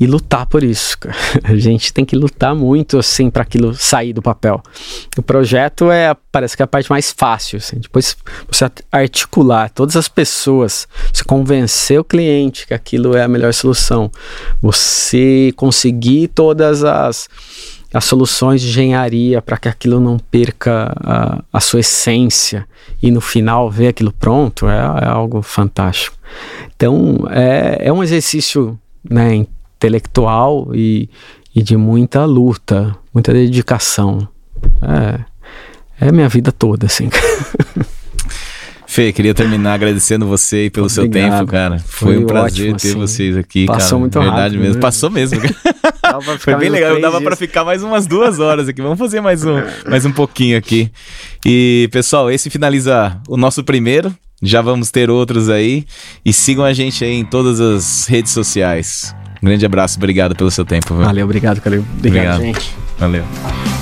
e 0.00 0.06
lutar 0.06 0.46
por 0.46 0.62
isso. 0.62 0.96
A 1.42 1.56
gente 1.56 1.92
tem 1.92 2.04
que 2.04 2.14
lutar 2.14 2.54
muito 2.54 2.98
assim 2.98 3.30
para 3.30 3.42
aquilo 3.42 3.74
sair 3.74 4.12
do 4.12 4.22
papel. 4.22 4.62
O 5.16 5.22
projeto 5.22 5.90
é 5.90 6.14
parece 6.30 6.56
que 6.56 6.62
é 6.62 6.64
a 6.64 6.68
parte 6.68 6.90
mais 6.90 7.10
fácil, 7.10 7.56
assim. 7.56 7.78
Depois 7.78 8.16
você 8.46 8.70
articular 8.92 9.70
todas 9.70 9.96
as 9.96 10.06
pessoas, 10.06 10.86
você 11.12 11.24
convencer 11.24 11.98
o 11.98 12.04
cliente 12.04 12.66
que 12.66 12.74
aquilo 12.74 13.16
é 13.16 13.22
a 13.22 13.28
melhor 13.28 13.52
solução, 13.52 14.10
você 14.62 15.52
conseguir 15.56 16.28
todas 16.28 16.84
as 16.84 17.28
as 17.92 18.04
soluções 18.04 18.60
de 18.60 18.68
engenharia 18.68 19.40
para 19.40 19.56
que 19.56 19.68
aquilo 19.68 19.98
não 19.98 20.18
perca 20.18 20.92
a, 21.00 21.42
a, 21.52 21.60
sua 21.60 21.80
essência 21.80 22.66
e 23.02 23.10
no 23.10 23.20
final 23.20 23.70
ver 23.70 23.88
aquilo 23.88 24.12
pronto 24.12 24.68
é, 24.68 24.76
é 24.76 25.06
algo 25.06 25.40
fantástico. 25.40 26.16
Então 26.76 27.26
é, 27.30 27.78
é 27.80 27.92
um 27.92 28.02
exercício 28.02 28.78
né, 29.08 29.34
intelectual 29.34 30.68
e, 30.74 31.08
e 31.54 31.62
de 31.62 31.76
muita 31.76 32.24
luta, 32.24 32.94
muita 33.12 33.32
dedicação. 33.32 34.28
É, 34.82 36.06
é 36.08 36.12
minha 36.12 36.28
vida 36.28 36.52
toda, 36.52 36.86
assim. 36.86 37.08
Fê, 38.90 39.12
queria 39.12 39.34
terminar 39.34 39.74
agradecendo 39.74 40.26
você 40.26 40.64
e 40.64 40.70
pelo 40.70 40.86
Obrigado. 40.86 41.12
seu 41.12 41.30
tempo, 41.38 41.46
cara. 41.46 41.78
Foi, 41.78 42.14
Foi 42.14 42.24
um 42.24 42.26
prazer 42.26 42.72
ótimo, 42.72 42.78
ter 42.78 42.88
assim. 42.88 42.98
vocês 42.98 43.36
aqui, 43.36 43.66
Passou 43.66 43.90
cara. 43.90 43.98
muito 44.00 44.18
Verdade 44.18 44.40
rápido, 44.40 44.60
mesmo. 44.60 44.74
Né? 44.76 44.80
Passou 44.80 45.10
mesmo. 45.10 45.40
Foi 46.40 46.56
bem 46.56 46.70
legal. 46.70 46.98
Dava 46.98 47.20
para 47.20 47.36
ficar 47.36 47.64
mais 47.66 47.82
umas 47.82 48.06
duas 48.06 48.40
horas 48.40 48.66
aqui. 48.66 48.80
Vamos 48.80 48.98
fazer 48.98 49.20
mais 49.20 49.44
um, 49.44 49.56
mais 49.86 50.06
um 50.06 50.10
pouquinho 50.10 50.56
aqui. 50.56 50.90
E, 51.44 51.86
pessoal, 51.92 52.30
esse 52.30 52.48
finaliza 52.48 53.20
o 53.28 53.36
nosso 53.36 53.62
primeiro. 53.62 54.12
Já 54.42 54.62
vamos 54.62 54.90
ter 54.90 55.10
outros 55.10 55.50
aí. 55.50 55.84
E 56.24 56.32
sigam 56.32 56.64
a 56.64 56.72
gente 56.72 57.04
aí 57.04 57.12
em 57.12 57.26
todas 57.26 57.60
as 57.60 58.06
redes 58.06 58.32
sociais. 58.32 59.14
Um 59.42 59.46
grande 59.46 59.66
abraço, 59.66 59.98
obrigado 59.98 60.34
pelo 60.34 60.50
seu 60.50 60.64
tempo. 60.64 60.94
Viu? 60.94 61.04
Valeu, 61.04 61.26
obrigado, 61.26 61.60
Calil. 61.60 61.84
Obrigado, 61.98 62.36
obrigado, 62.36 62.58
gente. 62.58 62.74
Valeu. 62.98 63.77